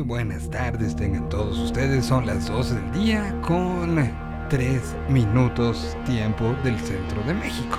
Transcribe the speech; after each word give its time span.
Muy 0.00 0.08
buenas 0.08 0.48
tardes 0.48 0.96
tengan 0.96 1.28
todos 1.28 1.58
ustedes. 1.58 2.06
Son 2.06 2.24
las 2.24 2.46
12 2.46 2.74
del 2.74 2.92
día 2.92 3.38
con 3.42 4.10
3 4.48 4.96
minutos 5.10 5.94
tiempo 6.06 6.54
del 6.64 6.78
centro 6.78 7.22
de 7.24 7.34
México. 7.34 7.76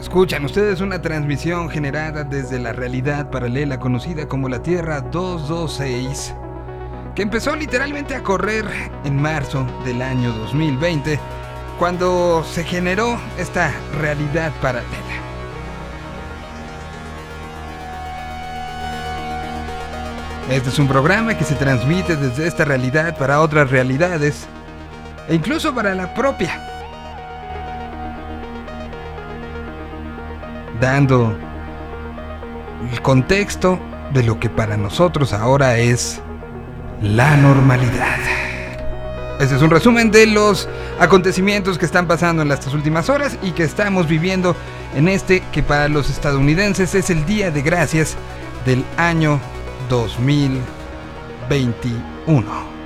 Escuchan 0.00 0.44
ustedes 0.44 0.80
una 0.80 1.00
transmisión 1.00 1.70
generada 1.70 2.24
desde 2.24 2.58
la 2.58 2.72
realidad 2.72 3.30
paralela 3.30 3.78
conocida 3.78 4.26
como 4.26 4.48
la 4.48 4.60
Tierra 4.60 5.00
226, 5.00 6.34
que 7.14 7.22
empezó 7.22 7.54
literalmente 7.54 8.16
a 8.16 8.24
correr 8.24 8.64
en 9.04 9.22
marzo 9.22 9.64
del 9.84 10.02
año 10.02 10.32
2020, 10.32 11.20
cuando 11.78 12.42
se 12.42 12.64
generó 12.64 13.20
esta 13.38 13.72
realidad 14.00 14.50
paralela. 14.60 15.07
Este 20.50 20.70
es 20.70 20.78
un 20.78 20.88
programa 20.88 21.36
que 21.36 21.44
se 21.44 21.54
transmite 21.56 22.16
desde 22.16 22.46
esta 22.46 22.64
realidad 22.64 23.18
para 23.18 23.42
otras 23.42 23.70
realidades 23.70 24.46
e 25.28 25.34
incluso 25.34 25.74
para 25.74 25.94
la 25.94 26.14
propia. 26.14 26.58
Dando 30.80 31.36
el 32.90 33.02
contexto 33.02 33.78
de 34.14 34.22
lo 34.22 34.40
que 34.40 34.48
para 34.48 34.78
nosotros 34.78 35.34
ahora 35.34 35.76
es 35.76 36.22
la 37.02 37.36
normalidad. 37.36 38.16
Este 39.40 39.54
es 39.54 39.60
un 39.60 39.68
resumen 39.68 40.10
de 40.10 40.28
los 40.28 40.66
acontecimientos 40.98 41.76
que 41.76 41.84
están 41.84 42.06
pasando 42.06 42.40
en 42.40 42.50
estas 42.50 42.72
últimas 42.72 43.10
horas 43.10 43.36
y 43.42 43.50
que 43.50 43.64
estamos 43.64 44.08
viviendo 44.08 44.56
en 44.96 45.08
este 45.08 45.42
que 45.52 45.62
para 45.62 45.88
los 45.88 46.08
estadounidenses 46.08 46.94
es 46.94 47.10
el 47.10 47.26
Día 47.26 47.50
de 47.50 47.60
Gracias 47.60 48.16
del 48.64 48.82
año 48.96 49.38
2021. 49.88 52.78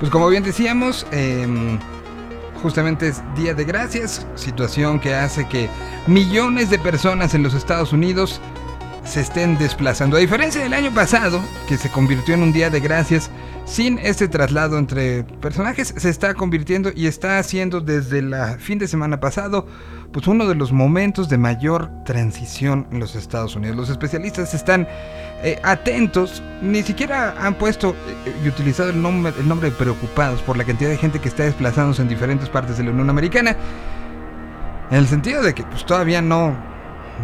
Pues 0.00 0.10
como 0.10 0.28
bien 0.28 0.42
decíamos, 0.42 1.06
em, 1.12 1.78
justamente 2.60 3.06
es 3.08 3.22
Día 3.36 3.54
de 3.54 3.64
Gracias, 3.64 4.26
situación 4.34 4.98
que 4.98 5.14
hace 5.14 5.46
que 5.46 5.70
millones 6.08 6.70
de 6.70 6.80
personas 6.80 7.34
en 7.34 7.44
los 7.44 7.54
Estados 7.54 7.92
Unidos 7.92 8.40
se 9.04 9.20
estén 9.20 9.56
desplazando. 9.58 10.16
A 10.16 10.20
diferencia 10.20 10.60
del 10.60 10.74
año 10.74 10.92
pasado, 10.92 11.40
que 11.68 11.76
se 11.76 11.88
convirtió 11.88 12.34
en 12.34 12.42
un 12.42 12.52
Día 12.52 12.68
de 12.68 12.80
Gracias, 12.80 13.30
sin 13.64 13.98
este 13.98 14.28
traslado 14.28 14.78
entre 14.78 15.24
personajes, 15.24 15.94
se 15.96 16.08
está 16.08 16.34
convirtiendo 16.34 16.90
y 16.94 17.06
está 17.06 17.38
haciendo 17.38 17.80
desde 17.80 18.18
el 18.18 18.34
fin 18.58 18.78
de 18.78 18.88
semana 18.88 19.20
pasado 19.20 19.66
pues 20.12 20.26
uno 20.26 20.46
de 20.46 20.54
los 20.54 20.72
momentos 20.72 21.28
de 21.28 21.38
mayor 21.38 21.90
transición 22.04 22.86
en 22.92 23.00
los 23.00 23.14
Estados 23.14 23.56
Unidos. 23.56 23.76
Los 23.76 23.88
especialistas 23.88 24.52
están 24.52 24.86
eh, 25.42 25.58
atentos, 25.62 26.42
ni 26.60 26.82
siquiera 26.82 27.34
han 27.40 27.54
puesto 27.54 27.96
eh, 28.26 28.34
y 28.44 28.48
utilizado 28.48 28.90
el 28.90 29.00
nombre, 29.00 29.70
preocupados 29.70 30.42
por 30.42 30.58
la 30.58 30.64
cantidad 30.64 30.90
de 30.90 30.98
gente 30.98 31.18
que 31.18 31.28
está 31.28 31.44
desplazándose 31.44 32.02
en 32.02 32.08
diferentes 32.08 32.50
partes 32.50 32.76
de 32.76 32.84
la 32.84 32.90
Unión 32.90 33.08
Americana, 33.08 33.56
en 34.90 34.96
el 34.98 35.06
sentido 35.06 35.42
de 35.42 35.54
que 35.54 35.62
pues 35.62 35.86
todavía 35.86 36.20
no, 36.20 36.54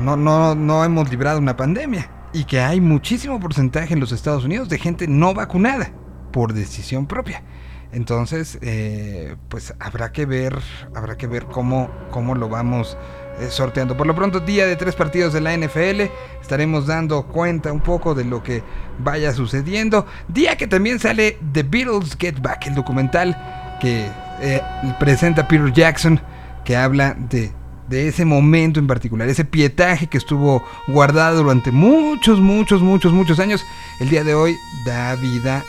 no, 0.03 0.17
no, 0.17 0.55
no 0.55 0.83
hemos 0.83 1.11
librado 1.11 1.39
una 1.39 1.57
pandemia 1.57 2.11
y 2.33 2.45
que 2.45 2.61
hay 2.61 2.81
muchísimo 2.81 3.39
porcentaje 3.39 3.93
en 3.93 4.01
los 4.01 4.13
Estados 4.13 4.45
Unidos 4.45 4.71
de 4.71 4.79
gente 4.79 5.07
no 5.07 5.35
vacunada 5.35 5.91
por 6.39 6.53
decisión 6.53 7.07
propia. 7.07 7.43
Entonces, 7.91 8.61
eh, 8.63 9.35
pues 9.49 9.75
habrá 9.81 10.13
que 10.13 10.25
ver, 10.25 10.57
habrá 10.95 11.17
que 11.17 11.27
ver 11.27 11.47
cómo, 11.47 11.91
cómo 12.13 12.37
lo 12.37 12.49
vamos 12.49 12.97
eh, 13.41 13.49
sorteando. 13.51 13.97
Por 13.97 14.07
lo 14.07 14.15
pronto, 14.15 14.39
día 14.39 14.65
de 14.65 14.77
tres 14.77 14.95
partidos 14.95 15.33
de 15.33 15.41
la 15.41 15.53
NFL, 15.57 16.03
estaremos 16.41 16.87
dando 16.87 17.27
cuenta 17.27 17.73
un 17.73 17.81
poco 17.81 18.15
de 18.15 18.25
lo 18.25 18.45
que 18.45 18.63
vaya 19.01 19.33
sucediendo. 19.33 20.07
Día 20.29 20.57
que 20.57 20.69
también 20.69 21.01
sale 21.01 21.39
The 21.53 21.65
Beatles 21.65 22.17
Get 22.17 22.41
Back, 22.41 22.69
el 22.69 22.77
documental 22.77 23.77
que 23.81 24.07
eh, 24.41 24.63
presenta 25.01 25.49
Peter 25.49 25.73
Jackson, 25.73 26.21
que 26.65 26.77
habla 26.77 27.17
de 27.19 27.51
de 27.89 28.07
ese 28.07 28.25
momento 28.25 28.79
en 28.79 28.87
particular, 28.87 29.29
ese 29.29 29.45
pietaje 29.45 30.09
que 30.09 30.19
estuvo 30.19 30.63
guardado 30.89 31.43
durante 31.43 31.71
muchos, 31.71 32.39
muchos, 32.39 32.83
muchos, 32.83 33.13
muchos 33.13 33.41
años, 33.41 33.65
el 33.99 34.11
día 34.11 34.25
de 34.25 34.35
hoy 34.35 34.55
da 34.85 35.15
vida 35.17 35.65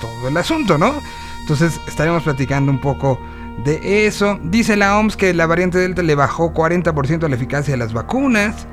todo 0.00 0.28
el 0.28 0.36
asunto, 0.36 0.78
¿no? 0.78 1.00
Entonces 1.40 1.80
estaremos 1.86 2.22
platicando 2.22 2.70
un 2.70 2.80
poco 2.80 3.20
de 3.64 4.06
eso. 4.06 4.38
Dice 4.42 4.76
la 4.76 4.98
OMS 4.98 5.16
que 5.16 5.34
la 5.34 5.46
variante 5.46 5.78
Delta 5.78 6.02
le 6.02 6.14
bajó 6.14 6.52
40% 6.52 7.28
la 7.28 7.36
eficacia 7.36 7.72
de 7.72 7.78
las 7.78 7.92
vacunas. 7.92 8.66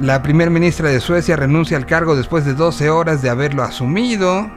La 0.00 0.22
primer 0.22 0.50
ministra 0.50 0.88
de 0.88 1.00
Suecia 1.00 1.36
renuncia 1.36 1.76
al 1.76 1.86
cargo 1.86 2.16
después 2.16 2.44
de 2.44 2.54
12 2.54 2.90
horas 2.90 3.22
de 3.22 3.30
haberlo 3.30 3.62
asumido. 3.62 4.50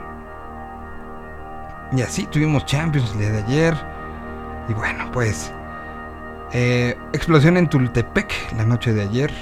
Y 1.95 2.01
así 2.01 2.25
tuvimos 2.25 2.65
Champions 2.65 3.11
el 3.13 3.19
día 3.19 3.31
de 3.31 3.43
ayer. 3.43 3.75
Y 4.69 4.73
bueno, 4.73 5.09
pues... 5.11 5.51
Eh, 6.53 6.97
explosión 7.11 7.57
en 7.57 7.67
Tultepec 7.67 8.53
la 8.57 8.65
noche 8.65 8.93
de 8.93 9.03
ayer. 9.03 9.33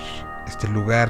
Este 0.48 0.68
lugar 0.68 1.10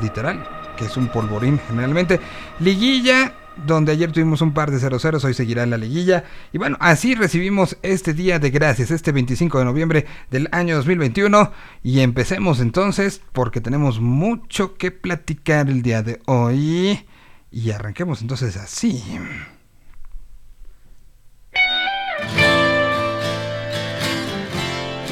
literal, 0.00 0.46
que 0.76 0.84
es 0.84 0.96
un 0.96 1.08
polvorín 1.08 1.60
generalmente. 1.66 2.20
Liguilla 2.60 3.32
donde 3.64 3.92
ayer 3.92 4.12
tuvimos 4.12 4.42
un 4.42 4.52
par 4.52 4.70
de 4.70 4.78
0-0, 4.78 5.24
hoy 5.24 5.34
seguirá 5.34 5.62
en 5.62 5.70
la 5.70 5.78
liguilla. 5.78 6.24
Y 6.52 6.58
bueno, 6.58 6.76
así 6.80 7.14
recibimos 7.14 7.78
este 7.82 8.12
día 8.12 8.38
de 8.38 8.50
gracias, 8.50 8.90
este 8.90 9.12
25 9.12 9.58
de 9.58 9.64
noviembre 9.64 10.06
del 10.30 10.48
año 10.52 10.76
2021. 10.76 11.52
Y 11.82 12.00
empecemos 12.00 12.60
entonces, 12.60 13.22
porque 13.32 13.60
tenemos 13.60 14.00
mucho 14.00 14.76
que 14.76 14.90
platicar 14.90 15.68
el 15.68 15.82
día 15.82 16.02
de 16.02 16.20
hoy. 16.26 17.06
Y 17.50 17.70
arranquemos 17.70 18.20
entonces 18.20 18.56
así. 18.56 19.02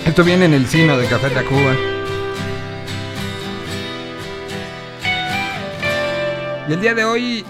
Esto 0.07 0.23
viene 0.23 0.45
en 0.45 0.55
el 0.55 0.67
sino 0.67 0.99
de 0.99 1.07
Café 1.07 1.31
Tacuba. 1.31 1.75
Y 6.69 6.73
el 6.73 6.81
día 6.81 6.95
de 6.95 7.05
hoy 7.05 7.45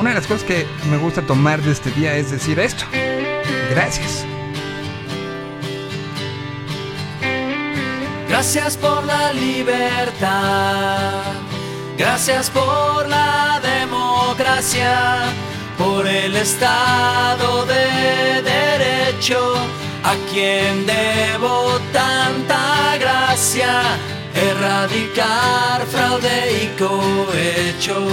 una 0.00 0.10
de 0.10 0.16
las 0.16 0.26
cosas 0.26 0.44
que 0.44 0.66
me 0.90 0.96
gusta 0.96 1.20
tomar 1.20 1.60
de 1.60 1.72
este 1.72 1.90
día 1.90 2.16
es 2.16 2.30
decir 2.30 2.58
esto. 2.58 2.86
Gracias. 3.70 4.24
Gracias 8.26 8.78
por 8.78 9.04
la 9.04 9.32
libertad. 9.34 11.22
Gracias 11.98 12.48
por 12.48 13.06
la 13.08 13.60
democracia. 13.62 15.24
Por 15.76 16.06
el 16.06 16.34
Estado 16.34 17.66
de 17.66 18.40
Derecho. 18.42 19.54
A 20.02 20.14
quien 20.32 20.86
debo 20.86 21.78
tanta 21.92 22.96
gracia. 22.98 23.82
Erradicar 24.34 25.84
fraude 25.86 26.62
y 26.62 26.66
cohecho 26.78 28.08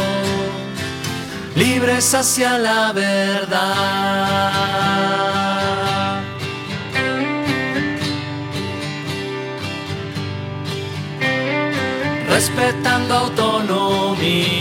libres 1.58 2.14
hacia 2.14 2.60
la 2.60 2.94
verdad. 2.94 4.52
Respetando 12.30 13.16
autonomías 13.16 14.52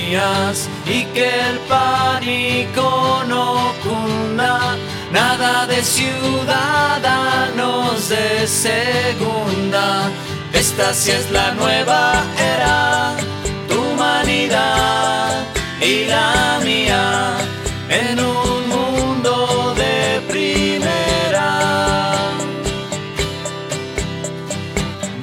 y 0.87 1.05
que 1.15 1.29
el 1.51 1.59
pánico 1.69 3.23
no 3.29 3.75
cunda, 3.83 4.77
nada 5.13 5.67
de 5.67 5.83
ciudadanos 5.83 6.49
de 8.09 8.47
segunda. 8.47 10.11
Esta 10.55 10.95
sí 10.95 11.11
es 11.11 11.31
la 11.31 11.53
nueva 11.53 12.25
era, 12.39 13.15
tu 13.69 13.79
humanidad 13.83 15.56
y 15.81 16.07
la 16.07 16.61
mía 16.65 17.37
en 17.89 18.19
un 18.21 18.69
mundo 18.69 19.75
de 19.75 20.21
primera. 20.29 21.51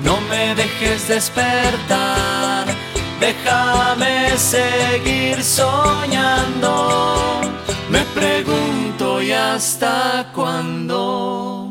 No 0.04 0.20
me 0.30 0.56
dejes 0.56 1.08
despertar, 1.08 2.66
déjame 3.20 4.38
seguir 4.38 5.44
soñando. 5.44 7.42
Me 7.90 8.02
pregunto 8.14 9.22
y 9.22 9.32
hasta 9.32 10.30
cuándo. 10.34 11.63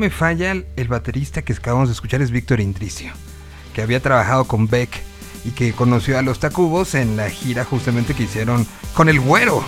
Me 0.00 0.08
falla, 0.08 0.52
el 0.52 0.88
baterista 0.88 1.42
que 1.42 1.52
acabamos 1.52 1.90
de 1.90 1.92
escuchar 1.92 2.22
es 2.22 2.30
Víctor 2.30 2.58
Indricio, 2.58 3.12
que 3.74 3.82
había 3.82 4.00
trabajado 4.00 4.46
con 4.46 4.66
Beck 4.66 4.88
y 5.44 5.50
que 5.50 5.74
conoció 5.74 6.18
a 6.18 6.22
los 6.22 6.40
Tacubos 6.40 6.94
en 6.94 7.18
la 7.18 7.28
gira 7.28 7.66
justamente 7.66 8.14
que 8.14 8.22
hicieron 8.22 8.66
con 8.94 9.10
el 9.10 9.20
güero. 9.20 9.62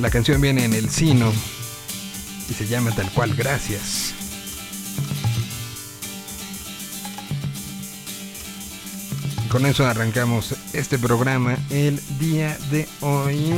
La 0.00 0.08
canción 0.08 0.40
viene 0.40 0.64
en 0.64 0.72
el 0.72 0.88
sino 0.88 1.30
y 2.48 2.54
se 2.54 2.66
llama 2.66 2.92
tal 2.92 3.10
cual 3.12 3.34
Gracias. 3.34 4.15
Con 9.50 9.64
eso 9.64 9.86
arrancamos 9.86 10.54
este 10.72 10.98
programa 10.98 11.56
el 11.70 12.00
día 12.18 12.56
de 12.70 12.88
hoy 13.00 13.54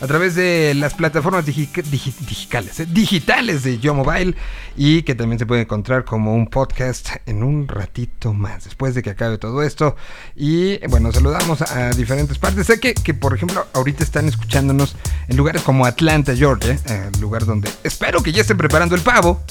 a 0.00 0.06
través 0.06 0.34
de 0.34 0.74
las 0.74 0.94
plataformas 0.94 1.46
digitales, 1.46 2.80
eh, 2.80 2.86
digitales 2.88 3.62
de 3.62 3.78
Yo 3.78 3.94
Mobile 3.94 4.34
y 4.76 5.02
que 5.02 5.14
también 5.14 5.38
se 5.38 5.46
puede 5.46 5.62
encontrar 5.62 6.04
como 6.04 6.34
un 6.34 6.46
podcast 6.46 7.08
en 7.26 7.42
un 7.42 7.66
ratito 7.66 8.32
más, 8.34 8.64
después 8.64 8.94
de 8.94 9.02
que 9.02 9.10
acabe 9.10 9.38
todo 9.38 9.62
esto. 9.62 9.96
Y 10.36 10.78
bueno, 10.88 11.10
saludamos 11.12 11.62
a 11.62 11.90
diferentes 11.90 12.38
partes. 12.38 12.66
Sé 12.66 12.78
que, 12.78 12.94
que 12.94 13.14
por 13.14 13.34
ejemplo, 13.34 13.66
ahorita 13.72 14.04
están 14.04 14.28
escuchándonos 14.28 14.96
en 15.28 15.36
lugares 15.36 15.62
como 15.62 15.86
Atlanta, 15.86 16.36
Georgia, 16.36 16.78
el 16.86 16.92
eh, 16.92 17.10
lugar 17.20 17.46
donde 17.46 17.70
espero 17.82 18.22
que 18.22 18.32
ya 18.32 18.42
estén 18.42 18.58
preparando 18.58 18.94
el 18.94 19.02
pavo. 19.02 19.42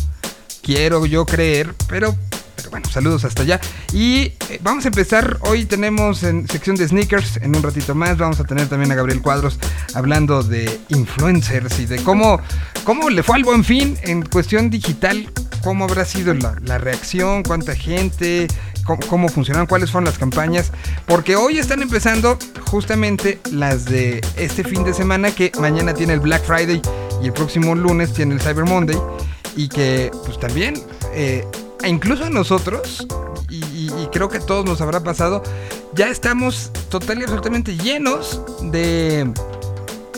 Quiero 0.64 1.06
yo 1.06 1.26
creer, 1.26 1.76
pero 1.88 2.16
pero 2.56 2.70
bueno, 2.70 2.90
saludos 2.90 3.26
hasta 3.26 3.42
allá. 3.42 3.60
Y 3.92 4.32
eh, 4.50 4.60
vamos 4.62 4.86
a 4.86 4.88
empezar. 4.88 5.38
Hoy 5.42 5.66
tenemos 5.66 6.24
en 6.24 6.48
sección 6.48 6.78
de 6.78 6.88
sneakers. 6.88 7.38
En 7.38 7.56
un 7.56 7.62
ratito 7.62 7.94
más 7.94 8.18
vamos 8.18 8.40
a 8.40 8.46
tener 8.46 8.68
también 8.68 8.92
a 8.92 8.96
Gabriel 8.96 9.22
Cuadros 9.22 9.60
hablando 9.94 10.44
de 10.44 10.80
influencers 10.90 11.80
y 11.80 11.86
de 11.86 12.02
cómo, 12.04 12.40
cómo 12.86 13.10
le 13.10 13.22
fue 13.22 13.36
al 13.36 13.44
buen 13.44 13.66
fin 13.66 13.98
en 14.04 14.24
cuestión 14.24 14.70
digital. 14.70 15.30
Cómo 15.62 15.86
habrá 15.86 16.06
sido 16.06 16.34
la, 16.34 16.78
reacción, 16.78 17.44
cuánta 17.44 17.74
gente, 17.74 18.48
cómo, 18.86 19.00
cómo, 19.08 19.30
funcionaron, 19.30 19.66
cuáles 19.68 19.92
fueron 19.92 20.06
las 20.06 20.18
campañas. 20.18 20.72
Porque 21.06 21.36
hoy 21.36 21.58
están 21.58 21.82
empezando 21.82 22.38
justamente 22.70 23.40
las 23.52 23.86
de 23.86 24.22
este 24.38 24.64
fin 24.64 24.84
de 24.84 24.94
semana 24.94 25.32
que 25.32 25.52
mañana 25.60 25.94
tiene 25.94 26.14
el 26.14 26.20
Black 26.20 26.44
Friday 26.44 26.82
y 27.22 27.28
el 27.28 27.34
próximo 27.34 27.76
lunes 27.76 28.14
tiene 28.14 28.36
el 28.36 28.42
Cyber 28.42 28.66
Monday. 28.66 28.98
Y 29.56 29.68
que 29.70 30.12
pues 30.26 30.40
también... 30.40 30.76
Eh, 31.14 31.46
e 31.84 31.90
incluso 31.90 32.24
a 32.24 32.30
nosotros, 32.30 33.06
y, 33.50 33.90
creo 34.14 34.30
que 34.30 34.38
a 34.38 34.40
todos 34.40 34.64
nos 34.66 34.80
habrá 34.80 35.04
pasado, 35.04 35.44
ya 35.94 36.08
estamos 36.08 36.72
total 36.90 37.20
y 37.20 37.24
absolutamente 37.24 37.76
llenos 37.76 38.42
de, 38.62 39.30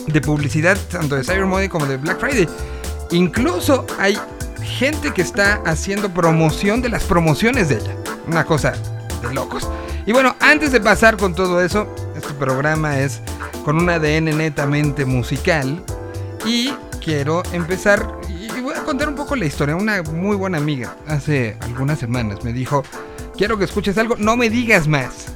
de 0.06 0.20
publicidad, 0.20 0.78
tanto 0.90 1.16
de 1.16 1.24
Cyber 1.24 1.44
Monday 1.44 1.68
como 1.68 1.86
de 1.86 1.96
Black 1.96 2.20
Friday. 2.20 2.48
Incluso 3.10 3.84
hay 3.98 4.16
gente 4.62 5.12
que 5.12 5.22
está 5.22 5.60
haciendo 5.66 6.08
promoción 6.10 6.82
de 6.82 6.88
las 6.88 7.02
promociones 7.02 7.68
de 7.68 7.78
ella. 7.78 7.96
Una 8.28 8.44
cosa 8.44 8.74
de 9.20 9.34
locos. 9.34 9.68
Y 10.06 10.12
bueno, 10.12 10.36
antes 10.38 10.70
de 10.70 10.80
pasar 10.80 11.16
con 11.16 11.34
todo 11.34 11.60
eso, 11.60 11.88
este 12.16 12.32
programa 12.34 13.00
es 13.00 13.20
con 13.64 13.76
un 13.76 13.90
ADN 13.90 14.36
netamente 14.36 15.04
musical. 15.04 15.82
Y 16.44 16.72
quiero 17.04 17.42
empezar 17.52 18.18
contar 18.74 19.08
un 19.08 19.14
poco 19.14 19.36
la 19.36 19.46
historia. 19.46 19.76
Una 19.76 20.02
muy 20.02 20.36
buena 20.36 20.58
amiga 20.58 20.96
hace 21.06 21.56
algunas 21.60 21.98
semanas 21.98 22.44
me 22.44 22.52
dijo, 22.52 22.82
quiero 23.36 23.58
que 23.58 23.64
escuches 23.64 23.96
algo, 23.98 24.16
no 24.18 24.36
me 24.36 24.50
digas 24.50 24.88
más. 24.88 25.26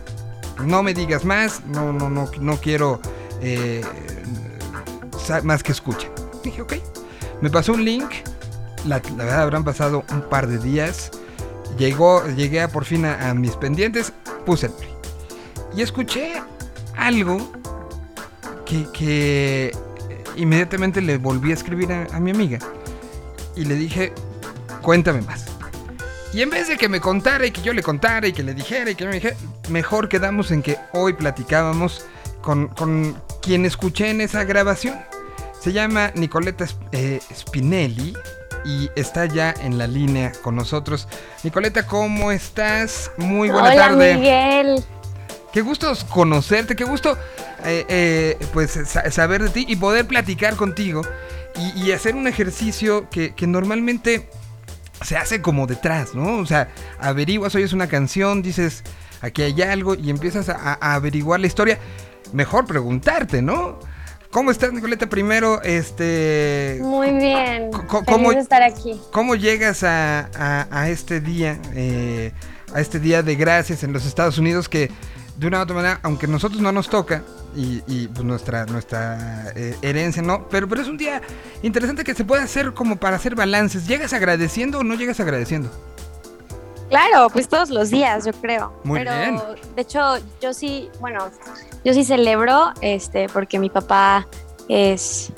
No 0.64 0.82
me 0.82 0.92
digas 0.92 1.24
más, 1.24 1.64
no, 1.66 1.92
no, 1.92 2.10
no, 2.10 2.30
no 2.38 2.56
quiero 2.58 3.00
eh, 3.40 3.82
más 5.42 5.62
que 5.62 5.72
escuche. 5.72 6.10
Dije, 6.44 6.62
ok. 6.62 6.74
Me 7.40 7.48
pasó 7.48 7.72
un 7.72 7.84
link, 7.84 8.10
la, 8.84 8.98
verdad 8.98 9.42
habrán 9.42 9.64
pasado 9.64 10.04
un 10.12 10.22
par 10.22 10.46
de 10.46 10.58
días. 10.58 11.10
Llegó, 11.78 12.26
llegué 12.26 12.60
a, 12.60 12.68
por 12.68 12.84
fin 12.84 13.06
a, 13.06 13.32
mis 13.32 13.52
pendientes, 13.56 14.12
puse 14.44 14.66
el 14.66 14.72
play. 14.72 14.90
Y 15.74 15.82
escuché 15.82 16.42
algo 16.96 17.38
que, 18.66 19.72
inmediatamente 20.36 21.00
le 21.00 21.16
volví 21.16 21.52
a 21.52 21.54
escribir 21.54 21.90
a 21.92 22.20
mi 22.20 22.30
amiga 22.30 22.58
y 23.56 23.64
le 23.64 23.74
dije, 23.74 24.12
cuéntame 24.82 25.22
más. 25.22 25.46
Y 26.32 26.42
en 26.42 26.50
vez 26.50 26.68
de 26.68 26.76
que 26.76 26.88
me 26.88 27.00
contara 27.00 27.44
y 27.46 27.50
que 27.50 27.60
yo 27.60 27.72
le 27.72 27.82
contara 27.82 28.26
y 28.26 28.32
que 28.32 28.42
le 28.42 28.54
dijera 28.54 28.90
y 28.90 28.94
que 28.94 29.04
me 29.04 29.14
dijera, 29.14 29.36
mejor 29.68 30.08
quedamos 30.08 30.50
en 30.52 30.62
que 30.62 30.78
hoy 30.92 31.12
platicábamos 31.12 32.04
con, 32.40 32.68
quien 33.42 33.66
escuché 33.66 34.10
en 34.10 34.20
esa 34.20 34.44
grabación. 34.44 34.98
Se 35.60 35.72
llama 35.72 36.12
Nicoleta 36.14 36.66
eh, 36.92 37.20
Spinelli 37.34 38.14
y 38.64 38.88
está 38.94 39.26
ya 39.26 39.52
en 39.62 39.76
la 39.76 39.86
línea 39.86 40.32
con 40.42 40.54
nosotros. 40.54 41.08
Nicoleta, 41.42 41.86
¿cómo 41.86 42.30
estás? 42.30 43.10
Muy 43.16 43.50
buena 43.50 43.70
Hola, 43.70 43.76
tarde. 43.76 44.14
Miguel. 44.14 44.84
Qué 45.52 45.62
gusto 45.62 45.92
conocerte, 46.08 46.76
qué 46.76 46.84
gusto 46.84 47.18
eh, 47.64 47.84
eh, 47.88 48.46
pues 48.52 48.78
saber 49.10 49.42
de 49.42 49.50
ti 49.50 49.64
y 49.68 49.76
poder 49.76 50.06
platicar 50.06 50.54
contigo 50.54 51.02
y, 51.76 51.92
hacer 51.92 52.14
un 52.14 52.26
ejercicio 52.26 53.08
que, 53.10 53.34
normalmente 53.46 54.28
se 55.02 55.16
hace 55.16 55.40
como 55.40 55.66
detrás, 55.66 56.14
¿no? 56.14 56.38
O 56.38 56.46
sea, 56.46 56.68
averiguas, 56.98 57.54
oyes 57.54 57.72
una 57.72 57.88
canción, 57.88 58.42
dices, 58.42 58.84
aquí 59.20 59.42
hay 59.42 59.60
algo 59.62 59.94
y 59.94 60.10
empiezas 60.10 60.48
a, 60.48 60.74
averiguar 60.74 61.40
la 61.40 61.46
historia. 61.46 61.78
Mejor 62.32 62.66
preguntarte, 62.66 63.42
¿no? 63.42 63.78
¿Cómo 64.30 64.52
estás, 64.52 64.72
Nicoleta? 64.72 65.08
Primero, 65.08 65.60
este... 65.62 66.78
Muy 66.80 67.10
bien. 67.10 67.70
¿Cómo, 68.06 68.30
estar 68.30 68.62
aquí. 68.62 69.00
¿Cómo 69.12 69.34
llegas 69.34 69.82
a, 69.82 70.88
este 70.88 71.20
día, 71.20 71.58
eh, 71.74 72.32
a 72.72 72.80
este 72.80 73.00
día 73.00 73.22
de 73.22 73.34
gracias 73.34 73.82
en 73.82 73.92
los 73.92 74.06
Estados 74.06 74.38
Unidos 74.38 74.68
que 74.68 74.90
de 75.40 75.46
una 75.46 75.60
u 75.60 75.62
otra 75.62 75.74
manera, 75.74 76.00
aunque 76.02 76.26
nosotros 76.26 76.60
no 76.60 76.70
nos 76.70 76.90
toca, 76.90 77.22
y, 77.56 78.06
pues 78.08 78.24
nuestra, 78.24 78.66
nuestra 78.66 79.52
eh, 79.56 79.74
herencia, 79.80 80.22
¿no? 80.22 80.46
Pero, 80.48 80.68
pero 80.68 80.82
es 80.82 80.88
un 80.88 80.98
día 80.98 81.22
interesante 81.62 82.04
que 82.04 82.14
se 82.14 82.24
puede 82.24 82.42
hacer 82.42 82.74
como 82.74 82.96
para 82.96 83.16
hacer 83.16 83.34
balances. 83.34 83.88
¿Llegas 83.88 84.12
agradeciendo 84.12 84.80
o 84.80 84.84
no 84.84 84.94
llegas 84.94 85.18
agradeciendo? 85.18 85.70
Claro, 86.90 87.30
pues 87.30 87.48
todos 87.48 87.70
los 87.70 87.88
días, 87.88 88.26
yo 88.26 88.32
creo. 88.34 88.72
Muy 88.84 88.98
pero, 88.98 89.16
bien. 89.16 89.40
De 89.74 89.82
hecho, 89.82 90.18
yo 90.42 90.52
sí, 90.52 90.90
bueno, 91.00 91.30
yo 91.84 91.94
sí 91.94 92.04
celebro, 92.04 92.72
este, 92.82 93.28
porque 93.30 93.58
mi 93.58 93.70
papá 93.70 94.28
es 94.68 95.32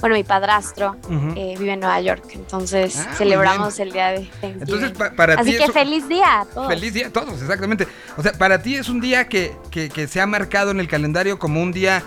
bueno, 0.00 0.16
mi 0.16 0.24
padrastro 0.24 0.96
eh, 1.36 1.54
vive 1.58 1.72
en 1.72 1.80
Nueva 1.80 2.00
York, 2.00 2.24
entonces 2.32 2.96
ah, 2.98 3.14
celebramos 3.16 3.78
el 3.78 3.92
día 3.92 4.12
de 4.12 4.30
Thanksgiving. 4.40 4.62
Entonces, 4.62 5.12
para 5.16 5.34
Así 5.34 5.56
que 5.56 5.70
feliz 5.70 6.08
día 6.08 6.40
a 6.40 6.44
todos. 6.46 6.68
Feliz 6.68 6.94
día 6.94 7.08
a 7.08 7.10
todos, 7.10 7.40
exactamente. 7.42 7.86
O 8.16 8.22
sea, 8.22 8.32
para 8.32 8.62
ti 8.62 8.76
es 8.76 8.88
un 8.88 9.00
día 9.00 9.28
que, 9.28 9.54
que, 9.70 10.08
se 10.08 10.20
ha 10.20 10.26
marcado 10.26 10.70
en 10.70 10.80
el 10.80 10.88
calendario 10.88 11.38
como 11.38 11.62
un 11.62 11.72
día, 11.72 12.02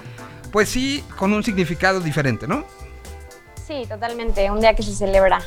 pues 0.52 0.70
sí, 0.70 1.04
con 1.18 1.34
un 1.34 1.44
significado 1.44 2.00
diferente, 2.00 2.48
¿no? 2.48 2.66
Sí, 3.68 3.86
totalmente, 3.88 4.50
un 4.50 4.60
día 4.60 4.76
que 4.76 4.84
se 4.84 4.94
celebra. 4.94 5.42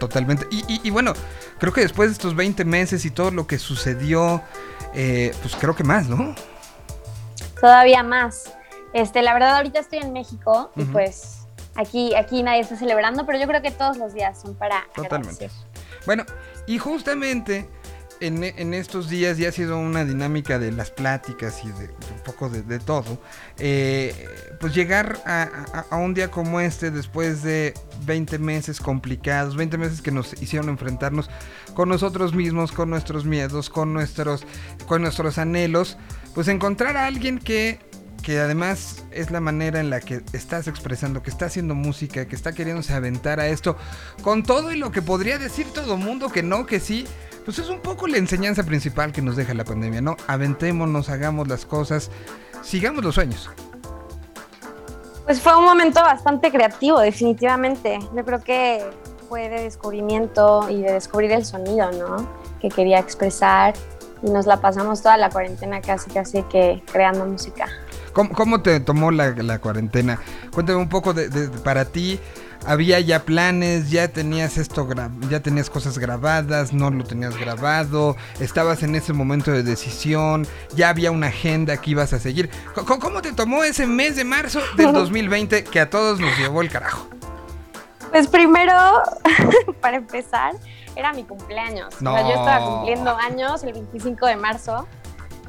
Totalmente. 0.00 0.46
Y, 0.50 0.80
y, 0.82 0.90
bueno, 0.90 1.14
creo 1.58 1.72
que 1.72 1.80
después 1.80 2.10
de 2.10 2.12
estos 2.14 2.34
20 2.34 2.64
meses 2.64 3.04
y 3.04 3.10
todo 3.10 3.30
lo 3.30 3.46
que 3.46 3.58
sucedió, 3.58 4.42
eh, 4.92 5.32
pues 5.40 5.56
creo 5.56 5.74
que 5.74 5.84
más, 5.84 6.08
¿no? 6.08 6.34
Todavía 7.60 8.02
más. 8.02 8.52
Este, 8.92 9.22
la 9.22 9.32
verdad, 9.32 9.56
ahorita 9.56 9.80
estoy 9.80 10.00
en 10.00 10.12
México 10.12 10.70
y 10.76 10.84
pues 10.84 11.45
aquí, 11.76 12.14
aquí 12.14 12.42
nadie 12.42 12.60
está 12.60 12.76
celebrando, 12.76 13.26
pero 13.26 13.38
yo 13.38 13.46
creo 13.46 13.62
que 13.62 13.70
todos 13.70 13.96
los 13.96 14.14
días 14.14 14.40
son 14.40 14.54
para 14.54 14.86
Totalmente. 14.94 15.50
Bueno, 16.06 16.24
y 16.66 16.78
justamente 16.78 17.68
en, 18.20 18.74
estos 18.74 19.08
días 19.08 19.38
ya 19.38 19.48
ha 19.48 19.52
sido 19.52 19.78
una 19.78 20.04
dinámica 20.04 20.58
de 20.58 20.72
las 20.72 20.90
pláticas 20.90 21.62
y 21.64 21.68
de, 21.68 21.84
un 21.84 22.22
poco 22.24 22.48
de, 22.48 22.78
todo. 22.78 23.20
Eh, 23.58 24.28
pues 24.60 24.74
llegar 24.74 25.18
a, 25.26 25.96
un 25.96 26.14
día 26.14 26.30
como 26.30 26.60
este, 26.60 26.90
después 26.90 27.42
de 27.42 27.74
20 28.04 28.38
meses 28.38 28.80
complicados, 28.80 29.56
20 29.56 29.78
meses 29.78 30.02
que 30.02 30.10
nos 30.10 30.40
hicieron 30.40 30.68
enfrentarnos 30.68 31.28
con 31.74 31.88
nosotros 31.88 32.34
mismos, 32.34 32.72
con 32.72 32.90
nuestros 32.90 33.24
miedos, 33.24 33.68
con 33.68 33.92
nuestros, 33.92 34.44
con 34.86 35.02
nuestros 35.02 35.38
anhelos, 35.38 35.98
pues 36.34 36.48
encontrar 36.48 36.96
a 36.96 37.06
alguien 37.06 37.38
que 37.38 37.78
que 38.22 38.40
además 38.40 39.04
es 39.10 39.30
la 39.30 39.40
manera 39.40 39.80
en 39.80 39.90
la 39.90 40.00
que 40.00 40.22
estás 40.32 40.68
expresando, 40.68 41.22
que 41.22 41.30
está 41.30 41.46
haciendo 41.46 41.74
música, 41.74 42.26
que 42.26 42.36
está 42.36 42.52
queriéndose 42.52 42.92
aventar 42.94 43.40
a 43.40 43.46
esto, 43.46 43.76
con 44.22 44.42
todo 44.42 44.72
y 44.72 44.76
lo 44.76 44.90
que 44.90 45.02
podría 45.02 45.38
decir 45.38 45.66
todo 45.72 45.96
mundo 45.96 46.28
que 46.28 46.42
no, 46.42 46.66
que 46.66 46.80
sí, 46.80 47.06
pues 47.44 47.58
es 47.58 47.68
un 47.68 47.80
poco 47.80 48.06
la 48.08 48.18
enseñanza 48.18 48.64
principal 48.64 49.12
que 49.12 49.22
nos 49.22 49.36
deja 49.36 49.54
la 49.54 49.64
pandemia, 49.64 50.00
¿no? 50.00 50.16
Aventémonos, 50.26 51.08
hagamos 51.08 51.46
las 51.46 51.64
cosas, 51.64 52.10
sigamos 52.62 53.04
los 53.04 53.14
sueños. 53.14 53.48
Pues 55.24 55.40
fue 55.40 55.56
un 55.56 55.64
momento 55.64 56.00
bastante 56.00 56.50
creativo, 56.50 57.00
definitivamente. 57.00 57.98
Yo 58.14 58.24
creo 58.24 58.42
que 58.42 58.84
fue 59.28 59.48
de 59.48 59.62
descubrimiento 59.62 60.68
y 60.70 60.82
de 60.82 60.92
descubrir 60.92 61.32
el 61.32 61.44
sonido, 61.44 61.90
¿no? 61.92 62.28
Que 62.60 62.68
quería 62.68 62.98
expresar 62.98 63.74
y 64.22 64.30
nos 64.30 64.46
la 64.46 64.60
pasamos 64.60 65.02
toda 65.02 65.16
la 65.16 65.30
cuarentena 65.30 65.80
casi 65.80 66.10
casi 66.10 66.42
que 66.44 66.82
creando 66.90 67.26
música. 67.26 67.66
¿Cómo, 68.16 68.62
te 68.62 68.80
tomó 68.80 69.10
la, 69.10 69.58
cuarentena? 69.58 70.18
Cuéntame 70.50 70.78
un 70.78 70.88
poco 70.88 71.12
de, 71.12 71.48
para 71.62 71.84
ti. 71.84 72.18
¿Había 72.64 72.98
ya 72.98 73.24
planes? 73.24 73.90
¿Ya 73.90 74.08
tenías 74.08 74.56
esto 74.56 74.88
ya 75.28 75.40
tenías 75.40 75.68
cosas 75.68 75.98
grabadas? 75.98 76.72
¿No 76.72 76.90
lo 76.90 77.04
tenías 77.04 77.36
grabado? 77.36 78.16
¿Estabas 78.40 78.82
en 78.82 78.94
ese 78.94 79.12
momento 79.12 79.52
de 79.52 79.62
decisión? 79.62 80.46
¿Ya 80.74 80.88
había 80.88 81.10
una 81.10 81.26
agenda 81.26 81.76
que 81.76 81.90
ibas 81.90 82.14
a 82.14 82.18
seguir? 82.18 82.48
¿Cómo, 82.74 83.20
te 83.20 83.34
tomó 83.34 83.62
ese 83.62 83.86
mes 83.86 84.16
de 84.16 84.24
marzo 84.24 84.60
del 84.78 84.92
2020 84.94 85.64
que 85.64 85.78
a 85.78 85.90
todos 85.90 86.18
nos 86.18 86.36
llevó 86.38 86.62
el 86.62 86.70
carajo? 86.70 87.06
Pues 88.10 88.28
primero, 88.28 88.72
para 89.82 89.98
empezar, 89.98 90.54
era 90.96 91.12
mi 91.12 91.24
cumpleaños. 91.24 91.94
yo 92.00 92.16
estaba 92.16 92.64
cumpliendo 92.64 93.14
años 93.14 93.62
el 93.62 93.74
25 93.74 94.26
de 94.26 94.36
marzo 94.36 94.88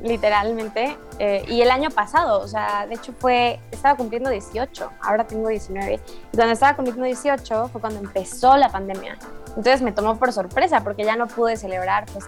literalmente. 0.01 0.97
Eh, 1.19 1.43
y 1.47 1.61
el 1.61 1.71
año 1.71 1.89
pasado, 1.89 2.39
o 2.39 2.47
sea, 2.47 2.85
de 2.87 2.95
hecho 2.95 3.13
fue, 3.17 3.59
estaba 3.71 3.95
cumpliendo 3.95 4.29
18, 4.29 4.91
ahora 5.01 5.25
tengo 5.25 5.49
19. 5.49 5.99
Y 6.31 6.35
cuando 6.35 6.53
estaba 6.53 6.75
cumpliendo 6.75 7.05
18 7.05 7.69
fue 7.69 7.81
cuando 7.81 7.99
empezó 7.99 8.57
la 8.57 8.69
pandemia. 8.69 9.17
Entonces 9.49 9.81
me 9.81 9.91
tomó 9.91 10.17
por 10.17 10.31
sorpresa 10.31 10.83
porque 10.83 11.03
ya 11.03 11.15
no 11.15 11.27
pude 11.27 11.57
celebrar 11.57 12.05
pues, 12.13 12.25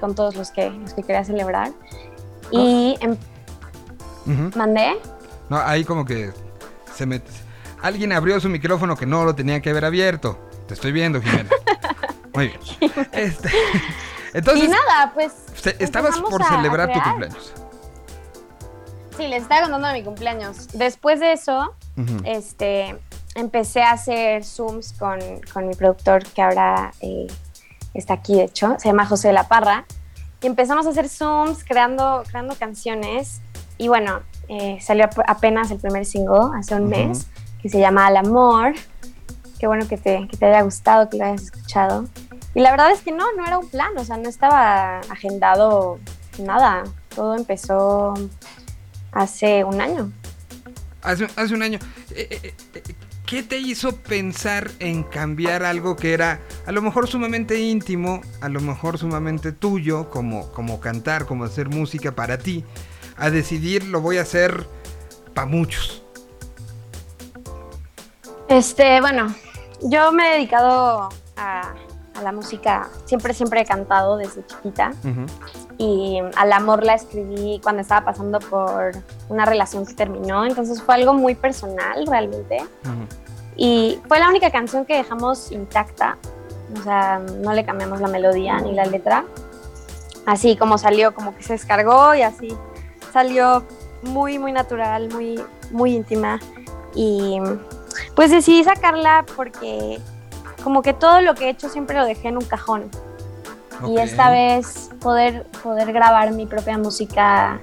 con, 0.00 0.14
todos 0.14 0.34
los 0.34 0.50
que, 0.50 0.70
los 0.70 0.94
que 0.94 1.02
quería 1.02 1.24
celebrar. 1.24 1.70
Y 2.50 2.96
em, 3.00 3.16
mandé. 4.56 4.98
No, 5.48 5.58
ahí 5.58 5.84
como 5.84 6.04
que 6.04 6.32
se 6.94 7.06
me... 7.06 7.20
Alguien 7.82 8.12
abrió 8.12 8.40
su 8.40 8.48
micrófono 8.48 8.96
que 8.96 9.06
no 9.06 9.24
lo 9.24 9.34
tenía 9.34 9.60
que 9.60 9.70
haber 9.70 9.84
abierto. 9.84 10.38
Te 10.66 10.74
estoy 10.74 10.92
viendo, 10.92 11.20
Jimena. 11.20 11.50
Muy 12.34 12.48
bien. 12.48 12.92
Este, 13.12 13.50
entonces, 14.32 14.64
y 14.64 14.68
nada, 14.68 15.12
pues. 15.14 15.32
estabas 15.78 16.18
por 16.18 16.44
celebrar 16.44 16.92
tu 16.92 17.00
cumpleaños. 17.00 17.52
Sí, 19.16 19.26
les 19.26 19.42
estaba 19.42 19.62
contando 19.62 19.88
de 19.88 19.94
mi 19.94 20.04
cumpleaños. 20.04 20.68
Después 20.72 21.20
de 21.20 21.32
eso, 21.32 21.74
este, 22.24 22.96
empecé 23.34 23.82
a 23.82 23.92
hacer 23.92 24.44
Zooms 24.44 24.94
con, 24.94 25.18
con 25.52 25.68
mi 25.68 25.74
productor, 25.74 26.24
que 26.24 26.42
ahora 26.42 26.92
eh, 27.00 27.26
está 27.92 28.14
aquí, 28.14 28.36
de 28.36 28.44
hecho, 28.44 28.76
se 28.78 28.88
llama 28.88 29.06
José 29.06 29.28
de 29.28 29.34
la 29.34 29.48
Parra. 29.48 29.84
Y 30.40 30.46
empezamos 30.46 30.86
a 30.86 30.90
hacer 30.90 31.08
Zooms 31.08 31.64
creando, 31.64 32.22
creando 32.28 32.54
canciones. 32.54 33.42
Y 33.76 33.88
bueno, 33.88 34.20
eh, 34.48 34.78
salió 34.80 35.08
apenas 35.26 35.70
el 35.70 35.78
primer 35.78 36.06
single 36.06 36.56
hace 36.58 36.74
un 36.74 36.88
mes, 36.88 37.26
que 37.60 37.68
se 37.68 37.78
llama 37.78 38.06
Al 38.06 38.16
Amor. 38.16 38.72
Qué 39.58 39.66
bueno 39.66 39.86
que 39.86 39.98
te, 39.98 40.26
que 40.28 40.36
te 40.36 40.46
haya 40.46 40.62
gustado, 40.62 41.10
que 41.10 41.18
lo 41.18 41.24
hayas 41.26 41.42
escuchado. 41.42 42.06
Y 42.54 42.60
la 42.60 42.70
verdad 42.72 42.90
es 42.90 43.00
que 43.00 43.12
no, 43.12 43.24
no 43.36 43.46
era 43.46 43.58
un 43.58 43.68
plan, 43.68 43.96
o 43.96 44.04
sea, 44.04 44.16
no 44.16 44.28
estaba 44.28 44.98
agendado 45.08 46.00
nada. 46.38 46.84
Todo 47.14 47.36
empezó 47.36 48.14
hace 49.12 49.64
un 49.64 49.80
año. 49.80 50.12
Hace, 51.02 51.28
hace 51.36 51.54
un 51.54 51.62
año. 51.62 51.78
Eh, 52.10 52.28
eh, 52.42 52.54
eh, 52.74 52.82
¿Qué 53.24 53.44
te 53.44 53.58
hizo 53.58 53.94
pensar 53.94 54.72
en 54.80 55.04
cambiar 55.04 55.62
algo 55.62 55.94
que 55.94 56.12
era 56.12 56.40
a 56.66 56.72
lo 56.72 56.82
mejor 56.82 57.06
sumamente 57.06 57.60
íntimo, 57.60 58.20
a 58.40 58.48
lo 58.48 58.60
mejor 58.60 58.98
sumamente 58.98 59.52
tuyo, 59.52 60.10
como, 60.10 60.50
como 60.50 60.80
cantar, 60.80 61.26
como 61.26 61.44
hacer 61.44 61.68
música 61.68 62.16
para 62.16 62.38
ti, 62.38 62.64
a 63.16 63.30
decidir 63.30 63.84
lo 63.84 64.00
voy 64.00 64.18
a 64.18 64.22
hacer 64.22 64.66
para 65.32 65.46
muchos? 65.46 66.02
Este, 68.48 69.00
bueno, 69.00 69.32
yo 69.82 70.10
me 70.10 70.32
he 70.32 70.34
dedicado 70.34 71.10
a, 72.20 72.22
la 72.22 72.32
música, 72.32 72.88
siempre, 73.04 73.34
siempre 73.34 73.60
he 73.62 73.64
cantado 73.64 74.16
desde 74.16 74.44
chiquita. 74.46 74.92
Y 75.78 76.20
al 76.36 76.52
amor 76.52 76.84
la 76.84 76.94
escribí 76.94 77.60
cuando 77.62 77.82
estaba 77.82 78.04
pasando 78.04 78.38
por 78.38 78.92
una 79.28 79.46
relación 79.46 79.86
que 79.86 79.94
terminó, 79.94 80.44
entonces 80.44 80.82
fue 80.82 80.94
algo 80.94 81.14
muy 81.14 81.34
personal 81.34 82.06
realmente. 82.06 82.58
Y 83.56 84.00
fue 84.08 84.18
la 84.18 84.28
única 84.28 84.50
canción 84.50 84.84
que 84.84 84.96
dejamos 84.96 85.52
intacta, 85.52 86.16
o 86.78 86.82
sea, 86.82 87.18
no 87.18 87.52
le 87.52 87.64
cambiamos 87.64 88.00
la 88.00 88.08
melodía 88.08 88.58
ni 88.60 88.72
la 88.72 88.84
letra. 88.84 89.24
Así 90.26 90.56
como 90.56 90.78
salió, 90.78 91.14
como 91.14 91.34
que 91.34 91.42
se 91.42 91.54
descargó 91.54 92.14
y 92.14 92.22
así 92.22 92.56
salió 93.12 93.64
muy, 94.02 94.38
muy 94.38 94.52
natural, 94.52 95.08
muy, 95.10 95.40
muy 95.70 95.94
íntima. 95.94 96.38
Y 96.94 97.38
pues 98.14 98.30
decidí 98.30 98.64
sacarla 98.64 99.24
porque 99.36 100.00
como 100.60 100.82
que 100.82 100.92
todo 100.92 101.20
lo 101.20 101.34
que 101.34 101.46
he 101.46 101.50
hecho 101.50 101.68
siempre 101.68 101.96
lo 101.96 102.04
dejé 102.04 102.28
en 102.28 102.36
un 102.36 102.44
cajón. 102.44 102.90
Y 103.88 103.98
esta 103.98 104.30
vez 104.30 104.90
poder, 105.00 105.46
poder 105.62 105.92
grabar 105.92 106.32
mi 106.32 106.46
propia 106.46 106.76
música 106.76 107.58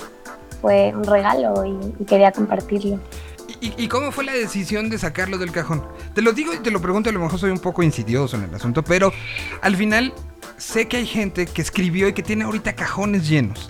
fue 0.61 0.91
un 0.95 1.03
regalo 1.03 1.63
y, 1.65 2.05
quería 2.05 2.31
compartirlo. 2.31 2.99
¿Y, 3.59 3.87
cómo 3.87 4.11
fue 4.11 4.23
la 4.23 4.33
decisión 4.33 4.89
de 4.89 4.97
sacarlo 4.99 5.37
del 5.37 5.51
cajón? 5.51 5.83
Te 6.13 6.21
lo 6.21 6.31
digo 6.31 6.53
y 6.53 6.57
te 6.57 6.69
lo 6.69 6.81
pregunto, 6.81 7.09
a 7.09 7.13
lo 7.13 7.19
mejor 7.19 7.39
soy 7.39 7.51
un 7.51 7.59
poco 7.59 7.81
insidioso 7.81 8.35
en 8.35 8.43
el 8.43 8.53
asunto, 8.53 8.83
pero 8.83 9.11
al 9.61 9.75
final 9.75 10.13
sé 10.57 10.87
que 10.87 10.97
hay 10.97 11.05
gente 11.05 11.45
que 11.47 11.61
escribió 11.61 12.07
y 12.07 12.13
que 12.13 12.23
tiene 12.23 12.43
ahorita 12.43 12.73
cajones 12.73 13.27
llenos 13.27 13.69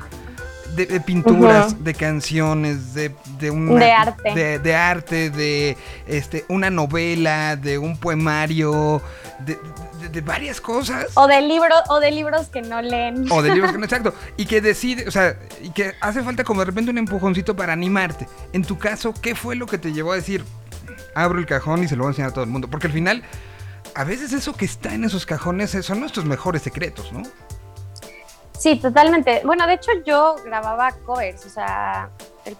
de, 0.85 0.99
pinturas, 1.01 1.83
de 1.83 1.93
canciones, 1.93 2.93
de, 2.93 3.09
de, 3.39 3.51
de 3.51 3.91
arte, 3.91 4.33
de, 4.33 4.59
de, 4.59 4.75
arte, 4.75 5.29
de 5.31 5.77
este, 6.05 6.45
una 6.47 6.69
novela, 6.69 7.55
de 7.55 7.77
un 7.79 7.97
poemario, 7.97 9.01
de, 9.39 10.21
varias 10.21 10.61
cosas. 10.61 11.07
O 11.15 11.27
de 11.27 11.41
libros, 11.41 11.79
o 11.89 11.99
de 11.99 12.11
libros 12.11 12.47
que 12.47 12.61
no 12.61 12.81
leen. 12.81 13.25
O 13.31 13.41
de 13.41 13.53
libros 13.53 13.71
que 13.71 13.77
no, 13.77 13.83
exacto. 13.85 14.13
Y 14.37 14.45
que 14.45 14.61
decide, 14.61 15.07
o 15.07 15.11
sea, 15.11 15.37
y 15.61 15.71
que 15.71 15.93
hace 15.99 16.21
falta 16.21 16.43
como 16.43 16.61
de 16.61 16.65
repente 16.65 16.91
un 16.91 16.97
empujoncito 16.97 17.55
para 17.55 17.73
animarte. 17.73 18.27
En 18.53 18.63
tu 18.63 18.77
caso, 18.77 19.13
¿qué 19.13 19.33
fue 19.35 19.55
lo 19.55 19.65
que 19.65 19.77
te 19.77 19.93
llevó 19.93 20.11
a 20.13 20.15
decir, 20.15 20.43
abro 21.15 21.39
el 21.39 21.45
cajón 21.45 21.83
y 21.83 21.87
se 21.87 21.95
lo 21.95 22.03
voy 22.03 22.09
a 22.09 22.11
enseñar 22.11 22.29
a 22.29 22.33
todo 22.33 22.43
el 22.43 22.49
mundo? 22.49 22.69
Porque 22.69 22.87
al 22.87 22.93
final, 22.93 23.23
a 23.95 24.03
veces 24.03 24.31
eso 24.33 24.53
que 24.53 24.65
está 24.65 24.93
en 24.93 25.03
esos 25.03 25.25
cajones 25.25 25.71
son 25.81 25.99
nuestros 25.99 26.25
mejores 26.25 26.61
secretos, 26.61 27.11
¿no? 27.11 27.23
Sí, 28.57 28.75
totalmente. 28.77 29.41
Bueno, 29.45 29.67
de 29.67 29.73
hecho 29.73 29.91
yo 30.05 30.35
grababa 30.43 30.91
covers, 31.05 31.45
o 31.45 31.49
sea, 31.49 32.09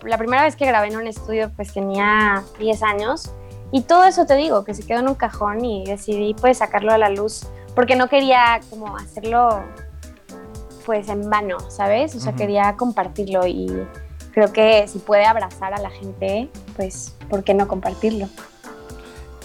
la 0.04 0.18
primera 0.18 0.44
vez 0.44 0.56
que 0.56 0.66
grabé 0.66 0.90
en 0.90 0.98
un 0.98 1.08
estudio 1.08 1.52
pues 1.56 1.74
tenía 1.74 2.44
10 2.60 2.84
años 2.84 3.32
y 3.72 3.82
todo 3.82 4.04
eso 4.04 4.26
te 4.26 4.36
digo, 4.36 4.64
que 4.64 4.74
se 4.74 4.86
quedó 4.86 5.00
en 5.00 5.08
un 5.08 5.16
cajón 5.16 5.66
y 5.66 5.86
decidí 5.86 6.36
pues 6.36 6.60
sacarlo 6.60 6.92
a 6.92 6.98
la 6.98 7.10
luz 7.10 7.48
porque 7.76 7.96
no 7.96 8.10
quería 8.10 8.60
como 8.70 8.96
hacerlo 8.96 9.64
pues 10.86 11.10
en 11.10 11.30
vano, 11.30 11.58
¿sabes? 11.70 12.16
O 12.16 12.20
sea, 12.20 12.34
quería 12.34 12.76
compartirlo 12.78 13.46
y 13.46 13.68
creo 14.32 14.54
que 14.54 14.88
si 14.88 15.00
puede 15.00 15.26
abrazar 15.26 15.74
a 15.74 15.80
la 15.80 15.90
gente, 15.90 16.48
pues, 16.76 17.16
¿por 17.30 17.44
qué 17.44 17.54
no 17.54 17.68
compartirlo? 17.68 18.30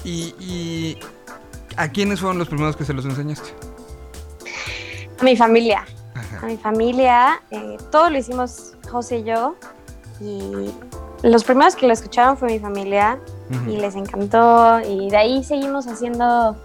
¿Y, 0.04 0.34
y 0.38 0.98
a 1.76 1.88
quiénes 1.88 2.20
fueron 2.20 2.38
los 2.38 2.48
primeros 2.48 2.76
que 2.76 2.84
se 2.84 2.92
los 2.92 3.04
enseñaste? 3.06 3.50
A 5.18 5.24
mi 5.24 5.36
familia 5.36 5.84
a 6.40 6.46
mi 6.46 6.56
familia. 6.56 7.40
Eh, 7.50 7.76
todo 7.90 8.10
lo 8.10 8.18
hicimos 8.18 8.74
José 8.90 9.18
y 9.18 9.24
yo. 9.24 9.56
Y 10.20 10.72
los 11.22 11.44
primeros 11.44 11.74
que 11.74 11.86
lo 11.86 11.92
escucharon 11.92 12.36
fue 12.36 12.48
mi 12.48 12.58
familia 12.58 13.18
y 13.66 13.76
les 13.76 13.94
encantó. 13.94 14.80
Y 14.80 15.10
de 15.10 15.16
ahí 15.16 15.44
seguimos 15.44 15.86
haciendo 15.86 16.56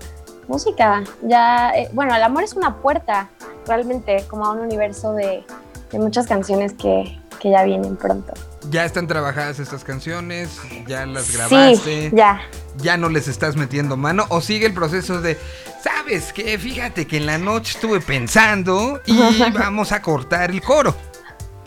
música. 0.48 1.04
Ya, 1.24 1.72
eh, 1.72 1.90
bueno, 1.94 2.16
el 2.16 2.24
amor 2.24 2.44
es 2.44 2.54
una 2.54 2.78
puerta 2.78 3.30
realmente 3.66 4.26
como 4.30 4.46
a 4.46 4.52
un 4.52 4.60
universo 4.60 5.14
de, 5.14 5.44
de 5.92 6.00
muchas 6.00 6.28
canciones 6.28 6.74
que, 6.74 7.20
que 7.40 7.52
ya 7.52 7.64
vienen 7.64 7.98
pronto. 7.98 8.34
¿Ya 8.70 8.86
están 8.86 9.08
trabajadas 9.08 9.60
estas 9.60 9.84
canciones? 9.84 10.60
¿Ya 10.88 11.06
las 11.06 11.32
grabaste? 11.36 11.76
Sí, 11.78 12.10
ya. 12.14 12.42
¿Ya 12.78 12.98
no 12.98 13.10
les 13.10 13.28
estás 13.28 13.56
metiendo 13.56 13.98
mano? 13.98 14.26
¿O 14.30 14.42
sigue 14.42 14.66
el 14.66 14.74
proceso 14.74 15.22
de, 15.22 15.38
sabes 15.82 16.32
que 16.34 16.58
fíjate 16.58 17.08
que 17.08 17.18
en 17.18 17.26
la 17.26 17.38
noche 17.38 17.74
estuve 17.76 18.00
pensando 18.00 19.02
y 19.06 19.20
vamos 19.54 19.92
a 19.92 20.02
cortar 20.02 20.52
el 20.52 20.62
coro? 20.62 20.96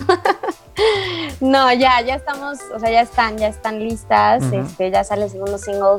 no, 1.41 1.73
ya, 1.73 2.01
ya 2.01 2.15
estamos, 2.15 2.59
o 2.75 2.79
sea, 2.79 2.91
ya 2.91 3.03
están, 3.03 3.39
ya 3.39 3.49
están 3.49 3.79
listas. 3.81 4.43
este, 4.53 4.91
ya 4.91 5.05
sale 5.05 5.25
el 5.25 5.31
segundo 5.31 5.59
single 5.59 5.97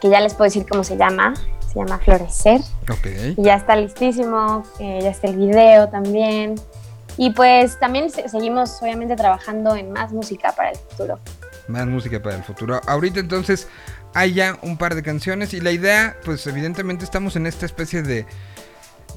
que 0.00 0.08
ya 0.08 0.20
les 0.20 0.34
puedo 0.34 0.44
decir 0.44 0.66
cómo 0.68 0.84
se 0.84 0.96
llama. 0.96 1.34
Se 1.72 1.78
llama 1.78 1.98
Florecer. 1.98 2.60
Y 3.36 3.42
ya 3.42 3.56
está 3.56 3.76
listísimo, 3.76 4.64
eh, 4.78 5.00
ya 5.02 5.10
está 5.10 5.28
el 5.28 5.36
video 5.36 5.88
también. 5.88 6.54
Y 7.18 7.30
pues 7.30 7.78
también 7.78 8.10
seguimos 8.10 8.80
obviamente 8.80 9.16
trabajando 9.16 9.74
en 9.74 9.92
más 9.92 10.12
música 10.12 10.52
para 10.52 10.70
el 10.70 10.76
futuro. 10.76 11.18
Más 11.66 11.86
música 11.86 12.22
para 12.22 12.36
el 12.36 12.44
futuro. 12.44 12.80
Ahorita 12.86 13.20
entonces 13.20 13.68
hay 14.14 14.34
ya 14.34 14.58
un 14.62 14.76
par 14.76 14.94
de 14.94 15.02
canciones 15.02 15.54
y 15.54 15.60
la 15.60 15.72
idea, 15.72 16.16
pues 16.24 16.46
evidentemente 16.46 17.04
estamos 17.04 17.36
en 17.36 17.46
esta 17.46 17.66
especie 17.66 18.02
de, 18.02 18.26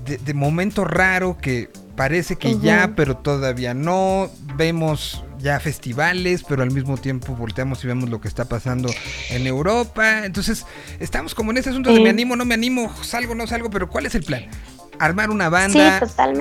de, 0.06 0.34
momento 0.34 0.84
raro 0.84 1.38
que 1.38 1.70
parece 1.96 2.36
que 2.36 2.58
ya, 2.60 2.94
pero 2.96 3.18
todavía 3.18 3.74
no. 3.74 4.30
Vemos 4.56 5.24
ya 5.40 5.60
festivales, 5.60 6.44
pero 6.48 6.62
al 6.62 6.72
mismo 6.72 6.98
tiempo 6.98 7.36
volteamos 7.36 7.84
y 7.84 7.88
vemos 7.88 8.10
lo 8.10 8.22
que 8.22 8.28
está 8.28 8.46
pasando 8.46 8.90
en 9.30 9.48
Europa. 9.48 10.26
Entonces, 10.26 10.66
estamos 11.00 11.34
como 11.34 11.52
en 11.52 11.58
ese 11.58 11.70
asunto 11.70 11.94
de 11.94 12.00
me 12.00 12.10
animo, 12.10 12.36
no 12.36 12.46
me 12.46 12.54
animo, 12.54 12.94
salgo, 13.04 13.34
no 13.34 13.48
salgo, 13.48 13.70
pero 13.70 13.90
¿cuál 13.90 14.06
es 14.06 14.16
el 14.16 14.24
plan? 14.24 14.44
armar 15.02 15.32
una 15.32 15.50
banda, 15.50 16.00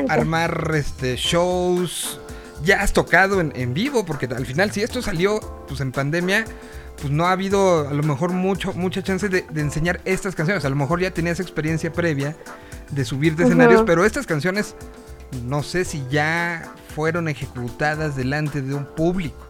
armar 0.08 0.72
este, 0.74 1.16
shows, 1.16 2.20
ya 2.62 2.82
has 2.82 2.92
tocado 2.92 3.40
en, 3.40 3.74
vivo, 3.74 4.04
porque 4.04 4.26
al 4.26 4.44
final 4.44 4.70
si 4.70 4.82
esto 4.82 5.00
salió 5.00 5.40
pues 5.66 5.80
en 5.80 5.92
pandemia, 5.92 6.44
pues 7.00 7.12
no 7.12 7.26
ha 7.26 7.32
habido 7.32 7.88
a 7.88 7.94
lo 7.94 8.02
mejor 8.02 8.32
mucho, 8.32 8.72
mucha 8.74 9.02
chance 9.02 9.28
de, 9.28 9.44
enseñar 9.56 10.00
estas 10.04 10.34
canciones. 10.34 10.64
A 10.64 10.68
lo 10.68 10.76
mejor 10.76 11.00
ya 11.00 11.10
tenías 11.10 11.40
experiencia 11.40 11.92
previa 11.92 12.36
de 12.90 13.04
subir 13.04 13.36
de 13.36 13.44
escenarios, 13.44 13.82
pero 13.86 14.04
estas 14.04 14.26
canciones 14.26 14.74
no 15.44 15.62
sé 15.62 15.84
si 15.84 16.04
ya 16.10 16.72
fueron 16.94 17.28
ejecutadas 17.28 18.16
delante 18.16 18.62
de 18.62 18.74
un 18.74 18.84
público. 18.84 19.46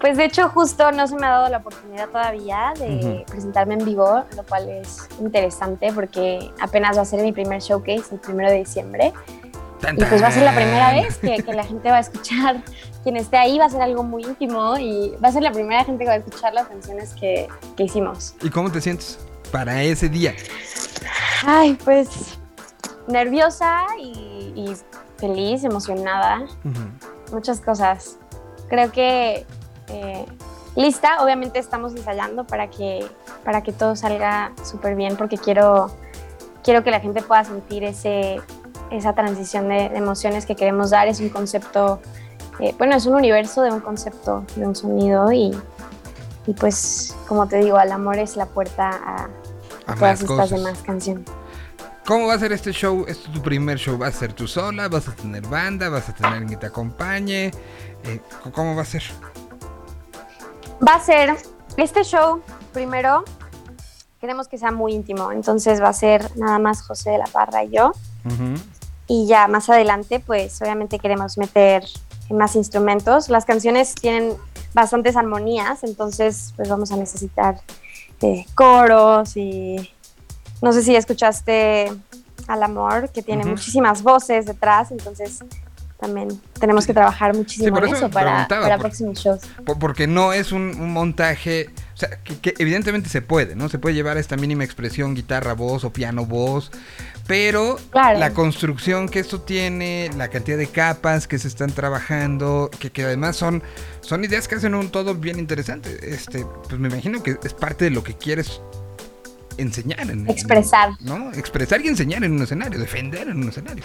Pues 0.00 0.16
de 0.16 0.26
hecho 0.26 0.48
justo 0.50 0.92
no 0.92 1.08
se 1.08 1.16
me 1.16 1.26
ha 1.26 1.30
dado 1.30 1.48
la 1.48 1.58
oportunidad 1.58 2.08
todavía 2.08 2.72
de 2.78 3.24
presentarme 3.28 3.74
en 3.74 3.84
vivo, 3.84 4.24
lo 4.36 4.44
cual 4.44 4.68
es 4.68 5.08
interesante 5.20 5.92
porque 5.92 6.52
apenas 6.60 6.96
va 6.96 7.02
a 7.02 7.04
ser 7.04 7.20
mi 7.22 7.32
primer 7.32 7.60
showcase 7.60 8.14
el 8.14 8.20
primero 8.20 8.48
de 8.48 8.58
diciembre. 8.58 9.12
Y 9.80 10.04
pues 10.04 10.22
va 10.22 10.28
a 10.28 10.32
ser 10.32 10.42
la 10.42 10.54
primera 10.54 10.92
vez 10.92 11.18
que, 11.18 11.42
la 11.52 11.64
gente 11.64 11.90
va 11.90 11.98
a 11.98 12.00
escuchar, 12.00 12.62
quien 13.02 13.16
esté 13.16 13.36
ahí 13.36 13.58
va 13.58 13.66
a 13.66 13.70
ser 13.70 13.80
algo 13.80 14.02
muy 14.02 14.24
íntimo 14.24 14.76
y 14.78 15.14
va 15.22 15.28
a 15.28 15.32
ser 15.32 15.42
la 15.42 15.52
primera 15.52 15.84
gente 15.84 16.04
que 16.04 16.08
va 16.08 16.14
a 16.14 16.18
escuchar 16.18 16.52
las 16.52 16.68
canciones 16.68 17.14
que, 17.14 17.48
hicimos. 17.78 18.34
¿Y 18.42 18.50
cómo 18.50 18.70
te 18.70 18.80
sientes 18.80 19.18
para 19.52 19.82
ese 19.82 20.08
día? 20.08 20.34
Ay, 21.46 21.78
pues 21.84 22.38
nerviosa 23.06 23.86
y, 24.00 24.74
feliz, 25.16 25.64
emocionada, 25.64 26.46
muchas 27.32 27.60
cosas. 27.60 28.18
Creo 28.68 28.92
que 28.92 29.46
eh, 29.88 30.26
lista, 30.76 31.22
obviamente 31.22 31.58
estamos 31.58 31.94
ensayando 31.94 32.46
para 32.46 32.68
que, 32.68 33.04
para 33.44 33.62
que 33.62 33.72
todo 33.72 33.96
salga 33.96 34.52
súper 34.62 34.94
bien 34.94 35.16
porque 35.16 35.38
quiero, 35.38 35.90
quiero 36.62 36.84
que 36.84 36.90
la 36.90 37.00
gente 37.00 37.22
pueda 37.22 37.42
sentir 37.44 37.82
ese, 37.82 38.40
esa 38.90 39.14
transición 39.14 39.68
de, 39.68 39.86
emociones 39.86 40.46
que 40.46 40.56
queremos 40.56 40.90
dar. 40.90 41.08
Es 41.08 41.20
un 41.20 41.28
concepto, 41.28 42.00
eh, 42.60 42.74
bueno, 42.78 42.96
es 42.96 43.06
un 43.06 43.14
universo 43.14 43.62
de 43.62 43.72
un 43.72 43.80
concepto, 43.80 44.44
de 44.56 44.66
un 44.66 44.74
sonido 44.74 45.32
y, 45.32 45.56
y 46.46 46.52
pues, 46.54 47.16
como 47.26 47.46
te 47.46 47.58
digo, 47.58 47.76
al 47.76 47.92
amor 47.92 48.18
es 48.18 48.36
la 48.36 48.46
puerta 48.46 48.90
a, 49.86 49.94
todas 49.94 50.20
estas 50.20 50.50
demás 50.50 50.78
canciones. 50.82 51.24
¿Cómo 52.06 52.26
va 52.26 52.34
a 52.34 52.38
ser 52.38 52.52
este 52.52 52.72
show? 52.72 53.04
¿Este 53.06 53.26
es 53.26 53.32
tu 53.32 53.42
primer 53.42 53.78
show? 53.78 53.98
¿Vas 53.98 54.16
a 54.16 54.18
ser 54.18 54.32
tú 54.32 54.48
sola? 54.48 54.88
¿Vas 54.88 55.08
a 55.08 55.12
tener 55.14 55.46
banda? 55.46 55.90
¿Vas 55.90 56.08
a 56.08 56.14
tener 56.14 56.32
alguien 56.32 56.50
que 56.50 56.56
te 56.56 56.66
acompañe? 56.66 57.50
Eh, 58.04 58.20
¿Cómo 58.52 58.74
va 58.74 58.82
a 58.82 58.86
ser? 58.86 59.02
Va 60.86 60.94
a 60.94 61.00
ser 61.00 61.36
este 61.76 62.02
show, 62.04 62.40
primero, 62.72 63.24
queremos 64.20 64.48
que 64.48 64.58
sea 64.58 64.72
muy 64.72 64.94
íntimo, 64.94 65.32
entonces 65.32 65.80
va 65.80 65.88
a 65.88 65.92
ser 65.92 66.36
nada 66.36 66.58
más 66.58 66.82
José 66.82 67.10
de 67.10 67.18
la 67.18 67.26
Parra 67.26 67.64
y 67.64 67.70
yo. 67.70 67.92
Y 69.08 69.26
ya 69.26 69.48
más 69.48 69.68
adelante, 69.70 70.20
pues 70.20 70.60
obviamente 70.62 70.98
queremos 70.98 71.38
meter 71.38 71.84
más 72.30 72.54
instrumentos. 72.56 73.28
Las 73.30 73.44
canciones 73.44 73.94
tienen 73.94 74.34
bastantes 74.74 75.16
armonías, 75.16 75.82
entonces 75.82 76.52
pues 76.56 76.68
vamos 76.68 76.92
a 76.92 76.96
necesitar 76.96 77.60
de 78.20 78.46
coros 78.54 79.36
y 79.36 79.90
no 80.60 80.72
sé 80.72 80.82
si 80.82 80.94
escuchaste 80.94 81.90
Al 82.46 82.62
Amor, 82.62 83.10
que 83.10 83.22
tiene 83.22 83.44
muchísimas 83.44 84.02
voces 84.02 84.46
detrás, 84.46 84.90
entonces 84.90 85.40
también 85.98 86.28
tenemos 86.60 86.86
que 86.86 86.94
trabajar 86.94 87.34
muchísimo 87.34 87.76
en 87.78 87.92
eso 87.92 88.08
para, 88.08 88.46
para 88.46 88.78
próximos 88.78 89.18
shows. 89.18 89.40
Porque 89.80 90.06
no 90.06 90.32
es 90.32 90.52
un, 90.52 90.92
montaje, 90.92 91.70
o 91.94 91.96
sea, 91.96 92.10
que, 92.22 92.54
evidentemente 92.58 93.08
se 93.08 93.20
puede, 93.20 93.56
¿no? 93.56 93.68
Se 93.68 93.78
puede 93.78 93.96
llevar 93.96 94.16
esta 94.16 94.36
mínima 94.36 94.62
expresión, 94.62 95.14
guitarra, 95.14 95.54
voz 95.54 95.82
o 95.82 95.92
piano, 95.92 96.24
voz, 96.24 96.70
pero 97.28 97.76
la 97.92 98.32
construcción 98.32 99.06
que 99.06 99.18
esto 99.18 99.42
tiene, 99.42 100.10
la 100.16 100.28
cantidad 100.28 100.56
de 100.56 100.66
capas 100.66 101.28
que 101.28 101.38
se 101.38 101.46
están 101.46 101.70
trabajando, 101.70 102.70
que, 102.80 102.90
que 102.90 103.04
además 103.04 103.36
son, 103.36 103.62
son 104.00 104.24
ideas 104.24 104.48
que 104.48 104.54
hacen 104.54 104.74
un 104.74 104.88
todo 104.88 105.14
bien 105.14 105.38
interesante. 105.38 105.98
Este, 106.02 106.46
pues 106.66 106.80
me 106.80 106.88
imagino 106.88 107.22
que 107.22 107.36
es 107.44 107.52
parte 107.52 107.84
de 107.84 107.90
lo 107.90 108.02
que 108.02 108.14
quieres 108.14 108.62
enseñar. 109.58 110.10
En, 110.10 110.26
Expresar. 110.26 110.92
¿no? 111.00 111.30
Expresar 111.32 111.82
y 111.82 111.88
enseñar 111.88 112.24
en 112.24 112.32
un 112.32 112.42
escenario, 112.42 112.78
defender 112.78 113.28
en 113.28 113.36
un 113.36 113.50
escenario. 113.50 113.84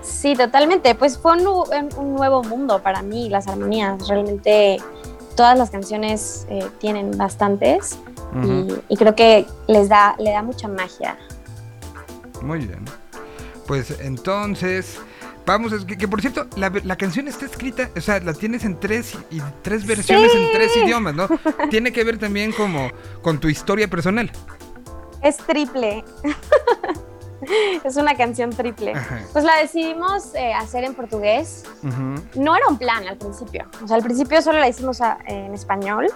Sí, 0.00 0.36
totalmente. 0.36 0.94
Pues 0.94 1.18
fue 1.18 1.32
un, 1.32 1.42
nuevo 2.14 2.44
mundo 2.44 2.80
para 2.84 3.02
mí, 3.02 3.28
las 3.28 3.48
armonías. 3.48 4.06
Realmente 4.06 4.76
todas 5.34 5.58
las 5.58 5.70
canciones 5.70 6.46
eh, 6.50 6.64
tienen 6.78 7.18
bastantes 7.18 7.98
y, 8.88 8.96
creo 8.96 9.16
que 9.16 9.44
les 9.66 9.88
da, 9.88 10.14
le 10.20 10.30
da 10.30 10.42
mucha 10.42 10.68
magia. 10.68 11.18
Muy 12.42 12.60
bien. 12.60 12.84
Pues 13.66 13.98
entonces, 14.00 14.98
vamos, 15.44 15.72
que, 15.84 16.08
por 16.08 16.20
cierto, 16.20 16.46
la, 16.56 16.96
canción 16.96 17.28
está 17.28 17.46
escrita, 17.46 17.90
o 17.96 18.00
sea, 18.00 18.20
la 18.20 18.32
tienes 18.32 18.64
en 18.64 18.80
tres 18.80 19.16
y 19.30 19.40
tres 19.62 19.86
versiones 19.86 20.34
en 20.34 20.52
tres 20.52 20.76
idiomas, 20.76 21.14
¿no? 21.14 21.28
Tiene 21.70 21.92
que 21.92 22.04
ver 22.04 22.18
también 22.18 22.52
como 22.52 22.90
con 23.22 23.38
tu 23.38 23.48
historia 23.48 23.88
personal. 23.88 24.30
Es 25.22 25.36
triple. 25.38 26.04
es 27.84 27.96
una 27.96 28.16
canción 28.16 28.50
triple. 28.50 28.94
Pues 29.32 29.44
la 29.44 29.56
decidimos 29.56 30.34
eh, 30.34 30.52
hacer 30.54 30.84
en 30.84 30.94
portugués. 30.94 31.64
No 32.34 32.56
era 32.56 32.68
un 32.68 32.78
plan 32.78 33.06
al 33.06 33.18
principio. 33.18 33.66
O 33.82 33.86
sea, 33.86 33.96
al 33.96 34.02
principio 34.02 34.40
solo 34.42 34.58
la 34.58 34.68
hicimos 34.68 35.00
en 35.26 35.54
español 35.54 36.06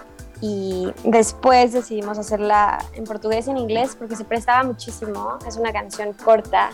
y 0.45 0.91
después 1.05 1.71
decidimos 1.71 2.19
hacerla 2.19 2.83
en 2.95 3.05
portugués 3.05 3.47
y 3.47 3.51
en 3.51 3.57
inglés 3.57 3.95
porque 3.97 4.17
se 4.17 4.25
prestaba 4.25 4.61
muchísimo. 4.65 5.39
Es 5.47 5.55
una 5.55 5.71
canción 5.71 6.11
corta. 6.11 6.71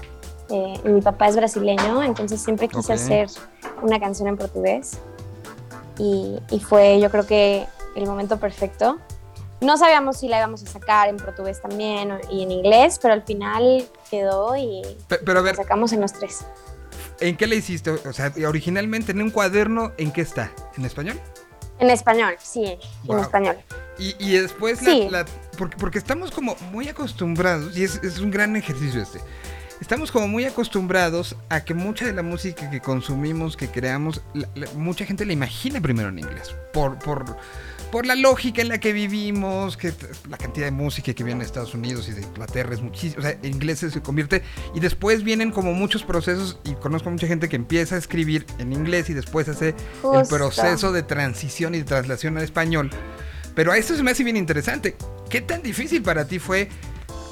Eh, 0.49 0.73
y 0.84 0.89
mi 0.89 1.01
papá 1.01 1.27
es 1.27 1.36
brasileño, 1.36 2.01
entonces 2.01 2.41
siempre 2.41 2.67
quise 2.67 2.93
hacer 2.93 3.29
una 3.84 3.99
canción 3.99 4.27
en 4.27 4.38
portugués. 4.38 4.97
Y, 5.99 6.39
y 6.49 6.60
fue, 6.60 6.99
yo 6.99 7.12
creo 7.12 7.27
que, 7.27 7.67
el 7.95 8.08
momento 8.08 8.39
perfecto. 8.39 8.97
No 9.62 9.77
sabíamos 9.77 10.17
si 10.17 10.27
la 10.27 10.39
íbamos 10.39 10.63
a 10.63 10.65
sacar 10.65 11.08
en 11.08 11.17
portugués 11.17 11.62
también 11.62 12.17
y 12.32 12.41
en 12.41 12.49
inglés, 12.49 12.97
pero 12.99 13.13
al 13.13 13.21
final 13.21 13.88
quedó 14.10 14.58
y 14.58 14.82
pero, 15.08 15.43
la 15.43 15.53
sacamos 15.53 15.93
en 15.93 16.01
los 16.01 16.13
tres. 16.13 16.43
¿En 17.19 17.38
qué 17.38 17.45
la 17.45 17.53
hiciste? 17.53 17.91
O 17.91 18.13
sea, 18.13 18.34
originalmente 18.47 19.12
en 19.12 19.21
un 19.21 19.29
cuaderno, 19.29 19.91
¿en 19.97 20.12
qué 20.12 20.21
está? 20.21 20.51
¿En 20.75 20.86
español? 20.86 21.19
En 21.80 21.89
español, 21.89 22.36
sí, 22.39 22.78
en 23.08 23.20
español. 23.20 23.58
Y, 23.98 24.15
y 24.20 24.38
después, 24.38 24.82
la, 24.84 25.26
porque, 25.58 25.78
porque, 25.78 25.98
estamos 25.98 26.32
como 26.32 26.56
muy 26.72 26.88
acostumbrados, 26.88 27.78
y 27.78 27.84
es, 27.84 28.02
es, 28.04 28.20
un 28.20 28.32
gran 28.32 28.56
ejercicio 28.56 29.02
este, 29.02 29.20
estamos 29.82 30.12
como 30.12 30.28
muy 30.28 30.46
acostumbrados 30.46 31.36
a 31.50 31.63
que 31.63 31.74
mucha 31.74 32.06
de 32.06 32.13
la 32.13 32.24
música 32.24 32.70
que 32.70 32.82
consumimos, 32.82 33.58
que 33.58 33.68
creamos, 33.68 34.22
mucha 34.76 35.06
gente 35.06 35.26
la 35.26 35.34
imagina 35.34 35.82
primero 35.82 36.10
en 36.10 36.20
inglés, 36.20 36.56
por... 36.74 37.00
por 37.00 37.38
por 37.91 38.06
la 38.06 38.15
lógica 38.15 38.62
en 38.62 38.69
la 38.69 38.80
que 38.80 38.93
vivimos, 38.93 39.78
que 39.78 39.93
la 40.30 40.38
cantidad 40.38 40.65
de 40.67 40.71
música 40.71 41.13
que 41.13 41.23
viene 41.23 41.39
de 41.39 41.45
Estados 41.45 41.73
Unidos 41.73 42.08
y 42.10 42.12
de 42.12 42.21
Inglaterra 42.21 42.73
es 42.73 42.82
muchísimo, 42.82 43.19
o 43.19 43.23
sea, 43.23 43.38
inglés 43.43 43.80
se 43.80 44.02
convierte 44.02 44.43
y 44.75 44.80
después 44.80 45.23
vienen 45.23 45.52
como 45.52 45.73
muchos 45.73 46.04
procesos 46.04 46.60
y 46.65 46.73
conozco 46.73 47.10
mucha 47.10 47.28
gente 47.28 47.49
que 47.49 47.56
empieza 47.56 47.95
a 47.95 47.97
escribir 47.97 48.45
en 48.60 48.73
inglés 48.73 49.10
y 49.10 49.13
después 49.13 49.49
hace 49.49 49.75
el 50.13 50.28
proceso 50.28 50.91
de 50.91 51.04
transición 51.04 51.75
y 51.75 51.80
de 51.80 51.84
traslación 51.84 52.38
al 52.38 52.43
español. 52.43 52.89
Pero 53.56 53.71
a 53.71 53.78
esto 53.78 53.95
se 53.95 54.04
me 54.04 54.12
hace 54.12 54.23
bien 54.23 54.38
interesante. 54.38 54.95
¿Qué 55.30 55.41
tan 55.41 55.62
difícil 55.62 56.02
para 56.02 56.28
ti 56.28 56.39
fue 56.39 56.69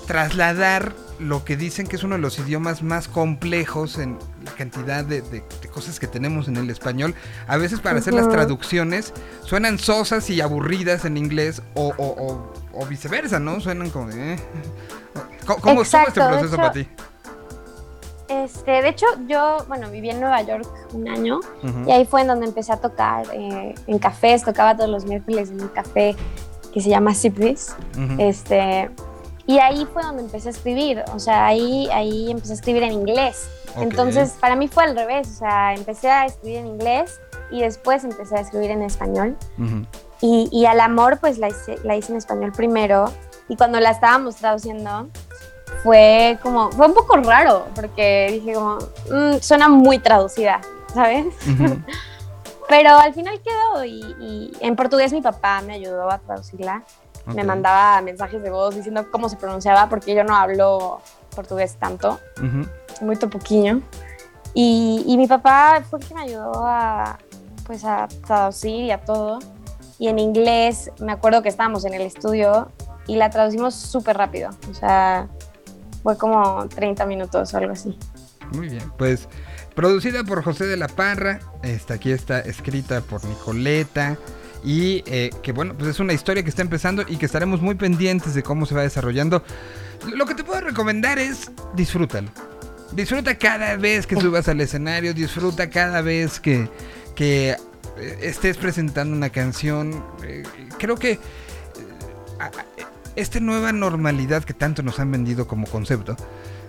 trasladar 0.07 0.93
lo 1.19 1.43
que 1.43 1.57
dicen 1.57 1.85
que 1.85 1.97
es 1.97 2.03
uno 2.03 2.15
de 2.15 2.21
los 2.21 2.39
idiomas 2.39 2.81
más 2.81 3.07
complejos 3.07 3.97
en 3.97 4.17
la 4.43 4.51
cantidad 4.51 5.03
de, 5.03 5.43
cosas 5.71 5.99
que 5.99 6.07
tenemos 6.07 6.47
en 6.47 6.57
el 6.57 6.69
español. 6.69 7.13
A 7.47 7.57
veces 7.57 7.81
para 7.81 7.99
hacer 7.99 8.13
las 8.13 8.29
traducciones 8.29 9.13
suenan 9.43 9.77
sosas 9.77 10.29
y 10.29 10.41
aburridas 10.41 11.05
en 11.05 11.17
inglés 11.17 11.61
o, 11.75 12.53
viceversa, 12.89 13.39
¿no? 13.39 13.59
Suenan 13.59 13.89
como... 13.89 14.09
Eh. 14.09 14.37
¿Cómo, 15.45 15.81
estuvo 15.81 16.07
este 16.07 16.21
proceso 16.21 16.55
para 16.55 16.71
ti? 16.71 16.87
Este, 18.27 18.71
de 18.71 18.89
hecho, 18.89 19.05
yo, 19.27 19.63
bueno, 19.67 19.89
viví 19.89 20.09
en 20.09 20.19
Nueva 20.19 20.41
York 20.41 20.67
un 20.93 21.07
año 21.07 21.39
y 21.85 21.91
ahí 21.91 22.05
fue 22.05 22.21
en 22.21 22.27
donde 22.27 22.45
empecé 22.45 22.73
a 22.73 22.77
tocar 22.77 23.25
eh, 23.33 23.73
en 23.87 23.99
cafés, 23.99 24.43
tocaba 24.43 24.75
todos 24.75 24.89
los 24.89 25.05
miércoles 25.05 25.49
en 25.49 25.61
un 25.61 25.69
café 25.69 26.15
que 26.73 26.81
se 26.81 26.89
llama 26.89 27.13
Sipris. 27.13 27.75
Este, 28.17 28.89
y 29.47 29.59
ahí 29.59 29.87
fue 29.91 30.03
donde 30.03 30.23
empecé 30.23 30.49
a 30.49 30.51
escribir, 30.51 31.03
o 31.15 31.19
sea, 31.19 31.47
ahí, 31.47 31.87
ahí 31.93 32.29
empecé 32.29 32.51
a 32.51 32.55
escribir 32.55 32.83
en 32.83 32.91
inglés. 32.91 33.49
Entonces, 33.77 34.31
para 34.41 34.57
mí 34.57 34.67
fue 34.67 34.83
al 34.83 34.95
revés, 34.95 35.27
o 35.29 35.37
sea, 35.37 35.73
empecé 35.73 36.09
a 36.09 36.25
escribir 36.25 36.57
en 36.57 36.67
inglés 36.67 37.21
y 37.49 37.61
después 37.61 38.03
empecé 38.03 38.35
a 38.35 38.41
escribir 38.41 38.71
en 38.71 38.81
español. 38.81 39.37
y, 40.19 40.49
y, 40.51 40.65
Al 40.65 40.81
Amor, 40.81 41.19
pues 41.19 41.37
la 41.37 41.47
hice, 41.47 41.77
la 41.83 41.95
hice 41.95 42.11
en 42.11 42.17
español 42.17 42.51
primero. 42.51 43.09
Y 43.47 43.55
cuando 43.55 43.79
la 43.79 43.91
estábamos 43.91 44.35
traduciendo, 44.35 45.07
fue 45.81 46.37
como, 46.41 46.69
fue 46.71 46.87
un 46.87 46.93
poco 46.93 47.15
raro, 47.15 47.67
porque 47.73 48.27
dije 48.31 48.53
como, 48.53 48.79
mm, 49.09 49.39
suena 49.39 49.69
muy 49.69 49.99
traducida, 49.99 50.59
¿sabes? 50.93 51.25
Pero 52.67 52.89
al 52.97 53.13
final 53.13 53.39
quedó 53.41 53.85
y, 53.85 54.01
y, 54.19 54.51
en 54.59 54.75
portugués 54.75 55.13
mi 55.13 55.21
papá 55.21 55.61
me 55.61 55.75
ayudó 55.75 56.11
a 56.11 56.17
traducirla 56.17 56.83
me 57.33 57.43
mandaba 57.43 58.01
mensajes 58.01 58.41
de 58.41 58.49
voz 58.49 58.75
diciendo 58.75 59.07
cómo 59.11 59.29
se 59.29 59.35
pronunciaba 59.35 59.89
porque 59.89 60.15
yo 60.15 60.23
no 60.23 60.35
hablo 60.35 61.01
portugués 61.35 61.75
tanto, 61.75 62.19
muy 63.01 63.15
topoquiño. 63.15 63.81
Y, 64.53 65.15
mi 65.17 65.27
papá 65.27 65.83
fue 65.87 65.99
quien 65.99 66.17
me 66.17 66.23
ayudó 66.23 66.65
a, 66.65 67.19
pues, 67.65 67.85
a 67.85 68.07
traducir 68.25 68.85
y 68.85 68.91
a 68.91 68.99
todo. 68.99 69.39
Y 69.99 70.07
en 70.07 70.19
inglés, 70.19 70.91
me 70.99 71.11
acuerdo 71.11 71.43
que 71.43 71.49
estábamos 71.49 71.85
en 71.85 71.93
el 71.93 72.01
estudio 72.01 72.71
y 73.05 73.17
la 73.17 73.29
traducimos 73.29 73.75
súper 73.75 74.17
rápido. 74.17 74.49
O 74.69 74.73
sea, 74.73 75.27
fue 76.01 76.17
como 76.17 76.67
30 76.69 77.05
minutos 77.05 77.53
o 77.53 77.57
algo 77.57 77.73
así. 77.73 77.97
Muy 78.53 78.69
bien, 78.69 78.91
pues 78.97 79.27
producida 79.75 80.23
por 80.23 80.43
José 80.43 80.65
de 80.65 80.77
la 80.77 80.87
Parra, 80.87 81.39
esta 81.61 81.95
aquí 81.95 82.11
está 82.11 82.39
escrita 82.39 83.01
por 83.01 83.23
Nicoleta 83.25 84.17
y 84.67 85.01
eh, 85.05 85.29
que 85.41 85.53
bueno, 85.53 85.73
pues 85.77 85.91
es 85.91 85.99
una 86.01 86.11
historia 86.11 86.43
que 86.43 86.49
está 86.49 86.61
empezando 86.61 87.05
y 87.07 87.15
que 87.15 87.25
estaremos 87.25 87.61
muy 87.61 87.75
pendientes 87.75 88.33
de 88.33 88.43
cómo 88.43 88.65
se 88.65 88.75
va 88.75 88.81
desarrollando. 88.81 89.41
Lo 90.13 90.25
que 90.25 90.35
te 90.35 90.43
puedo 90.43 90.59
recomendar 90.59 91.19
es 91.19 91.49
disfrútalo. 91.73 92.29
Disfruta 92.91 93.37
cada 93.37 93.77
vez 93.77 94.05
que 94.05 94.19
subas 94.19 94.49
al 94.49 94.59
escenario, 94.59 95.13
disfruta 95.13 95.69
cada 95.69 96.01
vez 96.01 96.41
que, 96.41 96.69
que 97.15 97.51
eh, 97.51 98.19
estés 98.23 98.57
presentando 98.57 99.15
una 99.15 99.29
canción. 99.29 100.03
Eh, 100.23 100.43
creo 100.77 100.97
que 100.97 101.17
esta 103.15 103.39
nueva 103.39 103.71
normalidad 103.71 104.43
que 104.43 104.53
tanto 104.53 104.83
nos 104.83 104.99
han 104.99 105.09
vendido 105.13 105.47
como 105.47 105.65
concepto, 105.65 106.17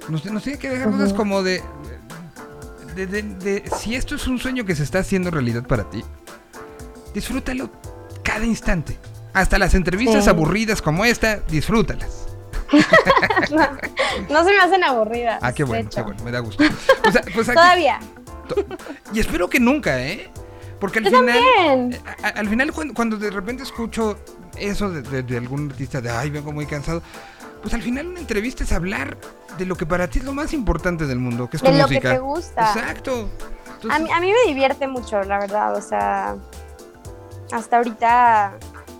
nos, 0.09 0.23
tiene 0.23 0.59
que 0.61 0.71
dejar 0.71 0.93
dudas 0.93 1.13
como 1.13 1.43
de 1.43 1.63
de, 2.95 3.65
si 3.77 3.95
esto 3.97 4.15
es 4.15 4.27
un 4.27 4.39
sueño 4.39 4.65
que 4.65 4.75
se 4.75 4.83
está 4.83 5.01
haciendo 5.01 5.31
realidad 5.31 5.67
para 5.67 5.89
ti, 5.91 6.03
disfrútalo 7.14 7.71
cada 8.23 8.44
instante. 8.44 8.99
Hasta 9.35 9.59
las 9.59 9.75
entrevistas 9.75 10.27
aburridas 10.27 10.83
como 10.83 11.05
esta, 11.05 11.37
disfrútalas. 11.49 12.27
no, 14.31 14.44
se 14.44 14.51
me 14.51 14.59
hacen 14.59 14.85
aburridas. 14.85 15.38
Ah, 15.42 15.53
qué 15.53 15.64
bueno, 15.64 15.88
qué 15.94 16.03
bueno, 16.03 16.23
me 16.25 16.31
da 16.31 16.40
gusto. 16.40 16.64
Pues 17.35 17.47
Todavía. 17.47 18.01
Y 19.12 19.21
espero 19.21 19.49
que 19.49 19.61
nunca, 19.61 20.01
¿eh? 20.01 20.31
Porque 20.81 21.01
al 21.01 21.07
final, 21.07 21.92
eh, 21.92 22.01
al 22.23 22.49
final 22.49 22.73
cuando, 22.73 23.16
de 23.16 23.31
repente 23.31 23.62
escucho 23.62 24.18
eso 24.57 24.90
de, 24.90 25.37
algún 25.37 25.71
artista 25.71 26.01
de, 26.01 26.11
ay, 26.11 26.31
vengo 26.31 26.53
muy 26.53 26.66
cansado, 26.66 27.03
pues 27.62 27.75
al 27.75 27.83
final 27.83 28.07
una 28.07 28.21
entrevista 28.21 28.62
es 28.62 28.73
hablar 28.73 29.16
de 29.57 29.66
lo 29.66 29.77
que 29.77 29.87
para 29.87 30.09
ti 30.09 30.21
es 30.21 30.25
lo 30.25 30.33
más 30.33 30.53
importante 30.53 31.07
del 31.07 31.18
mundo, 31.18 31.51
que 31.51 31.57
es 31.57 31.62
tu 31.62 31.71
de 31.71 31.79
lo 31.79 31.88
que 31.88 32.01
te 32.01 32.18
gusta. 32.18 32.73
Exacto. 32.73 33.29
a, 33.90 33.99
mí, 33.99 34.11
a 34.11 34.21
mí 34.21 34.33
me 34.33 34.49
divierte 34.49 34.87
mucho, 34.87 35.23
la 35.25 35.38
verdad, 35.40 35.75
o 35.75 35.83
sea, 35.83 36.37
hasta 37.53 37.79
ahorita 37.79 38.59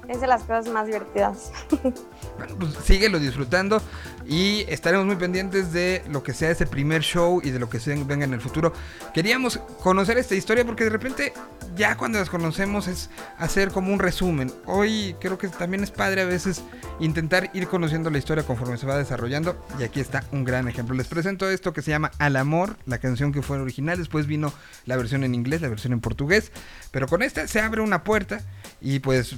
es 0.09 0.21
de 0.21 0.27
las 0.27 0.43
cosas 0.43 0.69
más 0.69 0.87
divertidas. 0.87 1.53
Bueno, 2.38 2.55
pues 2.57 2.74
síguelo 2.85 3.18
disfrutando 3.18 3.83
y 4.24 4.64
estaremos 4.68 5.07
muy 5.07 5.16
pendientes 5.16 5.72
de 5.72 6.05
lo 6.09 6.22
que 6.22 6.33
sea 6.33 6.51
ese 6.51 6.66
primer 6.66 7.03
show 7.03 7.40
y 7.42 7.51
de 7.51 7.59
lo 7.59 7.68
que 7.68 7.79
venga 8.07 8.24
en 8.24 8.33
el 8.33 8.40
futuro. 8.40 8.72
Queríamos 9.12 9.59
conocer 9.83 10.18
esta 10.18 10.37
historia 10.37 10.64
porque 10.64 10.85
de 10.85 10.90
repente 10.90 11.33
ya 11.77 11.96
cuando 11.96 12.18
las 12.18 12.31
conocemos 12.31 12.87
es 12.87 13.11
hacer 13.38 13.70
como 13.70 13.92
un 13.92 13.98
resumen. 13.98 14.53
Hoy 14.66 15.16
creo 15.20 15.37
que 15.37 15.48
también 15.48 15.83
es 15.83 15.90
padre 15.90 16.22
a 16.22 16.27
veces 16.27 16.62
intentar 17.01 17.51
ir 17.55 17.66
conociendo 17.66 18.09
la 18.11 18.18
historia 18.18 18.44
conforme 18.44 18.77
se 18.77 18.87
va 18.87 18.96
desarrollando 18.96 19.57
y 19.79 19.83
aquí 19.83 19.98
está 19.98 20.22
un 20.31 20.44
gran 20.44 20.68
ejemplo. 20.68 20.94
Les 20.94 21.09
presento 21.09 21.51
esto 21.51 21.72
que 21.72 21.83
se 21.83 21.90
llama 21.90 22.12
Al 22.18 22.37
Amor, 22.37 22.77
la 22.87 22.98
canción 22.98 23.33
que 23.33 23.42
fue 23.42 23.59
original, 23.59 23.98
después 23.98 24.27
vino 24.27 24.53
la 24.87 24.96
versión 24.96 25.24
en 25.24 25.35
inglés, 25.35 25.61
la 25.61 25.68
versión 25.68 25.92
en 25.92 26.01
portugués, 26.01 26.53
pero 26.92 27.09
con 27.09 27.22
esta 27.22 27.48
se 27.48 27.61
abre 27.61 27.81
una 27.81 28.05
puerta 28.05 28.42
y 28.81 29.01
pues 29.01 29.37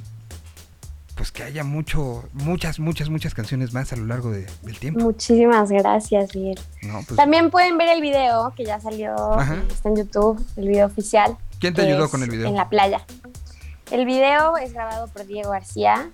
pues 1.20 1.32
que 1.32 1.42
haya 1.42 1.64
mucho, 1.64 2.24
muchas, 2.32 2.78
muchas, 2.78 3.10
muchas 3.10 3.34
canciones 3.34 3.74
más 3.74 3.92
a 3.92 3.96
lo 3.96 4.06
largo 4.06 4.30
del 4.30 4.78
tiempo. 4.78 5.00
Muchísimas 5.00 5.70
gracias, 5.70 6.34
Miguel. 6.34 6.58
Pues 6.80 7.14
También 7.14 7.50
pueden 7.50 7.76
ver 7.76 7.90
el 7.90 8.00
video 8.00 8.54
que 8.56 8.64
ya 8.64 8.80
salió, 8.80 9.14
está 9.70 9.90
en 9.90 9.96
YouTube, 9.96 10.42
el 10.56 10.68
video 10.68 10.86
oficial. 10.86 11.36
¿Quién 11.58 11.74
te 11.74 11.82
ayudó 11.82 12.08
con 12.08 12.22
el 12.22 12.30
video? 12.30 12.48
En 12.48 12.56
la 12.56 12.70
playa. 12.70 13.04
El 13.90 14.06
video 14.06 14.56
es 14.56 14.72
grabado 14.72 15.08
por 15.08 15.26
Diego 15.26 15.50
García 15.50 16.10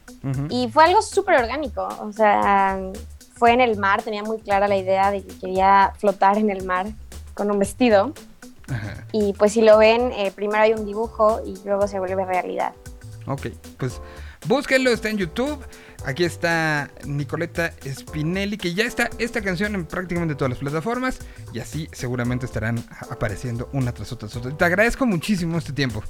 y 0.51 0.69
fue 0.73 0.83
algo 0.83 1.01
súper 1.03 1.37
orgánico, 1.37 1.87
o 2.01 2.13
sea, 2.13 2.77
fue 3.37 3.53
en 3.53 3.61
el 3.61 3.79
mar, 3.79 4.03
tenía 4.03 4.25
muy 4.25 4.41
clara 4.41 4.67
la 4.67 4.77
idea 4.77 5.13
de 5.13 5.25
que 5.25 5.39
quería 5.39 5.93
flotar 5.99 6.37
en 6.37 6.51
el 6.51 6.65
mar 6.65 6.89
con 7.35 7.49
un 7.53 7.61
vestido. 7.61 8.13
Y 9.13 9.35
pues 9.35 9.53
si 9.53 9.63
lo 9.63 9.79
ven, 9.79 10.11
eh, 10.17 10.33
primero 10.35 10.65
hay 10.65 10.73
un 10.73 10.85
dibujo 10.85 11.43
y 11.47 11.57
luego 11.65 11.87
se 11.87 12.01
vuelve 12.01 12.25
realidad. 12.25 12.73
Ok, 13.29 13.49
pues 13.79 14.01
Búsquenlo, 14.47 14.91
está 14.91 15.09
en 15.09 15.19
YouTube. 15.19 15.59
Aquí 16.05 16.25
está 16.25 16.91
Nicoleta 17.05 17.73
Spinelli, 17.85 18.59
que 18.59 18.75
ya 18.75 18.85
está 18.85 19.11
esta 19.19 19.41
canción 19.41 19.75
en 19.75 19.87
prácticamente 19.87 20.35
todas 20.35 20.51
las 20.51 20.59
plataformas. 20.59 21.19
Y 21.53 21.59
así 21.59 21.89
seguramente 21.93 22.47
estarán 22.47 22.85
apareciendo 23.11 23.69
una 23.73 23.93
tras 23.93 24.13
otra. 24.13 24.29
Te 24.29 24.65
agradezco 24.65 25.07
muchísimo 25.07 25.59
este 25.59 25.73
tiempo. 25.73 26.03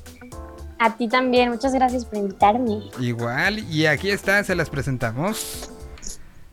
A 0.78 0.96
ti 0.96 1.08
también, 1.08 1.50
muchas 1.50 1.72
gracias 1.72 2.04
por 2.04 2.18
invitarme. 2.18 2.82
Igual, 3.00 3.60
y 3.70 3.86
aquí 3.86 4.10
está, 4.10 4.44
se 4.44 4.54
las 4.54 4.68
presentamos. 4.68 5.70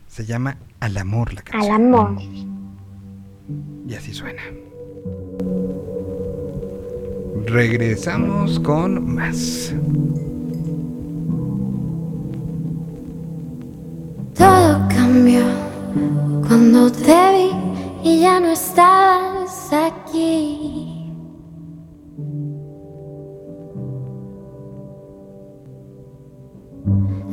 Se 0.08 0.24
llama 0.24 0.56
Al 0.80 0.96
Amor 0.96 1.34
la 1.34 1.42
canción. 1.42 1.74
Al 1.74 1.82
Amor. 1.82 2.22
Y 3.86 3.94
así 3.94 4.14
suena. 4.14 4.42
Regresamos 7.46 8.58
con 8.60 9.14
más. 9.14 9.74
Todo 14.34 14.88
cambió 14.88 15.42
cuando 16.46 16.90
te 16.90 17.14
vi 17.32 17.50
y 18.10 18.20
ya 18.20 18.40
no 18.40 18.48
estabas 18.48 19.72
aquí. 19.72 21.12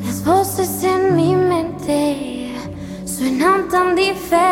Las 0.06 0.24
voces 0.24 0.84
en 0.84 1.16
mi 1.16 1.36
mente 1.36 2.54
suenan 3.06 3.68
tan 3.70 3.96
diferentes 3.96 4.51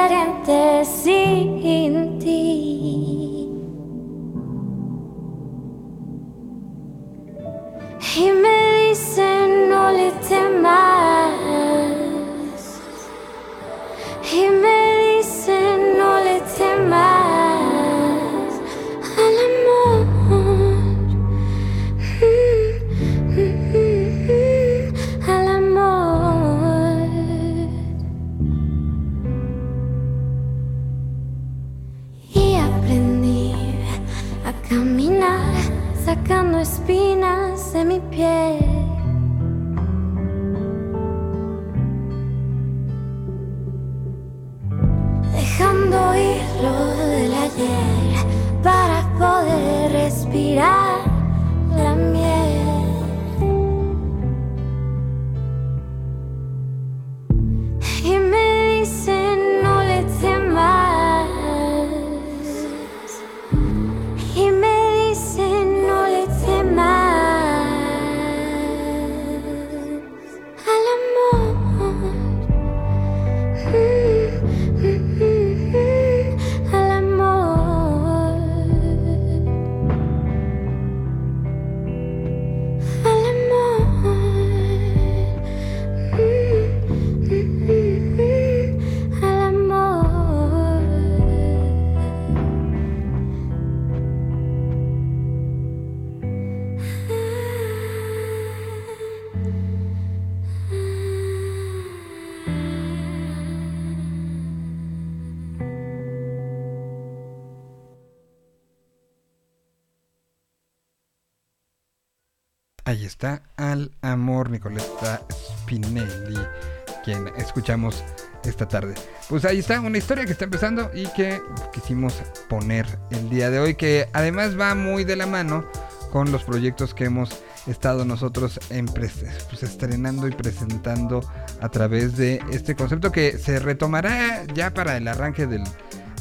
tarde. 118.70 118.94
Pues 119.28 119.44
ahí 119.46 119.60
está, 119.60 119.82
una 119.82 119.98
historia 119.98 120.26
que 120.26 120.32
está 120.32 120.46
empezando 120.46 120.90
y 120.94 121.08
que 121.14 121.42
quisimos 121.74 122.14
poner 122.48 122.86
el 123.12 123.30
día 123.30 123.50
de 123.50 123.60
hoy, 123.60 123.76
que 123.76 124.08
además 124.14 124.60
va 124.60 124.76
muy 124.76 125.04
de 125.04 125.16
la 125.16 125.26
mano 125.26 125.66
con 126.12 126.32
los 126.32 126.44
proyectos 126.44 126.94
que 126.94 127.06
hemos 127.06 127.30
estado 127.68 128.06
nosotros 128.06 128.60
en 128.70 128.86
pues, 128.86 129.24
estrenando 129.62 130.28
y 130.28 130.32
presentando 130.32 131.22
a 131.62 131.70
través 131.70 132.18
de 132.18 132.42
este 132.52 132.76
concepto 132.76 133.12
que 133.12 133.38
se 133.38 133.60
retomará 133.60 134.46
ya 134.54 134.74
para 134.74 134.98
el 134.98 135.08
arranque 135.08 135.46
del 135.46 135.64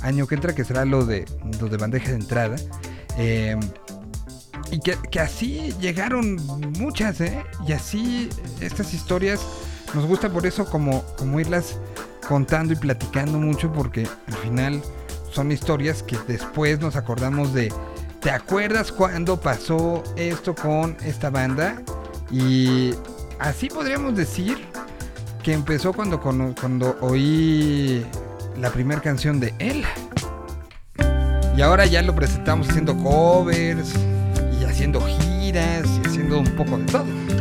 año 0.03 0.27
que 0.27 0.35
entra, 0.35 0.55
que 0.55 0.65
será 0.65 0.85
lo 0.85 1.05
de, 1.05 1.25
bandeja 1.79 2.11
de 2.11 2.17
entrada. 2.17 2.57
Eh, 3.17 3.57
y 4.71 4.81
que, 4.81 5.21
así 5.21 5.75
llegaron 5.81 6.37
muchas, 6.79 7.21
¿eh? 7.21 7.43
Y 7.67 7.73
así 7.73 8.29
estas 8.61 8.93
historias 8.93 9.41
nos 9.95 10.07
gusta 10.07 10.29
por 10.29 10.47
eso 10.47 10.65
como, 10.67 11.03
como 11.17 11.41
irlas 11.41 11.79
contando 12.27 12.73
y 12.75 12.77
platicando 12.77 13.39
mucho 13.39 13.73
porque 13.73 14.07
al 14.27 14.35
final 14.35 14.83
son 15.33 15.51
historias 15.53 16.03
que 16.03 16.19
después 16.27 16.81
nos 16.81 16.97
acordamos 16.97 17.55
de, 17.55 17.73
¿te 18.21 18.31
acuerdas 18.31 18.93
cuando 18.93 19.41
pasó 19.41 20.03
esto 20.17 20.55
con 20.55 20.97
esta 21.05 21.31
banda? 21.31 21.81
Y 22.31 22.95
así 23.39 23.69
podríamos 23.69 24.15
decir 24.17 24.59
que 25.43 25.53
empezó 25.53 25.93
cuando, 25.93 26.21
cuando 26.21 26.97
oí 27.01 28.05
la 28.61 28.71
primera 28.71 29.01
canción 29.01 29.41
de 29.41 29.55
él. 29.59 29.85
Y 31.57 31.63
ahora 31.63 31.87
ya 31.87 32.03
lo 32.03 32.15
presentamos 32.15 32.69
haciendo 32.69 32.97
covers 32.99 33.95
y 34.61 34.65
haciendo 34.65 35.01
giras 35.01 35.87
y 35.87 36.07
haciendo 36.07 36.39
un 36.39 36.57
poco 36.57 36.79
de 36.79 36.85
todo. 36.85 37.38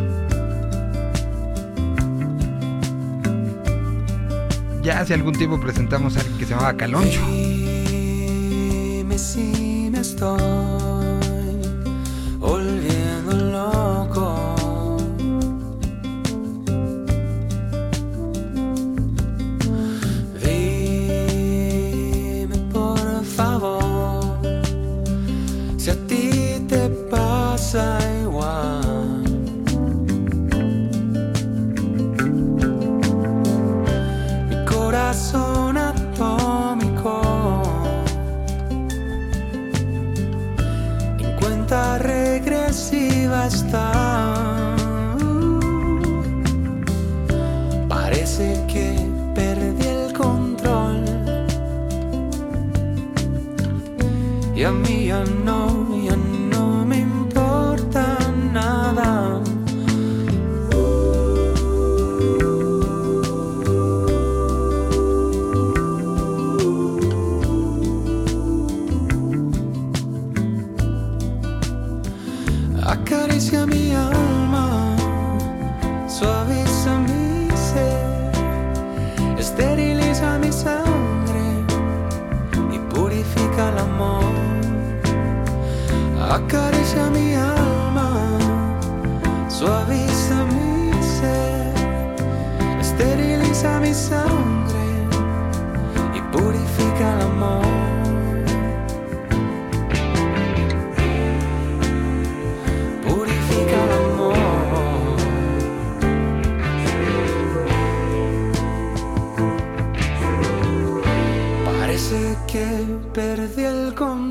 Ya 4.87 5.01
hace 5.01 5.13
algún 5.13 5.33
tiempo 5.33 5.59
presentamos 5.59 6.15
a 6.15 6.21
alguien 6.21 6.37
que 6.37 6.45
se 6.45 6.51
llamaba 6.51 6.77
Caloncho. 6.77 7.19
Regresiva 42.67 43.47
está. 43.47 44.56
Parece 44.56 44.56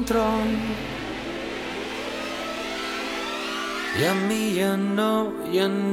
control. 0.07 0.47
Y 3.99 4.05
a 4.05 4.15
mí 4.15 4.55
ya 4.55 4.77
no, 4.77 5.33
ya 5.53 5.69
no 5.69 5.86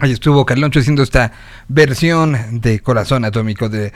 Ahí 0.00 0.12
estuvo 0.12 0.46
Carloncho 0.46 0.80
haciendo 0.80 1.02
esta 1.02 1.30
versión 1.68 2.60
de 2.62 2.80
Corazón 2.80 3.26
Atómico 3.26 3.68
de, 3.68 3.92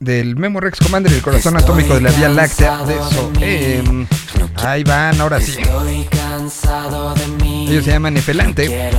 del 0.00 0.34
Memo 0.34 0.60
Rex 0.60 0.78
Commander, 0.78 1.12
el 1.12 1.20
Corazón 1.20 1.58
Atómico 1.58 1.94
de 1.94 2.00
la 2.00 2.10
Vía 2.10 2.30
Láctea. 2.30 2.78
De 2.84 2.96
eso. 2.96 3.30
Ahí 4.56 4.82
van, 4.82 5.20
ahora 5.20 5.40
sí. 5.40 5.58
Ellos 7.68 7.84
se 7.84 7.90
llaman 7.90 8.16
Efelante. 8.16 8.90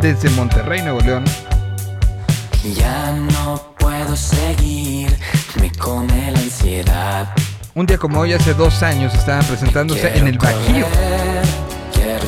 Desde 0.00 0.30
Monterrey, 0.30 0.80
Nuevo 0.80 1.00
León. 1.00 1.24
Ya 2.74 3.12
no 3.12 3.74
puedo 3.78 4.16
seguir, 4.16 5.14
me 5.60 5.70
come 5.72 6.30
la 6.32 6.38
ansiedad. 6.38 7.34
Un 7.74 7.84
día 7.84 7.98
como 7.98 8.20
hoy, 8.20 8.32
hace 8.32 8.54
dos 8.54 8.82
años, 8.82 9.14
estaban 9.14 9.44
presentándose 9.44 10.16
en 10.16 10.28
el 10.28 10.38
Bajío. 10.38 10.86
Quiero 11.92 12.24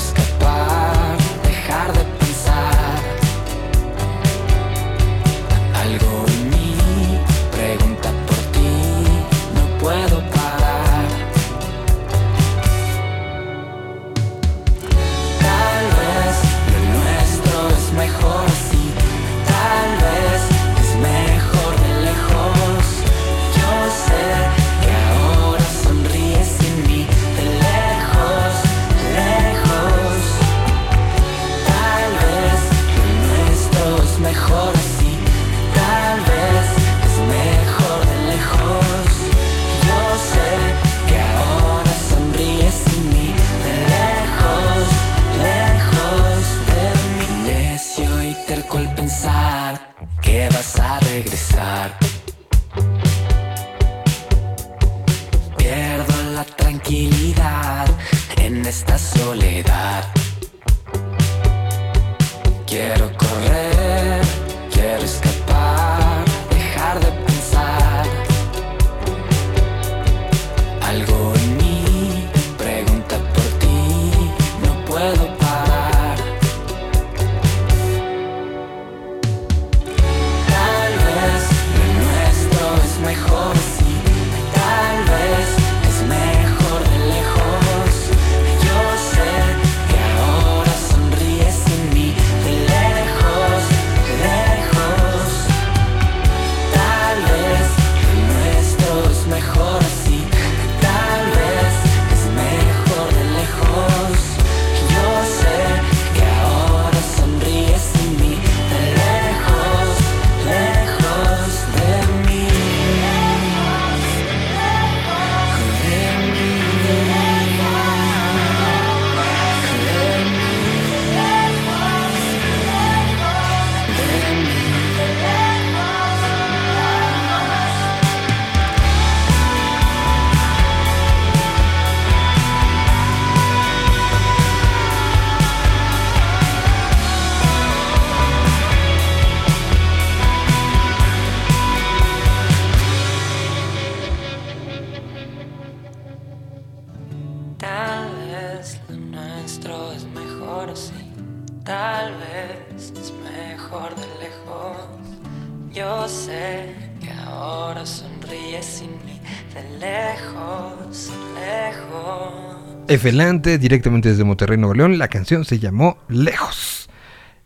Efelante, 162.99 163.59
directamente 163.59 164.09
desde 164.09 164.25
Monterrey, 164.25 164.59
Nuevo 164.59 164.75
León. 164.75 164.99
La 164.99 165.07
canción 165.07 165.45
se 165.45 165.61
llamó 165.61 165.99
Lejos. 166.09 166.91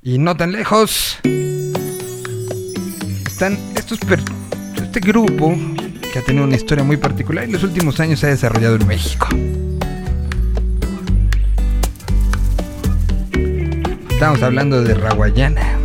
Y 0.03 0.17
no 0.19 0.35
tan 0.35 0.53
lejos. 0.53 1.19
Están 3.27 3.59
estos 3.77 3.99
per- 3.99 4.23
este 4.83 5.01
grupo 5.01 5.55
que 6.11 6.19
ha 6.19 6.23
tenido 6.23 6.45
una 6.47 6.57
historia 6.57 6.83
muy 6.85 6.97
particular 6.97 7.45
y 7.45 7.49
en 7.49 7.53
los 7.53 7.65
últimos 7.65 8.01
años 8.01 8.21
se 8.21 8.29
ha 8.29 8.31
desarrollado 8.31 8.77
en 8.77 8.87
México. 8.87 9.29
Estamos 14.11 14.43
hablando 14.43 14.83
de 14.83 14.95
Raguayana. 14.95 15.82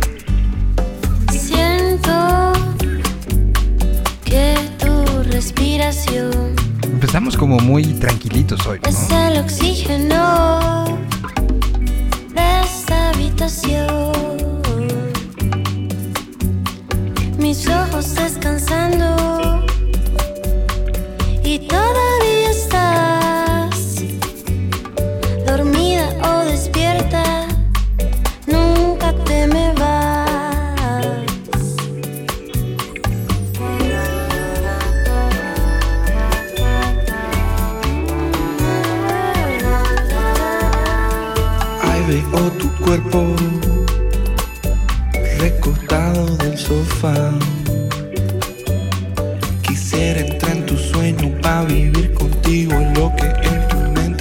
Muy 7.68 7.84
tranquilitos 7.84 8.66
hoy, 8.66 8.80
es 8.88 9.10
el 9.10 9.36
oxígeno 9.40 10.57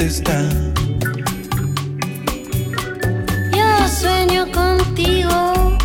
está. 0.07 0.39
Yo 3.51 3.87
sueño 3.89 4.49
contigo, 4.53 5.77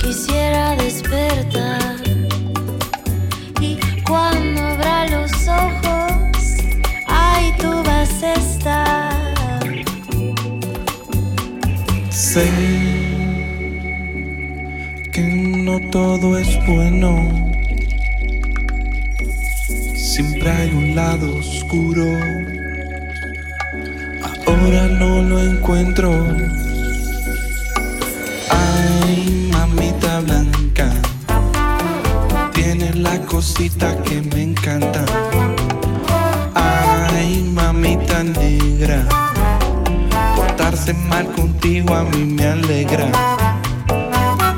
quisiera 0.00 0.76
despertar. 0.76 1.96
Y 3.60 3.76
cuando 4.06 4.62
abra 4.62 5.06
los 5.10 5.32
ojos, 5.48 6.42
ahí 7.08 7.52
tú 7.58 7.70
vas 7.82 8.22
a 8.22 8.32
estar. 8.34 9.84
Sé 12.10 12.48
que 15.12 15.22
no 15.22 15.80
todo 15.90 16.38
es 16.38 16.66
bueno. 16.66 17.53
Siempre 20.14 20.48
hay 20.48 20.70
un 20.70 20.94
lado 20.94 21.38
oscuro. 21.38 22.04
Ahora 24.46 24.86
no 24.86 25.22
lo 25.22 25.40
encuentro. 25.40 26.12
Ay, 28.48 29.50
mamita 29.50 30.20
blanca, 30.20 30.92
tienes 32.52 32.94
la 32.94 33.18
cosita 33.22 34.00
que 34.04 34.22
me 34.22 34.42
encanta. 34.44 35.04
Ay, 36.54 37.50
mamita 37.52 38.22
negra, 38.22 39.08
portarse 40.36 40.94
mal 40.94 41.26
contigo 41.32 41.92
a 41.92 42.04
mí 42.04 42.24
me 42.24 42.46
alegra. 42.46 43.10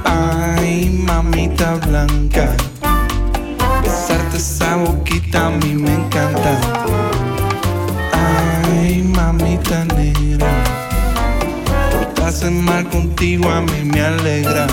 Ay, 0.05 0.91
mamita 1.03 1.77
blanca, 1.77 2.55
esa 5.17 5.23
boquita 5.23 5.47
a 5.47 5.51
mí 5.51 5.75
me 5.75 5.93
encanta. 5.95 6.61
Ay, 8.13 9.03
mamita 9.03 9.85
negra, 9.85 10.47
portarse 11.91 12.51
mal 12.51 12.89
contigo 12.89 13.51
a 13.51 13.61
mí 13.61 13.85
me 13.85 14.01
alegra. 14.01 14.67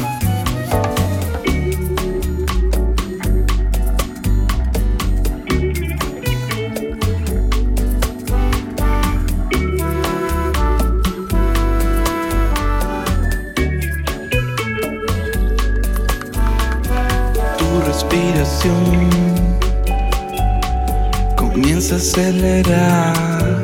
Comienza 22.13 22.21
a 22.21 23.11
acelerar. 23.11 23.63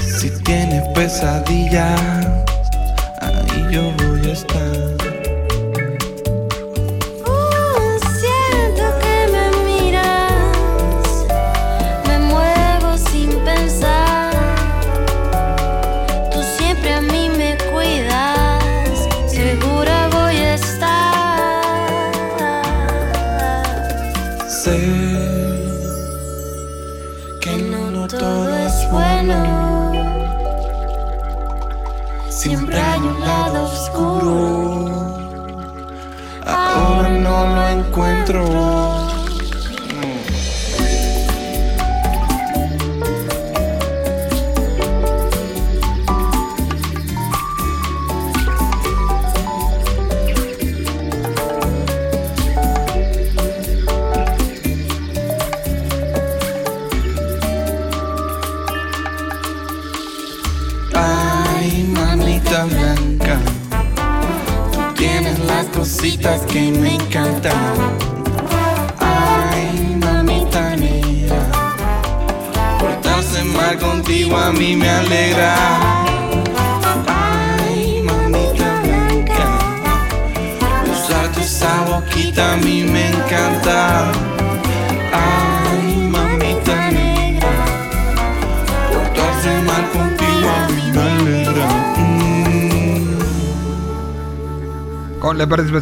Si 0.00 0.30
tienes 0.44 0.82
pesadillas, 0.94 2.11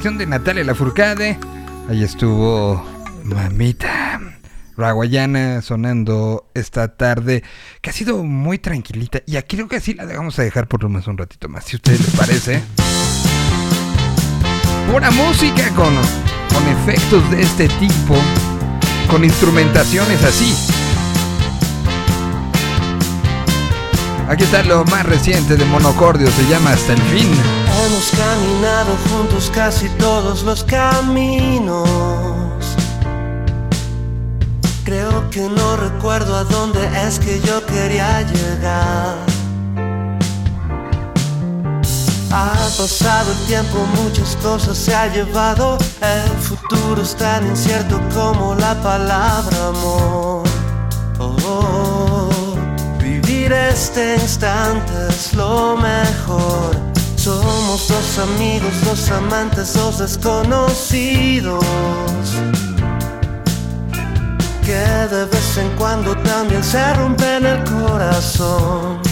De 0.00 0.24
Natalia 0.24 0.64
Lafourcade, 0.64 1.38
ahí 1.90 2.02
estuvo 2.02 2.82
Mamita 3.22 4.18
Raguayana 4.74 5.60
sonando 5.60 6.50
esta 6.54 6.96
tarde, 6.96 7.44
que 7.82 7.90
ha 7.90 7.92
sido 7.92 8.24
muy 8.24 8.58
tranquilita. 8.58 9.20
Y 9.26 9.36
aquí 9.36 9.56
creo 9.56 9.68
que 9.68 9.78
sí 9.78 9.92
la 9.92 10.06
vamos 10.06 10.38
a 10.38 10.42
dejar 10.42 10.68
por 10.68 10.82
lo 10.82 10.88
menos 10.88 11.06
un 11.06 11.18
ratito 11.18 11.50
más, 11.50 11.64
si 11.64 11.76
a 11.76 11.76
ustedes 11.76 12.00
les 12.00 12.16
parece. 12.16 12.62
Pura 14.90 15.10
música 15.10 15.68
con, 15.76 15.94
con 15.94 16.66
efectos 16.68 17.30
de 17.30 17.42
este 17.42 17.68
tipo, 17.68 18.16
con 19.10 19.22
instrumentaciones 19.22 20.24
así. 20.24 20.54
Aquí 24.28 24.44
está 24.44 24.62
lo 24.62 24.82
más 24.86 25.04
reciente 25.04 25.56
de 25.56 25.64
Monocordio, 25.66 26.30
se 26.30 26.48
llama 26.48 26.72
Hasta 26.72 26.94
el 26.94 27.02
fin. 27.02 27.69
Hemos 27.90 28.10
caminado 28.12 28.96
juntos 29.10 29.50
casi 29.52 29.88
todos 29.98 30.44
los 30.44 30.62
caminos. 30.62 31.88
Creo 34.84 35.28
que 35.28 35.40
no 35.40 35.76
recuerdo 35.76 36.36
a 36.36 36.44
dónde 36.44 36.78
es 37.04 37.18
que 37.18 37.40
yo 37.40 37.66
quería 37.66 38.22
llegar. 38.22 39.16
Ha 42.30 42.52
pasado 42.78 43.32
el 43.32 43.38
tiempo, 43.48 43.84
muchas 44.04 44.36
cosas 44.36 44.78
se 44.78 44.94
ha 44.94 45.08
llevado. 45.08 45.76
El 46.00 46.38
futuro 46.38 47.02
es 47.02 47.16
tan 47.16 47.44
incierto 47.48 48.00
como 48.14 48.54
la 48.54 48.80
palabra 48.80 49.66
amor. 49.66 50.44
Oh, 51.18 51.24
oh, 51.24 51.36
oh. 51.44 52.28
Vivir 53.00 53.52
este 53.52 54.14
instante 54.14 54.92
es 55.08 55.34
lo 55.34 55.76
mejor. 55.76 56.89
Somos 57.22 57.86
dos 57.86 58.18
amigos, 58.18 58.72
dos 58.82 59.10
amantes, 59.10 59.74
dos 59.74 59.98
desconocidos. 59.98 61.62
Que 64.64 64.86
de 65.14 65.26
vez 65.26 65.58
en 65.58 65.68
cuando 65.76 66.16
también 66.16 66.64
se 66.64 66.94
rompen 66.94 67.44
el 67.44 67.62
corazón. 67.64 69.02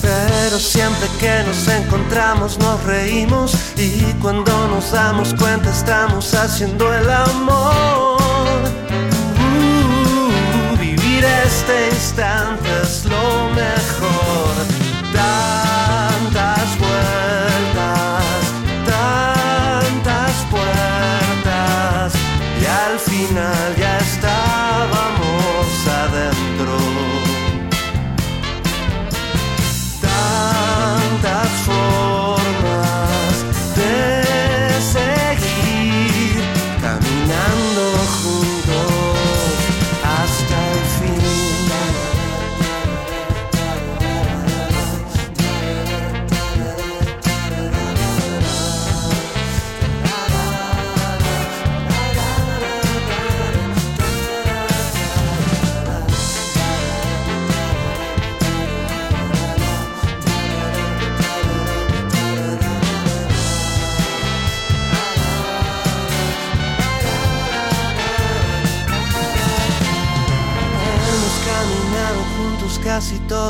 Pero 0.00 0.56
siempre 0.60 1.08
que 1.18 1.42
nos 1.42 1.66
encontramos 1.66 2.56
nos 2.60 2.80
reímos 2.84 3.56
y 3.76 4.00
cuando 4.22 4.68
nos 4.68 4.92
damos 4.92 5.34
cuenta 5.34 5.68
estamos 5.70 6.32
haciendo 6.32 6.94
el 6.94 7.10
amor. 7.10 8.20
Uh, 9.42 10.78
vivir 10.78 11.24
este 11.24 11.88
instante 11.88 12.68
es 12.84 13.04
lo 13.04 13.50
mejor. 13.50 14.77
Tantas 15.18 15.67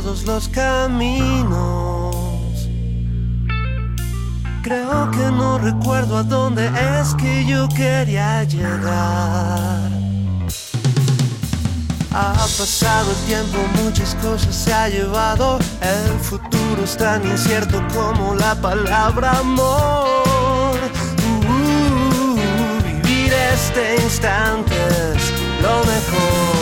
todos 0.02 0.22
los 0.26 0.48
caminos. 0.50 2.14
Creo 4.62 5.10
que 5.10 5.30
no 5.32 5.58
recuerdo 5.58 6.18
a 6.18 6.22
dónde 6.22 6.70
es 7.00 7.14
que 7.16 7.44
yo 7.44 7.68
quería 7.68 8.44
llegar. 8.44 9.90
Ha 12.12 12.32
pasado 12.32 13.10
el 13.10 13.16
tiempo, 13.26 13.58
muchas 13.82 14.14
cosas 14.16 14.54
se 14.54 14.72
ha 14.72 14.88
llevado. 14.88 15.58
El 15.80 16.20
futuro 16.20 16.84
es 16.84 16.96
tan 16.96 17.26
incierto 17.26 17.82
como 17.92 18.36
la 18.36 18.54
palabra 18.54 19.32
amor. 19.40 20.78
Uh, 21.48 22.36
vivir 22.84 23.32
este 23.32 23.96
instante 24.00 24.76
es 25.14 25.32
lo 25.60 25.78
mejor. 25.80 26.57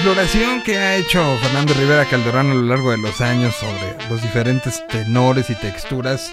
Exploración 0.00 0.62
que 0.62 0.78
ha 0.78 0.96
hecho 0.96 1.22
Fernando 1.42 1.74
Rivera 1.74 2.06
Calderón 2.06 2.50
a 2.50 2.54
lo 2.54 2.62
largo 2.62 2.90
de 2.90 2.96
los 2.96 3.20
años 3.20 3.54
sobre 3.54 3.98
los 4.08 4.22
diferentes 4.22 4.82
tenores 4.88 5.50
y 5.50 5.54
texturas, 5.54 6.32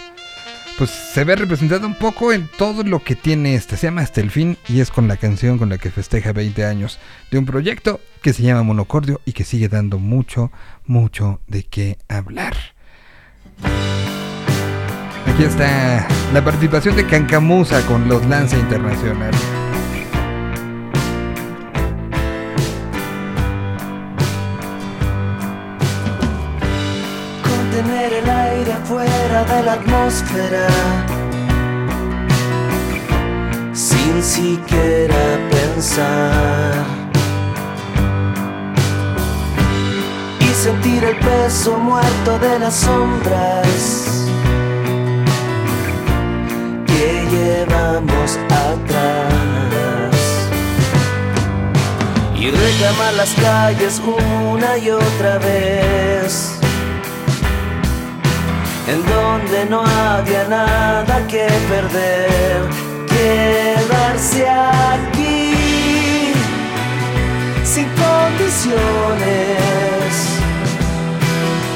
pues 0.78 0.88
se 0.88 1.22
ve 1.22 1.36
representado 1.36 1.86
un 1.86 1.94
poco 1.94 2.32
en 2.32 2.48
todo 2.48 2.82
lo 2.82 3.04
que 3.04 3.14
tiene 3.14 3.54
este. 3.54 3.76
Se 3.76 3.88
llama 3.88 4.00
Hasta 4.00 4.22
el 4.22 4.30
fin 4.30 4.56
y 4.68 4.80
es 4.80 4.90
con 4.90 5.06
la 5.06 5.18
canción 5.18 5.58
con 5.58 5.68
la 5.68 5.76
que 5.76 5.90
festeja 5.90 6.32
20 6.32 6.64
años 6.64 6.98
de 7.30 7.36
un 7.36 7.44
proyecto 7.44 8.00
que 8.22 8.32
se 8.32 8.42
llama 8.42 8.62
Monocordio 8.62 9.20
y 9.26 9.32
que 9.32 9.44
sigue 9.44 9.68
dando 9.68 9.98
mucho, 9.98 10.50
mucho 10.86 11.40
de 11.46 11.64
qué 11.64 11.98
hablar. 12.08 12.56
Aquí 15.26 15.42
está 15.42 16.08
la 16.32 16.42
participación 16.42 16.96
de 16.96 17.06
Cancamusa 17.06 17.84
con 17.84 18.08
los 18.08 18.24
Lanza 18.24 18.56
Internacional. 18.56 19.34
La 29.64 29.72
atmósfera. 29.72 30.68
Sin 33.72 34.22
siquiera 34.22 35.16
pensar. 35.50 36.84
Y 40.40 40.54
sentir 40.54 41.02
el 41.04 41.16
peso 41.16 41.78
muerto 41.78 42.38
de 42.38 42.58
las 42.58 42.74
sombras 42.74 44.26
que 46.86 47.26
llevamos 47.30 48.38
atrás. 48.66 50.16
Y 52.36 52.50
reclamar 52.50 53.14
las 53.14 53.34
calles 53.34 54.00
una 54.04 54.78
y 54.78 54.90
otra 54.90 55.38
vez 55.38 56.57
en 58.88 59.04
donde 59.04 59.66
no 59.66 59.84
había 59.84 60.44
nada 60.48 61.26
que 61.26 61.46
perder, 61.68 62.62
quedarse 63.06 64.48
aquí 64.48 66.32
sin 67.64 67.86
condiciones, 68.04 68.68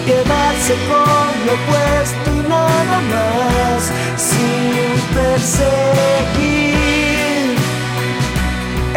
quedarse 0.06 0.74
con 0.90 1.28
lo 1.48 1.54
puesto 1.68 2.28
y 2.34 2.40
nada 2.48 2.98
más, 3.12 3.80
sin 4.16 4.90
perseguir 5.14 6.62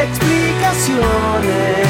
explicaciones. 0.06 1.86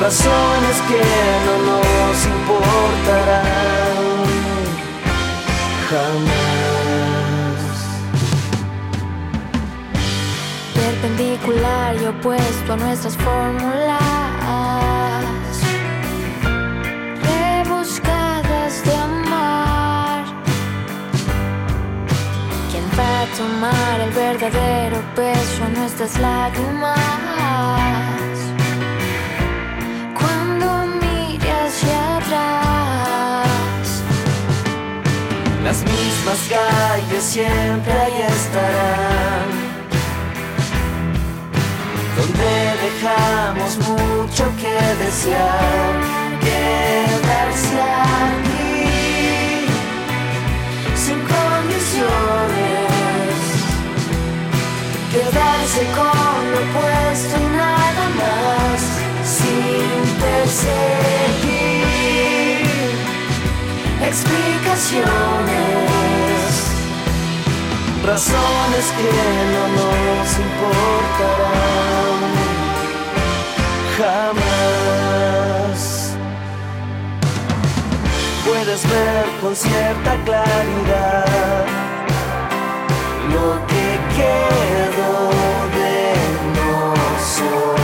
Razones 0.00 0.76
que 0.88 1.04
no 1.46 1.54
nos 1.70 2.16
importarán 2.26 3.89
perpendicular 10.74 11.96
y 12.00 12.04
opuesto 12.06 12.74
a 12.74 12.76
nuestras 12.76 13.16
fórmulas, 13.16 13.98
rebuscadas 17.24 18.84
de 18.84 18.94
amar. 18.94 20.24
¿Quién 22.70 22.84
va 22.96 23.22
a 23.22 23.26
tomar 23.36 24.00
el 24.00 24.10
verdadero 24.10 25.02
peso 25.16 25.64
a 25.64 25.68
nuestras 25.70 26.16
lágrimas? 26.20 26.98
Cuando 30.14 30.86
mire 31.00 31.50
hacia 31.50 32.16
atrás. 32.18 32.89
Las 35.64 35.82
mismas 35.82 36.38
calles 36.48 37.22
siempre 37.22 37.92
ahí 37.92 38.22
estarán. 38.28 39.48
Donde 42.16 42.52
dejamos 42.86 43.76
mucho 43.78 44.44
que 44.60 44.76
desear, 45.04 45.94
quedarse 46.40 47.80
aquí 48.26 49.66
sin 50.96 51.20
condiciones, 51.20 52.08
quedarse 55.12 55.82
con 55.94 56.40
lo 56.52 56.60
puesto 56.72 57.34
y 57.38 57.46
nada 57.56 58.04
más, 58.20 58.80
sin 59.24 60.00
perseguir 60.20 61.49
explicaciones, 64.10 65.04
razones 68.04 68.86
que 68.96 69.10
no 69.54 69.64
nos 69.78 70.28
importarán 70.46 72.20
jamás 73.98 75.80
puedes 78.44 78.82
ver 78.88 79.24
con 79.40 79.54
cierta 79.54 80.12
claridad 80.24 81.66
lo 83.32 83.46
que 83.70 83.86
quedó 84.16 85.14
de 85.78 85.94
nosotros. 86.58 87.79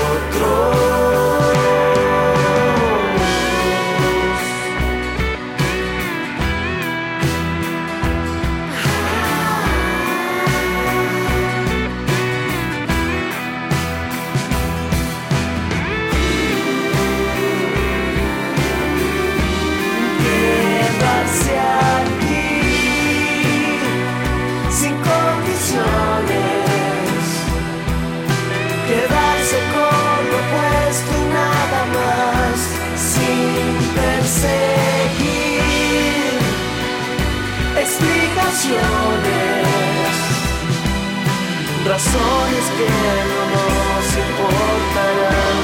Razones 41.88 42.64
que 42.76 42.88
no 43.32 43.42
nos 43.54 44.16
importarán. 44.16 45.56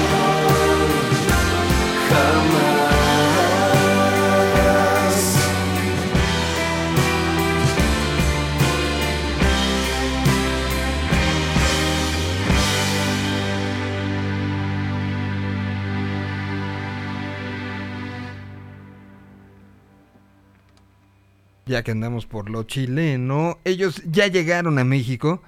Ya 21.64 21.83
que 21.83 21.93
andamos 21.93 22.27
por 22.27 22.51
lo 22.51 22.64
chileno, 22.64 23.59
ellos 23.64 24.03
ya 24.05 24.27
llegaron 24.27 24.79
a 24.79 24.85
México. 24.85 25.41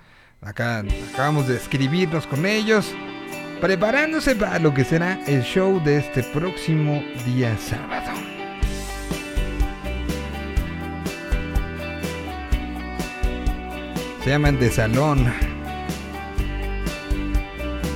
Acá 0.44 0.84
acabamos 1.14 1.48
de 1.48 1.56
escribirnos 1.56 2.26
con 2.26 2.44
ellos, 2.44 2.92
preparándose 3.62 4.36
para 4.36 4.58
lo 4.58 4.74
que 4.74 4.84
será 4.84 5.18
el 5.26 5.42
show 5.42 5.82
de 5.82 5.96
este 5.96 6.22
próximo 6.22 7.02
día 7.24 7.56
sábado. 7.56 8.12
Se 14.22 14.30
llaman 14.30 14.58
De 14.58 14.70
Salón. 14.70 15.32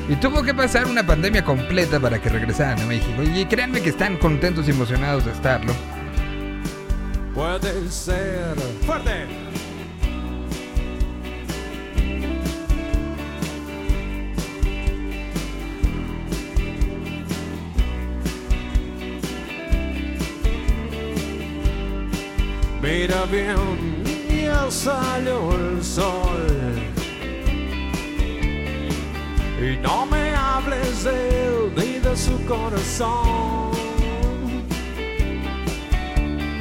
Y 0.09 0.17
tuvo 0.17 0.43
que 0.43 0.55
pasar 0.55 0.87
una 0.87 1.07
pandemia 1.07 1.45
completa 1.45 2.01
para 2.01 2.19
que 2.19 2.31
regresaran 2.31 2.81
a 2.81 2.87
México. 2.87 3.23
Y 3.23 3.45
créanme 3.45 3.83
que 3.83 3.91
están 3.91 4.17
contentos 4.17 4.67
y 4.69 4.71
emocionados 4.71 5.27
de 5.27 5.33
estarlo. 5.33 5.75
Puede 7.35 7.91
ser 7.91 8.57
fuerte. 8.87 9.38
Mira 22.91 23.27
bien, 23.27 24.03
ya 24.31 24.71
salió 24.71 25.53
el 25.53 25.85
sol. 25.85 26.47
Y 29.61 29.77
no 29.83 30.07
me 30.07 30.35
hables 30.35 31.05
de 31.05 31.19
él 31.45 31.73
ni 31.77 31.99
de 31.99 32.17
su 32.17 32.43
corazón. 32.47 33.73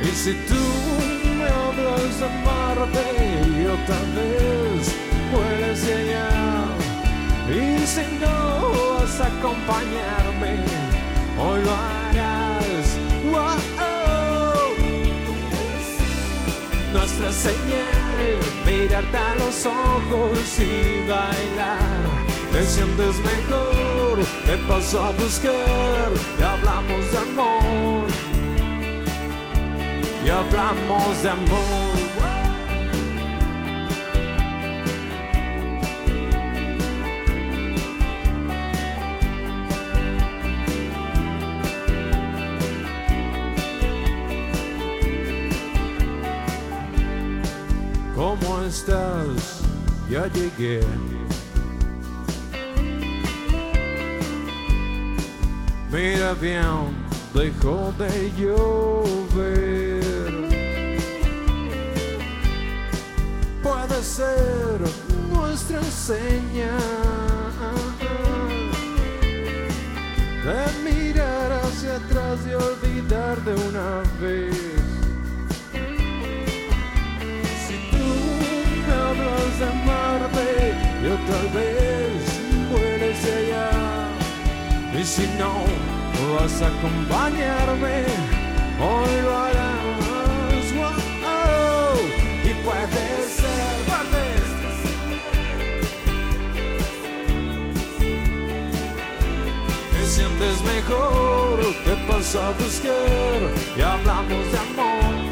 Y 0.03 0.07
si 0.23 0.33
tú 0.49 0.63
me 1.37 1.47
hablas 1.61 2.19
de 2.19 2.25
amarte, 2.25 3.05
yo 3.63 3.73
tal 3.91 4.07
vez 4.17 4.93
puedes 5.31 5.77
llegar. 5.87 6.75
Y 7.47 7.87
si 7.87 8.01
no 8.19 8.99
vas 8.99 9.21
a 9.21 9.27
acompañarme, 9.27 10.53
hoy 11.39 11.63
lo 11.63 11.71
harás. 11.71 11.97
Nuestra 16.97 17.31
señal, 17.31 18.39
mirarte 18.65 19.17
a 19.17 19.35
los 19.35 19.65
ojos 19.67 20.59
y 20.59 21.07
bailar. 21.07 21.77
Te 22.51 22.65
sientes 22.65 23.15
mejor, 23.19 24.19
te 24.47 24.57
paso 24.67 25.03
a 25.03 25.11
buscar 25.11 26.11
y 26.39 26.41
hablamos 26.41 27.11
de 27.11 27.17
amor 27.19 28.07
y 30.25 30.29
hablamos 30.29 31.21
de 31.21 31.29
amor. 31.29 32.06
¿Cómo 48.27 48.61
estás? 48.63 49.61
Ya 50.09 50.27
llegué. 50.27 50.81
Mira 55.89 56.33
bien, 56.33 56.93
dejó 57.33 57.93
de 57.97 58.29
llover. 58.37 60.03
Puede 63.63 64.03
ser 64.03 64.81
nuestra 65.31 65.81
señal 65.83 66.81
de 70.43 70.61
mirar 70.83 71.53
hacia 71.63 71.95
atrás 71.95 72.39
y 72.45 72.53
olvidar 72.53 73.41
de 73.45 73.53
una 73.69 74.03
vez. 74.21 74.76
De 79.59 79.65
amarte, 79.65 80.73
yo 81.03 81.15
tal 81.29 81.47
vez 81.53 82.23
puedes 82.71 83.23
allá. 83.25 83.69
Y 84.99 85.03
si 85.03 85.27
no 85.37 85.51
vas 86.35 86.61
a 86.61 86.67
acompañarme, 86.67 88.05
hoy 88.79 89.21
lo 89.23 89.37
harás. 89.37 89.77
Wow, 90.77 91.97
y 92.43 92.53
puede 92.65 93.05
ser, 93.37 93.77
Te 99.91 100.05
sientes 100.05 100.61
mejor, 100.63 101.59
te 101.85 101.93
paso 102.07 102.41
a 102.41 102.51
buscar 102.51 103.41
y 103.77 103.81
hablamos 103.81 104.51
de 104.51 104.57
amor. 104.57 105.26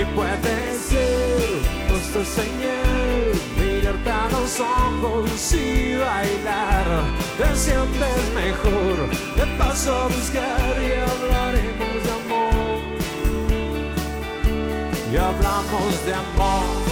Y 0.00 0.04
puede 0.14 0.78
ser 0.78 1.60
nuestra 1.90 2.24
señal, 2.24 3.34
mirarte 3.58 4.10
a 4.10 4.30
los 4.30 4.58
ojos 4.58 5.52
y 5.52 5.94
bailar. 5.96 7.04
Te 7.36 7.54
sientes 7.54 8.32
mejor, 8.34 9.10
te 9.36 9.46
paso 9.58 9.94
a 9.94 10.06
buscar 10.06 10.76
y 10.80 10.92
hablaremos 11.04 12.02
de 12.04 12.10
amor. 12.24 12.80
Y 15.12 15.16
hablamos 15.18 16.06
de 16.06 16.14
amor. 16.14 16.89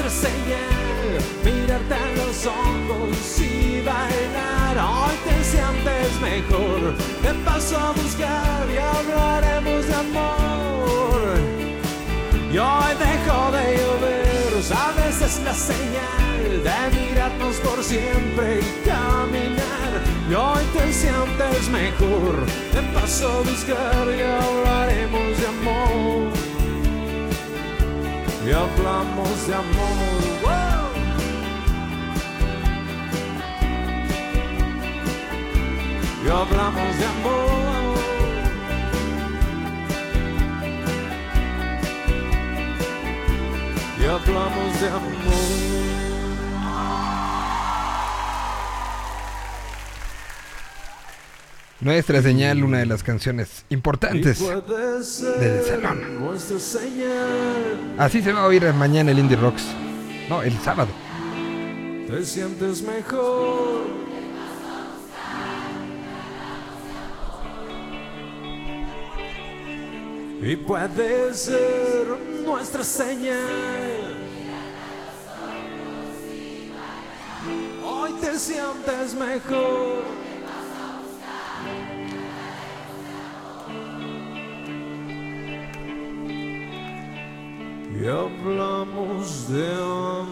Nuestra 0.00 0.30
señal. 0.30 1.18
Mirarte 1.44 1.94
a 1.94 2.06
los 2.16 2.46
ojos 2.46 3.40
y 3.40 3.82
bailar. 3.82 4.78
Hoy 4.78 5.16
te 5.24 5.44
sientes 5.44 6.20
mejor. 6.20 6.94
Te 7.22 7.34
paso 7.44 7.78
a 7.78 7.92
buscar 7.92 8.66
y 8.72 8.78
hablaremos 8.78 9.86
de 9.86 9.94
amor. 9.94 11.20
Y 12.52 12.58
hoy 12.58 12.92
dejo 12.98 13.52
de 13.52 13.76
llover. 13.76 14.40
A 14.72 14.92
veces 14.92 15.40
nuestra 15.40 15.54
señal 15.54 16.62
de 16.62 17.00
mirarnos 17.00 17.56
por 17.56 17.82
siempre 17.82 18.60
y 18.60 18.88
caminar. 18.88 19.92
Y 20.28 20.34
hoy 20.34 20.64
te 20.74 20.92
sientes 20.92 21.68
mejor, 21.70 22.46
te 22.70 22.82
paso 22.94 23.28
a 23.28 23.40
buscar 23.40 24.06
y 24.16 24.22
hablaremos 24.22 25.40
de 25.40 25.46
amor. 25.48 26.49
Y 28.50 28.52
hablamos 28.52 29.46
de 29.46 29.54
amor. 29.54 30.90
Y 36.24 36.28
hablamos 36.28 36.98
de 36.98 37.06
amor. 37.06 37.96
Y 44.00 44.04
hablamos 44.04 44.80
de 44.80 44.88
amor. 44.88 45.69
Nuestra 51.80 52.20
señal, 52.20 52.62
una 52.62 52.78
de 52.78 52.86
las 52.86 53.02
canciones 53.02 53.64
importantes 53.70 54.38
del 54.38 55.64
salón. 55.64 56.20
Nuestra 56.20 56.58
señal. 56.58 57.94
Así 57.96 58.20
se 58.20 58.32
va 58.32 58.42
a 58.42 58.46
oír 58.46 58.70
mañana 58.74 59.10
el 59.12 59.18
Indie 59.18 59.36
Rocks. 59.36 59.64
No, 60.28 60.42
el 60.42 60.52
sábado. 60.58 60.90
Te 62.06 62.22
sientes 62.24 62.82
mejor. 62.82 63.86
Y 70.42 70.56
puede 70.56 71.32
ser 71.32 72.06
nuestra 72.44 72.84
señal. 72.84 73.38
Hoy 77.82 78.12
te 78.20 78.38
sientes 78.38 79.14
mejor. 79.14 80.19
Y 88.00 88.06
hablamos 88.06 89.52
de 89.52 89.74
amor. 89.74 90.30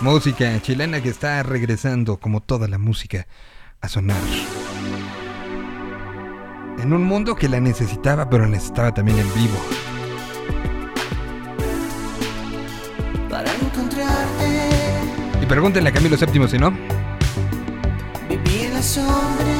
Música 0.00 0.60
chilena 0.60 1.00
que 1.00 1.10
está 1.10 1.44
regresando, 1.44 2.16
como 2.16 2.40
toda 2.40 2.66
la 2.66 2.78
música, 2.78 3.28
a 3.80 3.88
sonar. 3.88 4.20
En 6.78 6.92
un 6.92 7.04
mundo 7.04 7.36
que 7.36 7.48
la 7.48 7.60
necesitaba, 7.60 8.28
pero 8.28 8.48
necesitaba 8.48 8.92
también 8.92 9.20
en 9.20 9.34
vivo. 9.34 9.56
Para 13.30 13.54
encontrarte, 13.54 14.70
Y 15.40 15.46
pregúntenle 15.46 15.90
a 15.90 15.92
Camilo 15.92 16.16
VII 16.16 16.48
si 16.48 16.58
no. 16.58 16.72
viví 18.28 18.64
en 18.64 18.74
la 18.74 18.82
sombra 18.82 19.53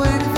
en 0.00 0.31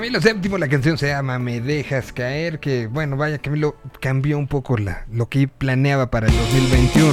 Camilo 0.00 0.22
Séptimo, 0.22 0.56
la 0.56 0.66
canción 0.66 0.96
se 0.96 1.08
llama 1.08 1.38
Me 1.38 1.60
dejas 1.60 2.10
caer, 2.14 2.58
que 2.58 2.86
bueno, 2.86 3.18
vaya, 3.18 3.36
Camilo 3.36 3.76
cambió 4.00 4.38
un 4.38 4.46
poco 4.46 4.78
la, 4.78 5.04
lo 5.12 5.28
que 5.28 5.46
planeaba 5.46 6.10
para 6.10 6.26
el 6.26 6.34
2021. 6.34 7.12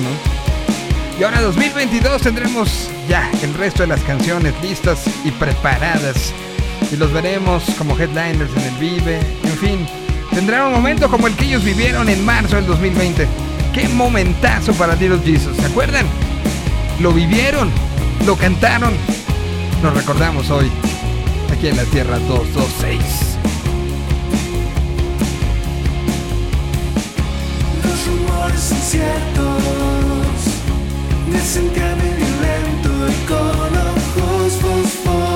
Y 1.20 1.24
ahora 1.24 1.42
2022 1.42 2.22
tendremos 2.22 2.90
ya 3.10 3.30
el 3.44 3.54
resto 3.56 3.84
de 3.84 3.88
las 3.88 4.00
canciones 4.04 4.54
listas 4.62 5.04
y 5.26 5.32
preparadas. 5.32 6.34
Y 6.90 6.96
los 6.96 7.12
veremos 7.12 7.66
como 7.78 8.00
headliners 8.00 8.56
en 8.56 8.64
el 8.64 8.80
Vive. 8.80 9.20
En 9.44 9.58
fin, 9.58 9.88
tendrá 10.34 10.66
un 10.66 10.72
momento 10.72 11.10
como 11.10 11.28
el 11.28 11.36
que 11.36 11.44
ellos 11.44 11.66
vivieron 11.66 12.08
en 12.08 12.24
marzo 12.24 12.56
del 12.56 12.68
2020. 12.68 13.28
Qué 13.74 13.90
momentazo 13.90 14.72
para 14.76 14.96
Little 14.96 15.20
Jesus, 15.26 15.58
¿se 15.58 15.66
acuerdan? 15.66 16.06
Lo 17.02 17.12
vivieron, 17.12 17.70
lo 18.26 18.38
cantaron. 18.38 18.94
Nos 19.84 19.94
recordamos 19.94 20.50
hoy 20.52 20.72
aquí 21.52 21.68
en 21.68 21.78
la 21.78 21.86
Tierra 21.86 22.20
226. 22.20 23.38
Los 27.84 28.08
rumores 28.08 28.60
son 28.60 28.78
ciertos, 28.78 29.64
desencane 31.32 32.16
violento 32.16 32.90
y 33.10 33.26
con 33.28 33.78
ojos 33.78 34.54
fosforescentes. 34.62 35.27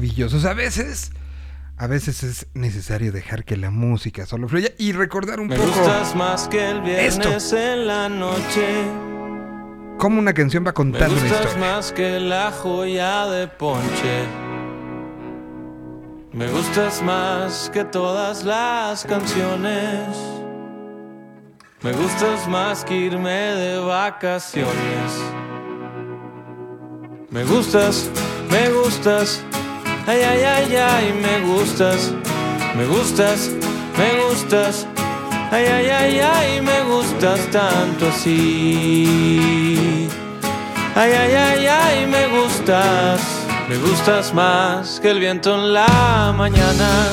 Maravillosos. 0.00 0.44
A 0.44 0.52
veces, 0.54 1.10
a 1.76 1.86
veces 1.86 2.22
es 2.22 2.46
necesario 2.54 3.12
dejar 3.12 3.44
que 3.44 3.56
la 3.56 3.70
música 3.70 4.26
solo 4.26 4.48
fluya 4.48 4.70
y 4.78 4.92
recordar 4.92 5.40
un 5.40 5.48
Me 5.48 5.56
poco 5.56 5.68
gustas 5.68 6.14
más 6.14 6.48
que 6.48 6.70
el 6.70 6.80
viernes 6.82 7.16
esto. 7.18 7.56
en 7.58 7.86
la 7.86 8.08
noche. 8.08 8.84
cómo 9.98 10.18
una 10.18 10.34
canción 10.34 10.62
va 10.64 10.70
Me 10.70 10.74
contando 10.74 11.14
una 11.14 11.22
gustas 11.22 11.46
historia. 11.46 11.66
más 11.68 11.92
que 11.92 12.20
la 12.20 12.50
joya 12.52 13.26
de 13.26 13.48
ponche. 13.48 14.24
Me 16.32 16.46
gustas 16.48 17.02
más 17.02 17.70
que 17.72 17.84
todas 17.84 18.44
las 18.44 19.04
canciones. 19.06 20.08
Me 21.82 21.92
gustas 21.92 22.46
más 22.48 22.84
que 22.84 22.94
irme 22.94 23.30
de 23.30 23.78
vacaciones. 23.78 25.12
Me 27.30 27.42
gustas, 27.44 28.10
me 28.50 28.68
gustas. 28.70 29.42
Ay, 30.08 30.22
ay, 30.22 30.44
ay, 30.44 30.76
ay, 30.76 31.12
me 31.20 31.40
gustas. 31.40 32.12
Me 32.76 32.86
gustas, 32.86 33.50
me 33.98 34.22
gustas. 34.22 34.86
Ay, 35.50 35.66
ay, 35.66 35.90
ay, 35.90 36.20
ay, 36.20 36.60
me 36.60 36.82
gustas 36.82 37.40
tanto 37.50 38.06
así. 38.08 40.08
Ay, 40.94 41.12
ay, 41.12 41.34
ay, 41.34 41.66
ay, 41.66 42.06
me 42.06 42.28
gustas. 42.28 43.20
Me 43.68 43.76
gustas 43.78 44.32
más 44.32 45.00
que 45.00 45.10
el 45.10 45.18
viento 45.18 45.56
en 45.56 45.72
la 45.72 46.32
mañana. 46.36 47.08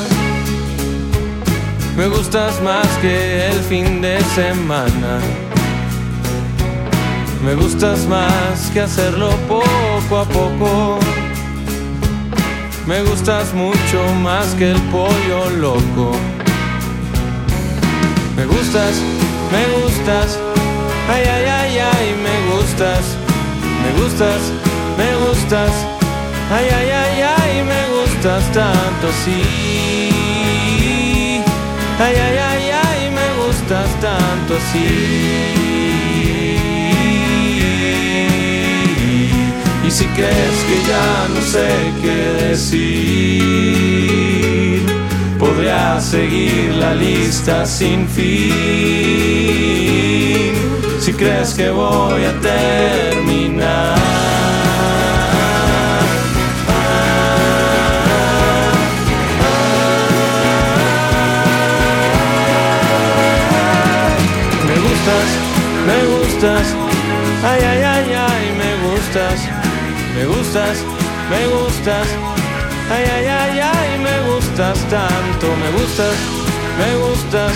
Me 1.98 2.08
gustas 2.08 2.62
más 2.62 2.88
que 3.02 3.50
el 3.50 3.60
fin 3.62 4.02
de 4.02 4.22
semana. 4.36 5.20
Me 7.44 7.56
gustas 7.56 8.06
más 8.06 8.70
que 8.72 8.82
hacerlo 8.82 9.32
poco 9.48 10.20
a 10.20 10.26
poco. 10.26 11.00
Me 12.86 13.02
gustas 13.02 13.54
mucho 13.54 14.14
más 14.22 14.56
que 14.56 14.72
el 14.72 14.82
pollo 14.92 15.50
loco. 15.52 16.12
Me 18.36 18.46
gustas, 18.46 18.96
me 19.54 19.66
gustas, 19.78 20.38
ay, 21.10 21.24
ay, 21.24 21.46
ay, 21.46 21.80
ay, 21.80 22.16
me 22.22 22.36
gustas, 22.54 23.16
me 23.82 23.92
gustas, 24.02 24.42
me 24.98 25.16
gustas, 25.26 25.72
ay, 26.52 26.68
ay, 26.78 26.90
ay, 26.90 27.22
ay, 27.40 27.64
me 27.64 27.82
gustas 27.96 28.44
tanto, 28.52 29.08
sí. 29.24 29.42
Ay, 32.00 32.16
ay, 32.16 32.38
ay, 32.38 32.72
ay, 32.84 33.12
me 33.12 33.28
gustas 33.46 33.90
tanto, 34.02 34.58
sí. 34.74 36.53
Si 39.94 40.06
crees 40.08 40.64
que 40.68 40.78
ya 40.90 41.28
no 41.36 41.40
sé 41.42 41.70
qué 42.02 42.20
decir, 42.48 43.30
podría 45.38 46.02
seguir 46.02 46.74
la 46.74 46.96
lista 46.96 47.64
sin 47.68 48.08
fin. 48.08 48.24
Si 51.00 51.14
crees 51.14 51.54
que 51.54 51.70
voy 51.70 52.26
a 52.26 52.34
terminar. 52.40 53.94
Me 64.68 64.76
gustas, 64.86 65.28
me 65.86 65.98
gustas, 66.16 66.76
ay, 67.46 67.62
ay, 67.62 67.82
ay, 67.84 68.14
ay, 68.32 68.46
me 68.58 68.72
gustas, 68.88 69.53
me 70.24 70.30
gustas, 70.30 70.78
me 71.30 71.48
gustas, 71.48 72.08
ay, 72.90 73.04
ay, 73.04 73.28
ay, 73.28 73.60
ay, 73.60 74.00
me 74.00 74.16
gustas 74.32 74.80
tanto, 74.90 75.48
me 75.62 75.70
gustas, 75.78 76.16
me 76.80 76.96
gustas, 76.96 77.52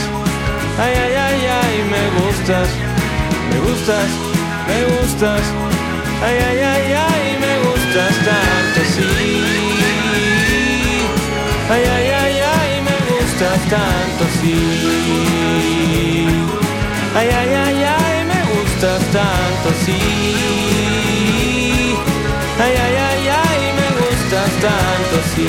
ay, 0.78 0.93
ay, 0.93 1.15
ay, 1.15 1.47
ay, 1.61 1.76
me 1.91 2.03
gustas, 2.20 2.68
me 3.49 3.57
gustas, 3.59 4.09
me 4.68 4.78
gustas, 4.91 5.43
ay, 6.28 6.38
ay, 6.47 6.59
ay, 6.59 6.93
ay, 7.07 7.38
me 7.39 7.53
gustas 7.63 8.15
tanto, 8.28 8.82
sí, 8.93 9.11
ay, 11.72 11.84
ay, 11.95 12.07
ay, 12.22 12.36
ay, 12.51 12.72
me 12.88 12.95
gustas 13.07 13.61
tanto, 13.70 14.26
sí. 14.41 14.55
Ay, 17.15 17.30
ay, 17.30 17.53
ay, 17.53 17.84
ay, 17.84 18.26
me 18.26 18.39
gustas 18.51 19.01
tanto, 19.13 19.70
sí. 19.86 21.16
Ay, 22.68 22.76
ay, 22.76 22.95
ay, 22.97 23.28
ay, 23.30 23.59
me 23.78 23.88
gustas 23.97 24.51
tanto, 24.59 25.15
sí. 25.34 25.47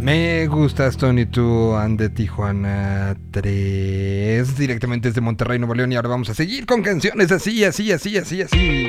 Me 0.00 0.48
gustas, 0.48 0.96
Tony, 0.96 1.26
tú, 1.26 1.76
and 1.76 2.00
de 2.00 2.08
Tijuana 2.08 3.16
3, 3.30 4.56
directamente 4.56 5.08
desde 5.08 5.20
Monterrey, 5.20 5.60
Nuevo 5.60 5.74
León. 5.74 5.92
Y 5.92 5.96
ahora 5.96 6.08
vamos 6.08 6.30
a 6.30 6.34
seguir 6.34 6.66
con 6.66 6.82
canciones 6.82 7.30
así, 7.30 7.62
así, 7.62 7.92
así, 7.92 8.16
así, 8.18 8.42
así. 8.42 8.86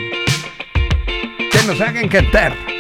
Que 1.51 1.67
nos 1.67 1.79
hagan 1.79 2.07
cantar. 2.07 2.70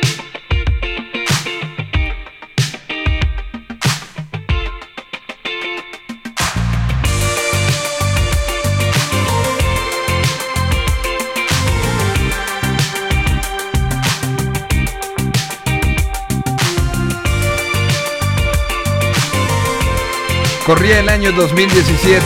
Corría 20.65 20.99
el 20.99 21.09
año 21.09 21.31
2017 21.31 22.21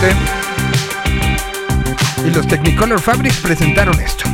y 2.25 2.29
los 2.31 2.45
Technicolor 2.47 2.99
Fabrics 2.99 3.37
presentaron 3.37 3.99
esto. 4.01 4.25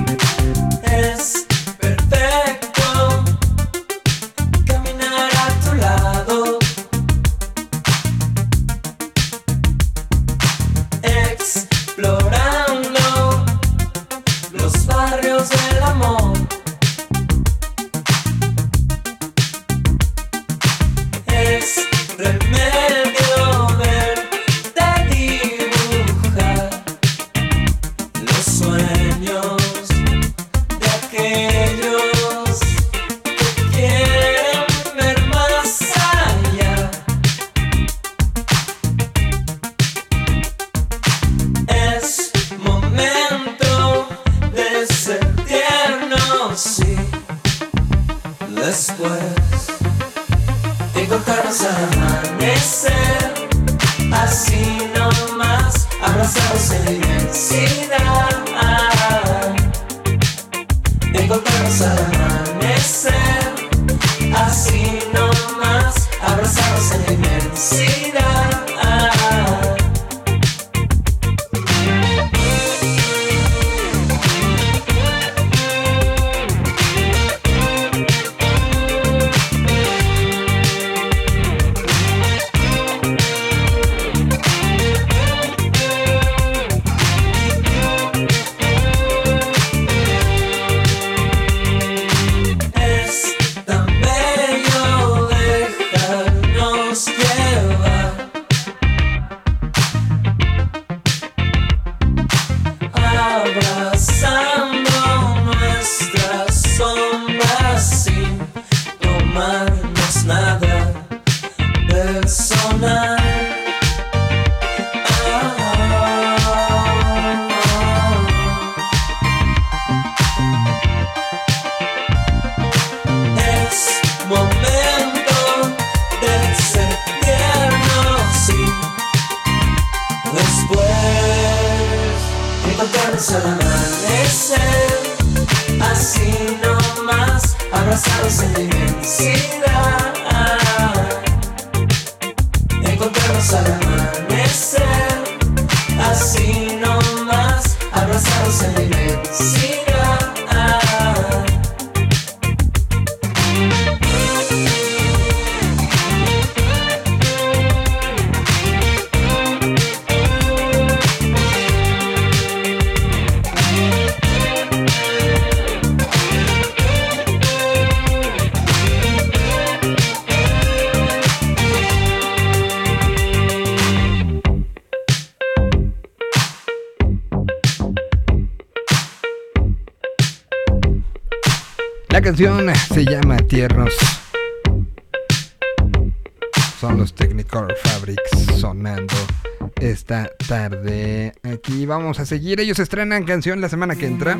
Seguir. 192.31 192.61
Ellos 192.61 192.79
estrenan 192.79 193.25
canción 193.25 193.59
la 193.59 193.67
semana 193.67 193.97
que 193.97 194.05
entra. 194.05 194.37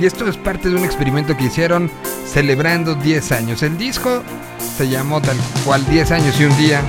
Y 0.00 0.06
esto 0.06 0.26
es 0.26 0.38
parte 0.38 0.70
de 0.70 0.76
un 0.76 0.84
experimento 0.86 1.36
que 1.36 1.44
hicieron 1.44 1.90
celebrando 2.24 2.94
10 2.94 3.32
años. 3.32 3.62
El 3.62 3.76
disco 3.76 4.22
se 4.78 4.88
llamó 4.88 5.20
tal 5.20 5.36
cual 5.66 5.84
10 5.90 6.10
años 6.10 6.40
y 6.40 6.44
un 6.44 6.56
día. 6.56 6.80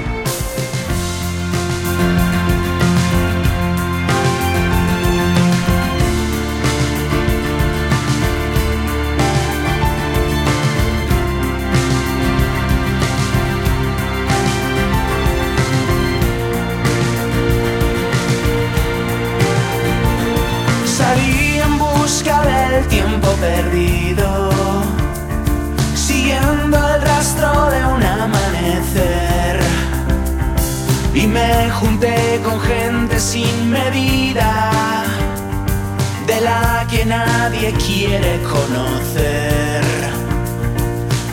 Quiere 37.74 38.42
conocer. 38.44 39.84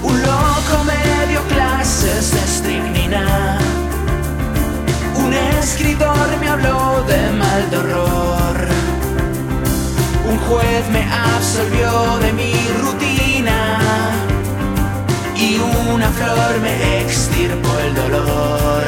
Un 0.02 0.20
loco 0.23 0.85
me 0.85 1.27
dio 1.28 1.43
clases 1.48 2.32
de 2.32 2.40
estricnina. 2.40 3.59
Un 5.16 5.32
escritor 5.32 6.28
me 6.40 6.48
habló 6.48 7.05
de 7.06 7.31
mal 7.32 7.70
de 7.70 7.77
horror. 7.78 8.56
Un 10.31 10.39
juez 10.47 10.89
me 10.90 11.02
absolvió 11.10 12.19
de 12.19 12.32
mi 12.32 12.52
rutina 12.82 13.78
y 15.35 15.59
una 15.93 16.10
flor 16.10 16.60
me 16.60 17.01
extirpó 17.01 17.70
el 17.86 17.94
dolor. 17.94 18.85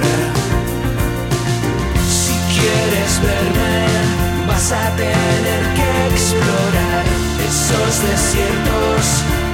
Si 2.09 2.35
quieres 2.55 3.13
verme, 3.23 3.87
vas 4.47 4.73
a 4.73 4.97
tener 4.97 5.63
que 5.77 6.15
explorar 6.15 6.90
esos 7.51 8.03
desiertos 8.09 9.03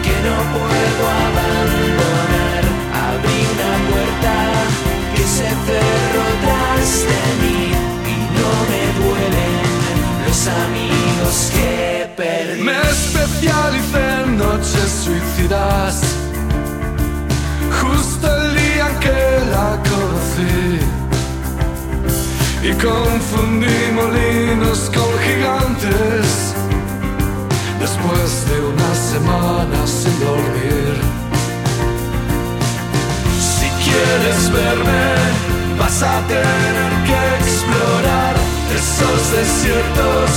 que 0.05 0.15
no 0.27 0.37
puedo 0.55 1.03
abandonar. 1.29 2.63
Abrí 3.09 3.39
una 3.55 3.73
puerta 3.91 4.37
que 5.15 5.25
se 5.37 5.49
cerró 5.67 6.27
tras 6.45 6.89
de 7.11 7.23
mí 7.43 7.63
y 8.13 8.17
no 8.39 8.51
me 8.71 8.83
duelen 9.01 9.57
los 10.27 10.41
amigos 10.65 11.37
que 11.55 11.75
perdí. 12.17 12.63
Me 12.63 12.79
especialicé 12.95 14.05
en 14.25 14.29
noches 14.37 14.89
suicidas. 15.05 15.95
Justo 17.81 18.27
el 18.37 18.47
día 18.57 18.89
que 19.01 19.21
la 19.55 19.69
conocí. 19.91 20.57
Y 22.63 22.71
confundí 22.73 23.81
molinos 23.95 24.91
con 24.95 25.11
gigantes. 25.25 26.56
Después 27.87 28.49
de 28.51 28.59
una 28.73 28.95
semana 28.97 29.87
sin 29.87 30.19
dormir. 30.19 30.95
Si 33.39 33.69
quieres 33.85 34.51
verme, 34.51 35.07
vas 35.79 36.03
a 36.03 36.21
tener 36.27 36.89
que 37.07 37.19
explorar 37.39 38.35
esos 38.75 39.19
desiertos 39.39 40.31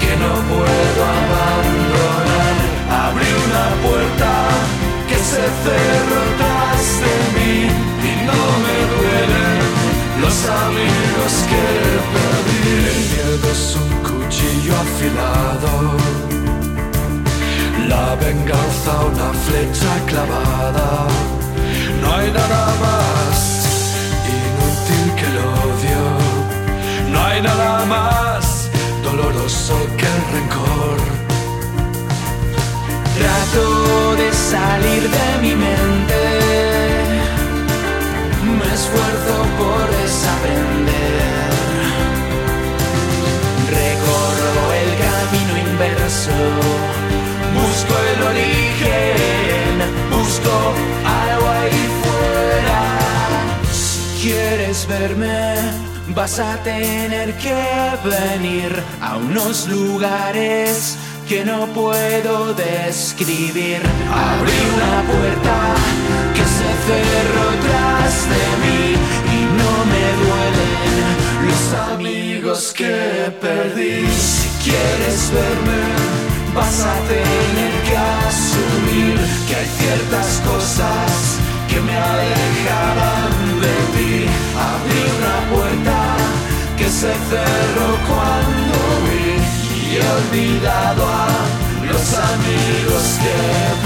que 0.00 0.12
no 0.22 0.32
puedo 0.50 1.00
abandonar. 1.22 2.54
Abrí 3.06 3.30
una 3.46 3.66
puerta 3.86 4.32
que 5.08 5.18
se 5.30 5.44
cerró 5.64 6.22
tras 6.40 6.82
de 7.04 7.14
mí 7.36 7.56
y 8.10 8.14
no 8.28 8.42
me 8.64 8.76
duelen 8.92 9.60
los 10.20 10.36
amigos 10.66 11.32
que 11.50 11.64
perdí. 12.14 12.66
El 12.90 13.00
miedo 13.12 13.46
es 13.52 13.64
un 13.82 13.90
cuchillo 14.08 14.72
afilado, 14.84 15.96
la 17.88 18.14
venganza 18.16 18.92
una 19.10 19.32
flecha 19.44 19.92
clavada. 20.06 21.06
No 22.02 22.14
hay 22.16 22.30
nada 22.30 22.66
más 22.84 23.36
inútil 24.36 25.06
que 25.18 25.26
el 25.32 25.38
odio. 25.38 26.02
No 27.12 27.18
hay 27.26 27.40
nada 27.42 27.84
más 27.86 28.68
doloroso 29.02 29.76
que 29.98 30.06
el 30.14 30.22
rencor. 30.34 30.98
Trato 33.16 34.16
de 34.16 34.32
salir 34.32 35.02
de 35.16 35.28
mi 35.42 35.54
mente, 35.66 36.22
me 38.58 38.68
esfuerzo 38.78 39.36
por 39.58 39.84
desaprender. 40.00 40.88
Recorro 43.80 44.56
el 44.82 44.90
camino 45.06 45.52
inverso, 45.70 46.38
busco 47.78 47.94
el 48.14 48.22
origen, 48.22 49.78
busco 50.10 50.74
algo 51.04 51.48
ahí 51.48 51.88
fuera. 52.02 52.98
Si 53.70 54.22
quieres 54.22 54.86
verme, 54.88 55.54
vas 56.08 56.40
a 56.40 56.56
tener 56.64 57.34
que 57.36 57.54
venir 58.04 58.82
a 59.00 59.16
unos 59.16 59.68
lugares 59.68 60.96
que 61.28 61.44
no 61.44 61.66
puedo 61.68 62.52
describir. 62.54 63.80
Abrí 64.12 64.58
una 64.74 65.02
puerta 65.12 65.58
que 66.34 66.44
se 66.58 66.70
cerró 66.88 67.46
tras 67.64 68.14
de 68.32 68.44
mí 68.64 68.82
y 69.36 69.40
no 69.60 69.72
me 69.92 70.04
duelen 70.22 70.94
los 71.46 71.64
amigos 71.92 72.72
que 72.76 73.32
perdí. 73.40 74.04
Si 74.08 74.48
quieres 74.64 75.30
verme, 75.32 76.17
vas 76.58 76.80
a 76.80 76.94
tener 77.14 77.72
que 77.86 77.96
asumir 77.96 79.16
que 79.46 79.54
hay 79.54 79.68
ciertas 79.80 80.28
cosas 80.50 81.38
que 81.68 81.78
me 81.80 81.96
alejarán 81.96 83.32
de 83.64 83.76
ti. 83.94 84.14
Abrí 84.70 85.00
una 85.18 85.36
puerta 85.52 85.98
que 86.78 86.88
se 87.00 87.12
cerró 87.30 87.88
cuando 88.10 88.76
vi 89.06 89.30
y 89.78 89.96
he 89.96 90.06
olvidado 90.20 91.02
a 91.06 91.28
los 91.90 92.04
amigos 92.32 93.04
que 93.22 93.36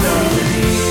perdí. 0.01 0.83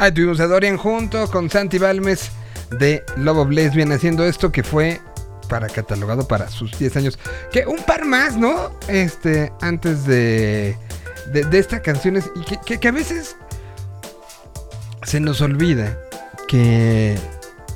Ahí 0.00 0.12
tuvimos 0.12 0.40
a 0.40 0.46
Dorian 0.46 0.78
junto 0.78 1.30
con 1.30 1.50
Santi 1.50 1.78
Balmes 1.78 2.30
de 2.70 3.04
Love 3.16 3.36
of 3.38 3.50
Lesbian 3.50 3.92
haciendo 3.92 4.24
esto 4.24 4.50
que 4.50 4.62
fue 4.62 4.98
para 5.48 5.66
catalogado 5.68 6.26
para 6.26 6.48
sus 6.48 6.76
10 6.78 6.96
años. 6.96 7.18
Que 7.52 7.66
un 7.66 7.82
par 7.82 8.06
más, 8.06 8.34
¿no? 8.36 8.70
Este, 8.88 9.52
antes 9.60 10.06
de, 10.06 10.74
de, 11.32 11.58
estas 11.58 11.80
canciones. 11.80 12.30
Y 12.34 12.40
que, 12.44 12.58
que- 12.64 12.80
que 12.80 12.88
a 12.88 12.92
veces 12.92 13.36
se 15.02 15.20
nos 15.20 15.42
olvida 15.42 15.98
que, 16.48 17.18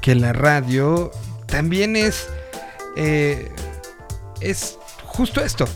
que 0.00 0.14
la 0.14 0.32
radio 0.32 1.10
también 1.46 1.94
es, 1.94 2.26
eh, 2.96 3.50
es 4.40 4.78
justo 5.04 5.42
esto. 5.44 5.66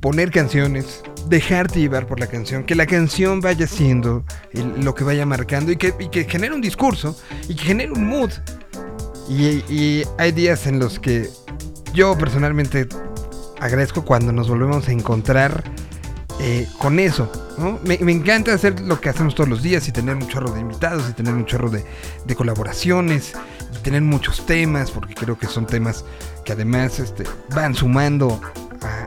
Poner 0.00 0.30
canciones, 0.30 1.02
dejarte 1.28 1.80
llevar 1.80 2.06
por 2.06 2.20
la 2.20 2.26
canción, 2.26 2.64
que 2.64 2.74
la 2.74 2.86
canción 2.86 3.40
vaya 3.40 3.66
siendo 3.66 4.24
lo 4.52 4.94
que 4.94 5.04
vaya 5.04 5.26
marcando 5.26 5.72
y 5.72 5.76
que, 5.76 6.26
genere 6.28 6.54
un 6.54 6.60
discurso 6.60 7.18
y 7.48 7.54
que 7.54 7.64
genere 7.64 7.92
un 7.92 8.06
mood. 8.06 8.30
Y, 9.28 10.04
hay 10.18 10.32
días 10.32 10.66
en 10.66 10.78
los 10.78 10.98
que 10.98 11.28
yo 11.92 12.16
personalmente 12.16 12.88
agradezco 13.60 14.04
cuando 14.04 14.32
nos 14.32 14.48
volvemos 14.48 14.86
a 14.88 14.92
encontrar 14.92 15.64
eh, 16.40 16.68
con 16.78 16.98
eso. 16.98 17.30
Me, 17.84 17.94
encanta 18.12 18.52
hacer 18.52 18.80
lo 18.80 19.00
que 19.00 19.08
hacemos 19.08 19.34
todos 19.34 19.48
los 19.48 19.62
días 19.62 19.88
y 19.88 19.92
tener 19.92 20.14
un 20.14 20.28
chorro 20.28 20.52
de 20.52 20.60
invitados 20.60 21.08
y 21.08 21.12
tener 21.14 21.34
un 21.34 21.46
chorro 21.46 21.70
de, 21.70 21.84
colaboraciones 22.36 23.32
y 23.74 23.82
tener 23.82 24.02
muchos 24.02 24.44
temas, 24.46 24.90
porque 24.90 25.14
creo 25.14 25.38
que 25.38 25.46
son 25.46 25.66
temas 25.66 26.04
que 26.44 26.52
además 26.52 27.00
este, 27.00 27.24
van 27.54 27.74
sumando 27.74 28.40
a 28.82 29.06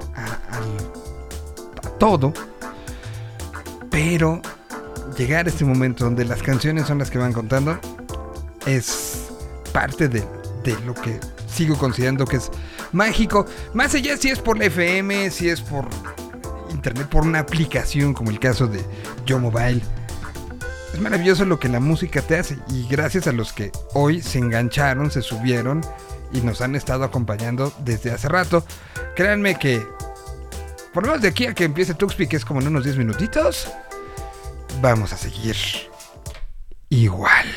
todo. 1.99 2.33
Pero 3.91 4.41
llegar 5.17 5.45
a 5.45 5.49
este 5.49 5.65
momento 5.65 6.05
donde 6.05 6.25
las 6.25 6.41
canciones 6.41 6.87
son 6.87 6.97
las 6.97 7.11
que 7.11 7.17
van 7.17 7.33
contando 7.33 7.77
es 8.65 9.29
parte 9.73 10.07
de, 10.07 10.23
de 10.63 10.79
lo 10.85 10.93
que 10.93 11.19
sigo 11.47 11.77
considerando 11.77 12.25
que 12.25 12.37
es 12.37 12.49
mágico. 12.91 13.45
Más 13.73 13.93
allá 13.93 14.17
si 14.17 14.29
es 14.29 14.39
por 14.39 14.57
la 14.57 14.65
FM, 14.65 15.29
si 15.29 15.49
es 15.49 15.61
por 15.61 15.87
internet, 16.71 17.07
por 17.09 17.23
una 17.23 17.39
aplicación 17.39 18.13
como 18.13 18.31
el 18.31 18.39
caso 18.39 18.67
de 18.67 18.81
Yo 19.25 19.39
Mobile. 19.39 19.81
Es 20.93 20.99
maravilloso 20.99 21.45
lo 21.45 21.59
que 21.59 21.69
la 21.69 21.79
música 21.79 22.21
te 22.21 22.37
hace 22.37 22.57
y 22.69 22.87
gracias 22.87 23.27
a 23.27 23.31
los 23.31 23.53
que 23.53 23.71
hoy 23.93 24.21
se 24.21 24.39
engancharon, 24.39 25.11
se 25.11 25.21
subieron 25.21 25.81
y 26.31 26.41
nos 26.41 26.61
han 26.61 26.75
estado 26.75 27.03
acompañando 27.03 27.71
desde 27.83 28.11
hace 28.11 28.27
rato. 28.27 28.63
Créanme 29.15 29.55
que 29.55 29.85
por 30.99 31.05
lo 31.05 31.13
menos 31.13 31.21
de 31.21 31.29
aquí 31.29 31.45
a 31.45 31.53
que 31.53 31.63
empiece 31.63 31.93
Tuxpi, 31.93 32.27
que 32.27 32.35
es 32.35 32.43
como 32.43 32.59
en 32.59 32.67
unos 32.67 32.83
10 32.83 32.97
minutitos, 32.97 33.69
vamos 34.81 35.13
a 35.13 35.17
seguir 35.17 35.55
igual. 36.89 37.47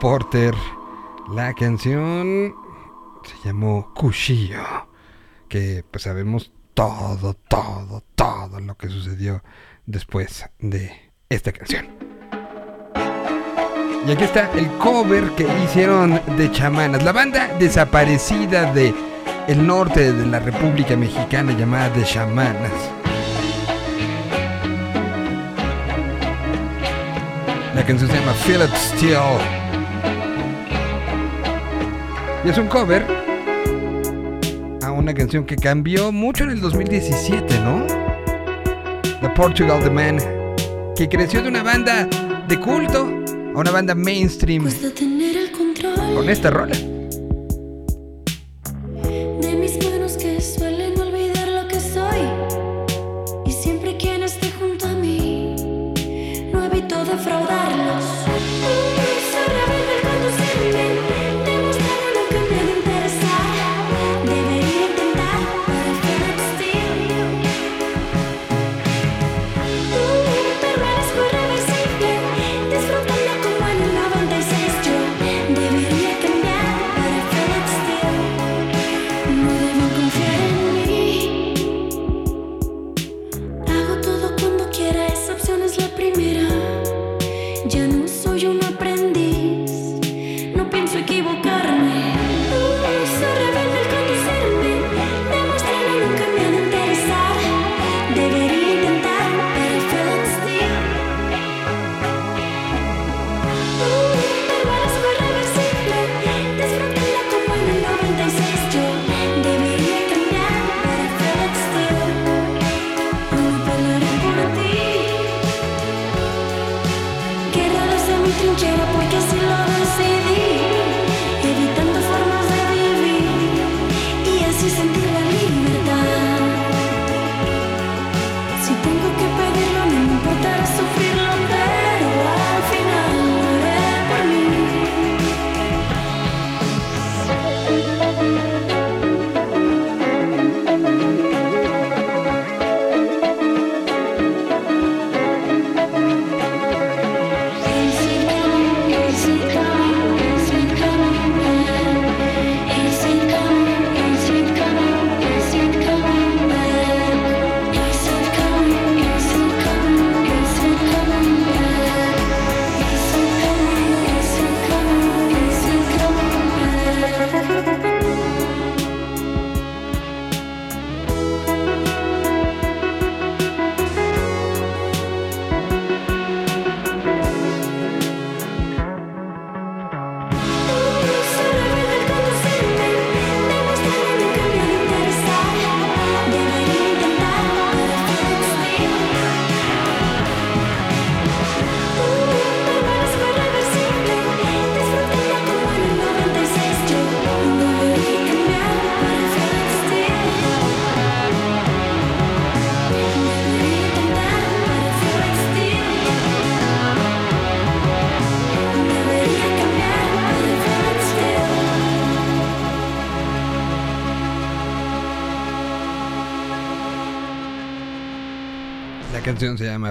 Porter. 0.00 0.54
La 1.32 1.52
canción 1.52 2.54
se 3.22 3.48
llamó 3.48 3.92
Cuchillo. 3.94 4.88
Que 5.46 5.84
pues 5.88 6.04
sabemos 6.04 6.50
todo, 6.74 7.34
todo, 7.34 8.02
todo 8.14 8.60
lo 8.60 8.76
que 8.76 8.88
sucedió 8.88 9.42
después 9.84 10.46
de 10.58 11.12
esta 11.28 11.52
canción. 11.52 11.86
Y 14.06 14.10
aquí 14.10 14.24
está 14.24 14.50
el 14.52 14.66
cover 14.78 15.30
que 15.36 15.46
hicieron 15.64 16.18
de 16.38 16.50
chamanas. 16.50 17.04
La 17.04 17.12
banda 17.12 17.48
desaparecida 17.58 18.72
de 18.72 18.94
el 19.46 19.66
norte 19.66 20.14
de 20.14 20.26
la 20.26 20.40
República 20.40 20.96
Mexicana 20.96 21.52
llamada 21.52 21.90
de 21.90 22.04
chamanas. 22.04 22.72
La 27.74 27.84
canción 27.84 28.10
se 28.10 28.16
llama 28.16 28.32
It 28.46 28.74
Still. 28.76 29.69
Y 32.42 32.48
es 32.48 32.56
un 32.56 32.68
cover 32.68 33.04
a 34.82 34.92
una 34.92 35.12
canción 35.12 35.44
que 35.44 35.56
cambió 35.56 36.10
mucho 36.10 36.44
en 36.44 36.50
el 36.50 36.60
2017, 36.60 37.60
¿no? 37.60 37.86
The 39.20 39.28
Portugal 39.36 39.82
The 39.82 39.90
Man, 39.90 40.18
que 40.96 41.06
creció 41.08 41.42
de 41.42 41.48
una 41.48 41.62
banda 41.62 42.08
de 42.48 42.58
culto 42.58 43.02
a 43.54 43.58
una 43.58 43.70
banda 43.70 43.94
mainstream 43.94 44.64
con 46.14 46.30
esta 46.30 46.50
rola. 46.50 46.74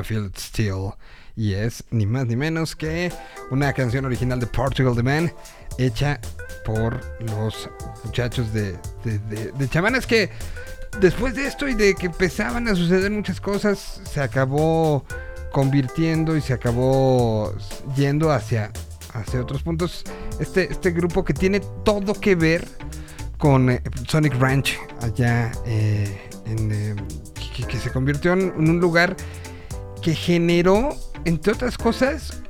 It 0.02 0.38
Still 0.38 0.92
y 1.36 1.54
es 1.54 1.84
ni 1.92 2.06
más 2.06 2.26
ni 2.26 2.36
menos 2.36 2.76
que 2.76 3.12
una 3.52 3.72
canción 3.74 4.06
original 4.06 4.40
de 4.40 4.48
Portugal 4.48 4.96
The 4.96 5.04
Man 5.04 5.32
hecha 5.78 6.20
por 6.66 7.00
los 7.22 7.70
muchachos 8.04 8.52
de, 8.54 8.74
de, 9.06 9.20
de- 9.20 9.52
de 9.54 10.02
que 10.08 10.30
después 11.00 11.36
de 11.36 11.48
esto 11.48 11.68
y 11.68 11.76
de 11.76 11.96
que 11.96 12.08
empezaban 12.08 12.68
a 12.68 12.76
suceder 12.76 13.10
muchas 13.12 13.40
cosas 13.40 14.02
se 14.04 14.22
acabó 14.22 15.06
convirtiendo 15.52 16.36
y 16.36 16.42
se 16.42 16.54
acabó 16.54 17.54
yendo 17.96 18.32
hacia, 18.32 18.72
hacia 19.14 19.42
otros 19.42 19.64
puntos. 19.64 20.04
Este, 20.40 20.72
este 20.72 20.92
grupo 20.92 21.24
que 21.24 21.34
tiene 21.34 21.62
todo 21.84 22.14
que 22.14 22.36
ver 22.36 22.68
con 23.38 23.70
eh, 23.70 23.82
Sonic 24.08 24.36
Ranch 24.40 24.78
allá 25.02 25.52
eh, 25.66 26.30
en, 26.46 26.72
eh, 26.72 26.96
que, 27.68 27.78
se 27.78 27.92
convirtió 27.92 28.34
en 28.34 28.52
un 28.70 28.80
lugar 28.80 29.16
generó, 30.16 30.96
entre 31.26 31.54
otras 31.54 31.78
cosas, 31.78 32.42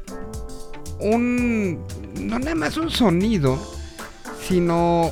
un 1.00 1.86
no 2.20 2.40
nada 2.40 2.56
más 2.56 2.78
un 2.78 2.90
sonido, 2.90 3.58
sino 4.48 5.12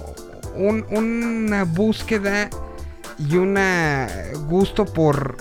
un- 0.55 0.85
una 0.89 1.63
búsqueda 1.63 2.49
y 3.17 3.37
un 3.37 3.57
gusto 4.49 4.85
por, 4.85 5.37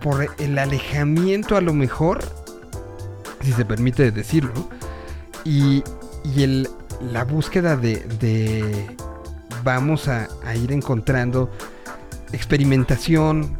por 0.00 0.26
el 0.38 0.58
alejamiento 0.58 1.56
a 1.56 1.60
lo 1.60 1.74
mejor, 1.74 2.22
si 3.42 3.52
se 3.52 3.64
permite 3.64 4.10
decirlo, 4.12 4.68
y, 5.44 5.82
y 6.24 6.42
el, 6.42 6.68
la 7.12 7.24
búsqueda 7.24 7.76
de, 7.76 7.96
de 8.20 8.96
vamos 9.64 10.08
a 10.08 10.28
ir 10.54 10.72
encontrando 10.72 11.50
experimentación, 12.32 13.58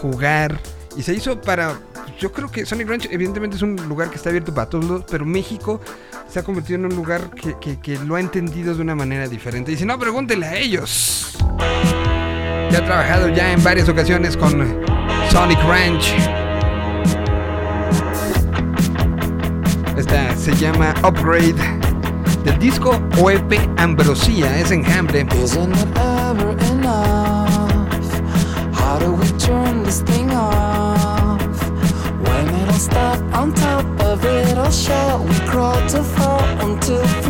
jugar, 0.00 0.58
y 0.96 1.02
se 1.02 1.14
hizo 1.14 1.40
para, 1.40 1.78
yo 2.18 2.32
creo 2.32 2.50
que 2.50 2.64
Sonic 2.64 2.88
Ranch 2.88 3.08
evidentemente 3.10 3.56
es 3.56 3.62
un 3.62 3.76
lugar 3.88 4.08
que 4.10 4.16
está 4.16 4.28
abierto 4.30 4.54
para 4.54 4.68
todos, 4.70 5.04
pero 5.10 5.24
México 5.24 5.80
se 6.28 6.38
ha 6.38 6.42
convertido 6.42 6.78
en 6.78 6.86
un 6.86 6.94
lugar 6.96 7.30
que, 7.30 7.78
que- 7.78 7.98
lo 7.98 8.14
ha 8.16 8.20
entendido 8.20 8.74
de 8.74 8.82
una 8.82 8.94
manera 8.94 9.28
diferente. 9.28 9.72
Y 9.72 9.76
si 9.76 9.84
no, 9.84 9.98
pregúntele 9.98 10.46
a 10.46 10.56
ellos. 10.56 11.36
Que 12.70 12.76
ha 12.76 12.84
trabajado 12.84 13.28
ya 13.28 13.52
en 13.52 13.62
varias 13.62 13.88
ocasiones 13.88 14.36
con 14.36 14.52
Sonic 15.30 15.58
Ranch. 15.64 16.12
Esta 19.96 20.34
se 20.36 20.52
llama 20.56 20.94
Upgrade. 21.06 21.54
del 22.44 22.58
disco 22.58 23.00
o 23.20 23.30
EP 23.30 23.58
Ambrosía, 23.78 24.58
es 24.58 24.70
enjambre. 24.70 25.24
Shall 34.74 35.22
we 35.24 35.38
crawl 35.46 35.80
to 35.88 36.02
fall 36.02 36.42
until 36.68 37.23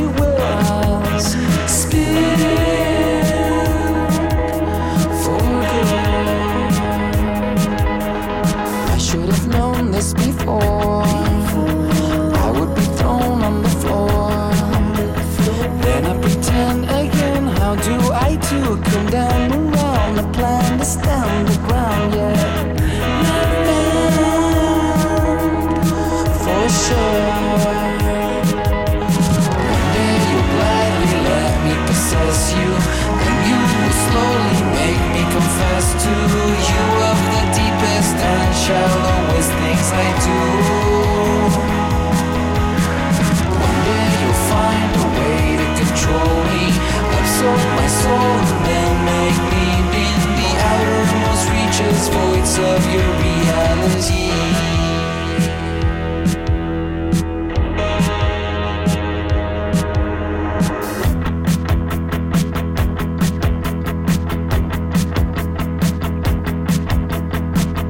reaches, 52.04 52.08
voids 52.08 52.58
of 52.58 52.92
your 52.92 53.10
reality. 53.22 54.30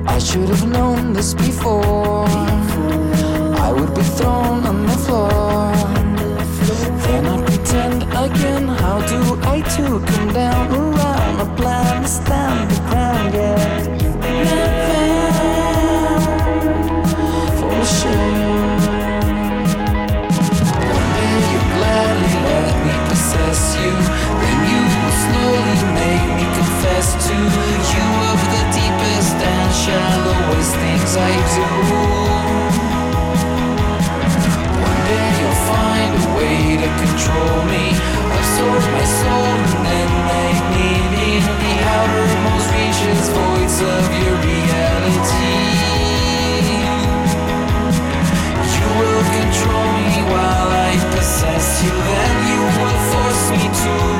I 0.06 0.18
should 0.18 0.48
have 0.48 0.68
known 0.68 1.12
this 1.12 1.34
before. 1.34 2.03
Force 53.84 54.13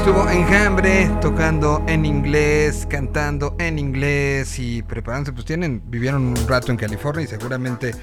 estuvo 0.00 0.30
Enjambre 0.30 1.10
tocando 1.20 1.84
en 1.86 2.06
inglés, 2.06 2.86
cantando 2.88 3.54
en 3.58 3.78
inglés 3.78 4.58
y 4.58 4.82
preparándose. 4.82 5.34
Pues 5.34 5.44
tienen, 5.44 5.82
vivieron 5.84 6.22
un 6.22 6.48
rato 6.48 6.72
en 6.72 6.78
California 6.78 7.24
y 7.24 7.26
seguramente, 7.26 7.94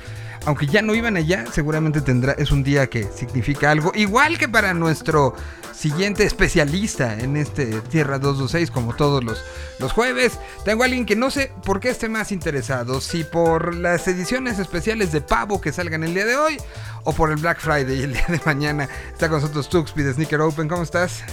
aunque 0.45 0.67
ya 0.67 0.83
no 0.83 0.93
iban 0.93 1.17
allá, 1.17 1.45
seguramente 1.51 2.01
tendrá, 2.01 2.33
es 2.33 2.51
un 2.51 2.63
día 2.63 2.87
que 2.87 3.05
significa 3.05 3.71
algo. 3.71 3.91
Igual 3.95 4.37
que 4.37 4.47
para 4.47 4.75
nuestro 4.75 5.33
siguiente 5.73 6.23
especialista 6.23 7.17
en 7.17 7.35
este 7.35 7.65
Tierra 7.81 8.19
226, 8.19 8.69
como 8.69 8.95
todos 8.95 9.23
los, 9.23 9.43
los 9.79 9.91
jueves. 9.91 10.39
Tengo 10.65 10.83
a 10.83 10.85
alguien 10.85 11.05
que 11.05 11.15
no 11.15 11.31
sé 11.31 11.51
por 11.65 11.79
qué 11.79 11.89
esté 11.89 12.09
más 12.09 12.31
interesado, 12.31 13.01
si 13.01 13.23
por 13.23 13.73
las 13.73 14.07
ediciones 14.07 14.59
especiales 14.59 15.11
de 15.11 15.21
Pavo 15.21 15.59
que 15.59 15.73
salgan 15.73 16.03
el 16.03 16.13
día 16.13 16.25
de 16.25 16.35
hoy 16.35 16.57
o 17.05 17.13
por 17.13 17.31
el 17.31 17.37
Black 17.37 17.59
Friday 17.59 18.03
el 18.03 18.13
día 18.13 18.25
de 18.27 18.39
mañana. 18.45 18.87
Está 19.11 19.29
con 19.29 19.41
nosotros 19.41 19.67
Tuxby 19.67 20.03
de 20.03 20.13
Sneaker 20.13 20.41
Open. 20.41 20.67
¿Cómo 20.67 20.83
estás? 20.83 21.23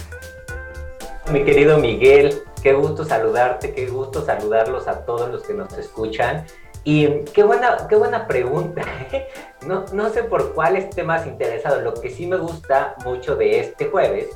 Mi 1.31 1.43
querido 1.43 1.79
Miguel, 1.79 2.43
qué 2.61 2.73
gusto 2.73 3.03
saludarte, 3.03 3.73
qué 3.73 3.87
gusto 3.87 4.23
saludarlos 4.23 4.87
a 4.87 5.05
todos 5.05 5.29
los 5.31 5.41
que 5.41 5.55
nos 5.55 5.75
escuchan. 5.75 6.45
Y 6.83 7.23
qué 7.33 7.43
buena, 7.43 7.87
qué 7.89 7.95
buena 7.95 8.27
pregunta. 8.27 8.83
No, 9.65 9.83
no 9.93 10.11
sé 10.11 10.21
por 10.21 10.53
cuál 10.53 10.75
esté 10.75 11.01
más 11.01 11.25
interesado. 11.25 11.81
Lo 11.81 11.95
que 11.95 12.11
sí 12.11 12.27
me 12.27 12.37
gusta 12.37 12.93
mucho 13.03 13.35
de 13.35 13.61
este 13.61 13.87
jueves 13.87 14.27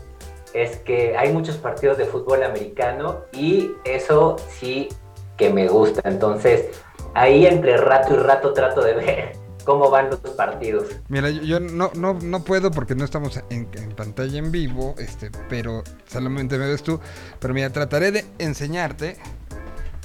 es 0.56 0.78
que 0.78 1.16
hay 1.16 1.32
muchos 1.32 1.57
partidos 1.57 1.99
de 1.99 2.06
fútbol 2.06 2.41
americano 2.41 3.26
y 3.32 3.70
eso 3.84 4.38
sí 4.48 4.90
que 5.38 5.52
me 5.52 5.68
gusta. 5.68 6.02
Entonces, 6.10 6.82
ahí 7.14 7.45
entre 7.45 7.78
rato 7.78 8.16
y 8.16 8.18
rato 8.18 8.53
trato 8.53 8.82
de 8.82 8.94
ver 8.95 9.39
cómo 9.65 9.90
van 9.90 10.10
los 10.10 10.19
partidos. 10.19 10.88
Mira, 11.07 11.30
yo, 11.30 11.41
yo 11.41 11.60
no, 11.60 11.91
no, 11.95 12.14
no 12.14 12.44
puedo 12.44 12.72
porque 12.72 12.95
no 12.95 13.06
estamos 13.06 13.38
en, 13.49 13.68
en 13.73 13.91
pantalla 13.91 14.38
en 14.38 14.52
vivo, 14.52 14.95
este, 14.98 15.31
pero 15.48 15.84
solamente 16.07 16.57
me 16.57 16.68
ves 16.68 16.84
tú. 16.84 16.99
Pero 17.40 17.53
mira, 17.53 17.69
trataré 17.72 18.11
de 18.11 18.26
enseñarte 18.40 19.18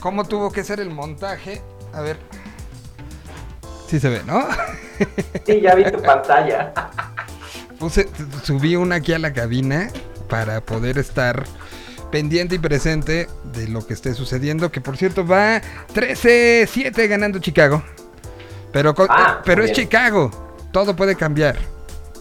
cómo 0.01 0.25
tuvo 0.25 0.53
que 0.53 0.65
ser 0.65 0.81
el 0.81 0.91
montaje. 0.91 1.63
A 1.93 2.01
ver. 2.01 2.19
Sí 3.89 4.01
se 4.01 4.09
ve, 4.09 4.23
¿no? 4.27 4.47
Sí, 5.47 5.61
ya 5.61 5.75
vi 5.75 5.91
tu 5.91 6.01
pantalla. 6.03 6.73
Puse, 7.79 8.09
subí 8.43 8.77
una 8.77 8.97
aquí 8.97 9.13
a 9.13 9.19
la 9.19 9.33
cabina 9.33 9.91
para 10.29 10.61
poder 10.61 10.99
estar 10.99 11.45
pendiente 12.11 12.55
y 12.55 12.59
presente 12.59 13.29
de 13.53 13.69
lo 13.69 13.87
que 13.87 13.95
esté 13.95 14.15
sucediendo. 14.15 14.71
Que 14.71 14.81
por 14.81 14.97
cierto 14.97 15.27
va 15.27 15.61
13-7 15.95 17.09
ganando 17.09 17.39
Chicago. 17.41 17.83
Pero, 18.75 18.95
con- 18.95 19.07
Ah, 19.09 19.37
eh, 19.39 19.43
pero 19.47 19.63
es 19.63 19.71
bien. 19.71 19.87
Chicago. 19.87 20.31
Todo 20.71 20.95
puede 20.95 21.17
cambiar. 21.17 21.57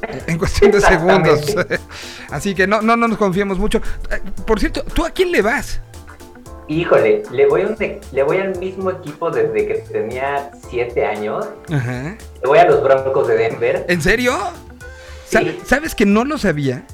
En 0.28 0.38
cuestión 0.38 0.72
de 0.72 0.80
segundos. 0.82 1.56
Así 2.32 2.54
que 2.56 2.68
no, 2.68 2.82
no, 2.82 2.96
no 2.96 3.08
nos 3.08 3.18
confiemos 3.18 3.58
mucho. 3.58 3.80
Eh, 4.12 4.20
Por 4.46 4.60
cierto, 4.60 4.84
¿tú 4.84 5.06
a 5.06 5.10
quién 5.12 5.32
le 5.32 5.42
vas? 5.42 5.80
Híjole, 6.68 7.24
le 7.32 7.48
voy, 7.48 7.64
un 7.64 7.76
le 8.12 8.24
voy 8.24 8.38
al 8.38 8.58
mismo 8.58 8.90
equipo 8.92 9.30
desde 9.32 9.66
que 9.68 9.74
tenía 9.92 10.52
siete 10.70 11.06
años. 11.06 11.46
Ajá. 11.72 12.16
Le 12.42 12.48
voy 12.48 12.58
a 12.60 12.66
los 12.66 12.82
Broncos 12.84 13.28
de 13.28 13.36
Denver. 13.38 13.86
¿En 13.90 14.02
serio? 14.02 14.38
Sí. 15.28 15.60
¿Sabes 15.66 15.96
que 15.96 16.06
no 16.06 16.24
lo 16.24 16.38
sabía? 16.38 16.86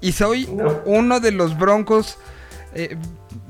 Y 0.00 0.12
soy 0.12 0.46
No. 0.46 0.80
uno 0.86 1.20
de 1.20 1.30
los 1.32 1.56
broncos 1.58 2.18
eh, 2.74 2.96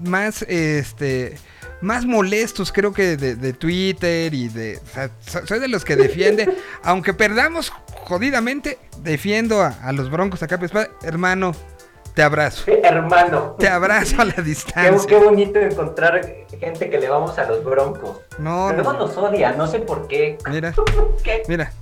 más, 0.05 0.43
este, 0.43 1.37
más 1.81 2.05
molestos, 2.05 2.73
creo 2.73 2.93
que 2.93 3.17
de, 3.17 3.37
de 3.37 3.53
Twitter 3.53 4.33
y 4.35 4.49
de... 4.49 4.79
o 4.79 4.87
sea, 4.87 5.11
so- 5.21 5.47
soy 5.47 5.59
de 5.61 5.69
los 5.69 5.85
que 5.85 5.97
defiende, 5.97 6.49
aunque 6.83 7.15
perdamos 7.15 7.71
jodidamente, 8.05 8.79
defiendo 9.03 9.63
a, 9.63 9.69
a 9.83 9.93
los 9.93 10.11
broncos 10.11 10.43
acá. 10.43 10.59
Pues, 10.59 10.73
hermano, 11.03 11.53
te 12.15 12.23
abrazo. 12.23 12.65
Hermano. 12.83 13.57
Te 13.59 13.69
abrazo 13.69 14.21
a 14.21 14.25
la 14.25 14.33
distancia. 14.45 15.07
qué 15.09 15.17
bonito 15.17 15.59
encontrar 15.59 16.21
gente 16.59 16.91
que 16.91 16.99
le 16.99 17.09
vamos 17.09 17.39
a 17.39 17.45
los 17.47 17.65
Broncos. 17.65 18.19
No, 18.39 18.67
Pero 18.71 18.83
luego 18.83 18.93
no. 18.95 19.07
nos 19.07 19.17
odia, 19.17 19.53
no 19.53 19.67
sé 19.67 19.79
por 19.79 20.07
qué. 20.09 20.37
Mira, 20.51 20.75
¿Qué? 21.25 21.43
mira. 21.49 21.73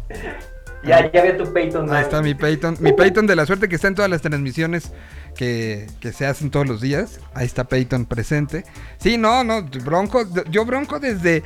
Ya, 0.85 1.11
ya 1.11 1.23
veo 1.23 1.37
tu 1.37 1.53
Peyton 1.53 1.93
Ahí 1.93 2.03
está 2.03 2.23
mi 2.23 2.35
Peyton. 2.35 2.77
Mi 2.79 2.93
Peyton 2.93 3.27
de 3.27 3.35
la 3.35 3.47
suerte 3.47 3.69
que 3.69 3.75
está 3.75 3.89
en 3.89 3.97
todas 3.97 4.09
las 4.11 4.23
transmisiones 4.23 4.93
que, 5.39 5.87
que 6.01 6.13
se 6.13 6.27
hacen 6.27 6.51
todos 6.51 6.67
los 6.67 6.81
días. 6.81 7.21
Ahí 7.33 7.47
está 7.47 7.63
Peyton 7.65 8.07
presente. 8.07 8.65
Sí, 8.99 9.17
no, 9.17 9.45
no, 9.45 9.63
Bronco. 9.63 10.27
Yo 10.51 10.65
Bronco 10.65 10.99
desde, 10.99 11.45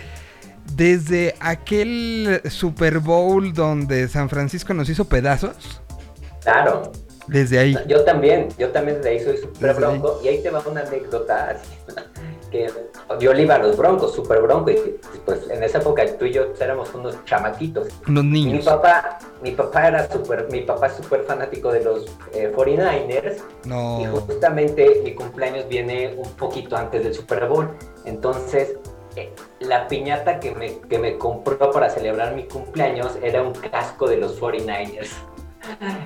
desde 0.75 1.35
aquel 1.41 2.41
Super 2.49 3.01
Bowl 3.01 3.53
donde 3.53 4.09
San 4.09 4.31
Francisco 4.31 4.73
nos 4.73 4.89
hizo 4.89 5.05
pedazos. 5.05 5.83
Claro. 6.43 6.91
Desde 7.27 7.59
ahí. 7.59 7.77
Yo 7.87 8.03
también, 8.05 8.49
yo 8.59 8.71
también 8.71 8.97
desde 8.97 9.11
ahí 9.11 9.21
soy 9.21 9.37
Desde 9.61 9.69
ahí. 9.69 9.75
bronco. 9.77 10.21
Y 10.25 10.29
ahí 10.29 10.43
te 10.43 10.49
va 10.49 10.61
una 10.67 10.81
anécdota 10.81 11.61
yo 13.21 13.33
le 13.33 13.43
iba 13.43 13.55
a 13.57 13.59
los 13.59 13.77
broncos, 13.77 14.15
súper 14.15 14.41
bronco. 14.43 14.71
Y 14.71 14.79
pues 15.25 15.49
en 15.51 15.63
esa 15.63 15.79
época 15.79 16.05
tú 16.19 16.25
y 16.27 16.33
yo 16.33 16.47
éramos 16.61 16.93
unos 16.95 17.23
chamaquitos. 17.25 17.89
Unos 18.07 18.25
Y 18.25 18.27
mi 18.29 18.45
niños. 18.45 18.65
papá, 18.65 19.19
mi 19.43 19.53
papá 19.53 19.89
era 19.89 20.11
súper, 20.11 20.49
mi 20.51 20.61
papá 20.63 20.87
es 20.89 20.95
súper 20.95 21.23
fanático 21.25 21.73
de 21.73 21.83
los 21.85 22.07
eh, 22.33 22.53
49ers. 22.55 23.37
Y 23.65 23.69
No. 23.69 23.99
justamente 24.21 25.01
mi 25.05 25.15
cumpleaños 25.15 25.69
viene 25.69 26.15
un 26.17 26.31
poquito 26.33 26.77
antes 26.77 27.05
del 27.05 27.15
Super 27.15 27.47
Bowl. 27.49 27.69
Entonces, 28.05 28.77
eh, 29.17 29.33
la 29.61 29.89
piñata 29.89 30.41
que 30.41 30.53
me, 30.53 30.79
que 30.89 30.99
me 30.99 31.19
compró 31.19 31.71
para 31.71 31.91
celebrar 31.91 32.35
mi 32.35 32.45
cumpleaños 32.45 33.19
era 33.23 33.43
un 33.43 33.53
casco 33.53 34.09
de 34.09 34.17
los 34.17 34.41
49ers. 34.41 35.11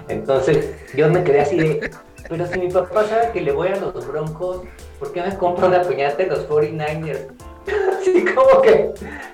Entonces, 0.09 0.75
yo 0.95 1.09
me 1.09 1.23
quedé 1.25 1.41
así 1.41 1.57
de, 1.57 1.91
pero 2.29 2.47
si 2.47 2.59
mi 2.59 2.69
papá 2.69 3.05
sabe 3.05 3.31
que 3.33 3.41
le 3.41 3.53
voy 3.53 3.69
a 3.69 3.77
los 3.77 4.07
broncos, 4.07 4.63
¿por 4.99 5.13
qué 5.13 5.23
me 5.23 5.37
compra 5.37 5.67
una 5.69 5.83
piñata 5.83 6.17
de 6.17 6.27
los 6.27 6.49
49ers? 6.49 7.27
Así 8.01 8.25
como 8.33 8.63
que 8.63 8.93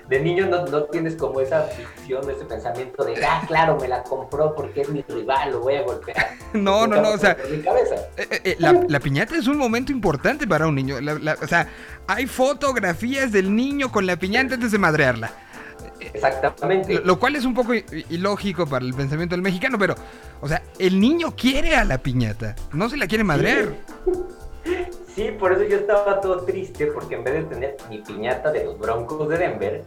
de 0.08 0.20
niño 0.20 0.46
no, 0.46 0.64
no 0.66 0.84
tienes 0.84 1.16
como 1.16 1.40
esa 1.40 1.66
visión, 1.98 2.28
ese 2.30 2.44
pensamiento 2.46 3.04
de, 3.04 3.22
ah, 3.24 3.42
claro, 3.46 3.76
me 3.78 3.88
la 3.88 4.02
compró 4.02 4.54
porque 4.54 4.80
es 4.82 4.88
mi 4.88 5.02
rival, 5.02 5.52
lo 5.52 5.60
voy 5.60 5.74
a 5.76 5.82
golpear. 5.82 6.28
No, 6.54 6.86
no, 6.86 7.00
no, 7.00 7.12
o 7.12 7.18
sea, 7.18 7.34
Por 7.36 7.50
mi 7.50 7.62
cabeza. 7.62 7.94
Eh, 8.16 8.26
eh, 8.30 8.40
eh, 8.44 8.56
la, 8.58 8.84
la 8.86 9.00
piñata 9.00 9.36
es 9.36 9.46
un 9.46 9.56
momento 9.56 9.90
importante 9.90 10.46
para 10.46 10.66
un 10.66 10.74
niño. 10.74 11.00
La- 11.00 11.14
la- 11.18 11.36
o 11.42 11.46
sea, 11.46 11.66
hay 12.06 12.26
fotografías 12.26 13.32
del 13.32 13.54
niño 13.56 13.90
con 13.90 14.04
la 14.06 14.16
piñata 14.16 14.54
antes 14.54 14.70
de 14.70 14.76
madrearla. 14.78 15.30
Exactamente. 16.00 17.00
Lo, 17.04 17.18
cual 17.18 17.36
es 17.36 17.44
un 17.44 17.54
poco 17.54 17.72
ilógico 18.10 18.66
para 18.66 18.84
el 18.84 18.92
pensamiento 18.94 19.34
del 19.34 19.42
mexicano, 19.42 19.78
pero, 19.78 19.94
o 20.40 20.48
sea, 20.48 20.62
el 20.78 21.00
niño 21.00 21.34
quiere 21.36 21.74
a 21.76 21.84
la 21.84 21.98
piñata, 21.98 22.54
no 22.72 22.88
se 22.90 22.96
la 22.96 23.06
quiere 23.06 23.24
madrear. 23.24 23.74
Sí, 24.64 24.70
por 25.38 25.52
eso 25.52 25.64
yo 25.64 25.76
estaba 25.76 26.20
todo 26.20 26.44
triste, 26.44 26.86
porque 26.86 27.16
en 27.16 27.24
vez 27.24 27.34
de 27.34 27.42
tener 27.44 27.76
mi 27.90 27.98
piñata 27.98 28.50
de 28.50 28.64
los 28.64 28.78
Broncos 28.78 29.28
de 29.28 29.38
Denver, 29.38 29.82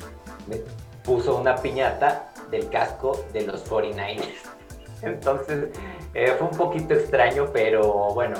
me 0.47 0.57
puso 1.03 1.38
una 1.38 1.56
piñata 1.56 2.31
del 2.52 2.69
casco 2.69 3.23
de 3.34 3.41
los 3.41 3.69
49ers. 3.69 4.26
Entonces, 5.02 5.69
eh, 6.14 6.34
fue 6.38 6.47
un 6.47 6.57
poquito 6.57 6.93
extraño, 6.93 7.49
pero 7.52 8.14
bueno, 8.14 8.38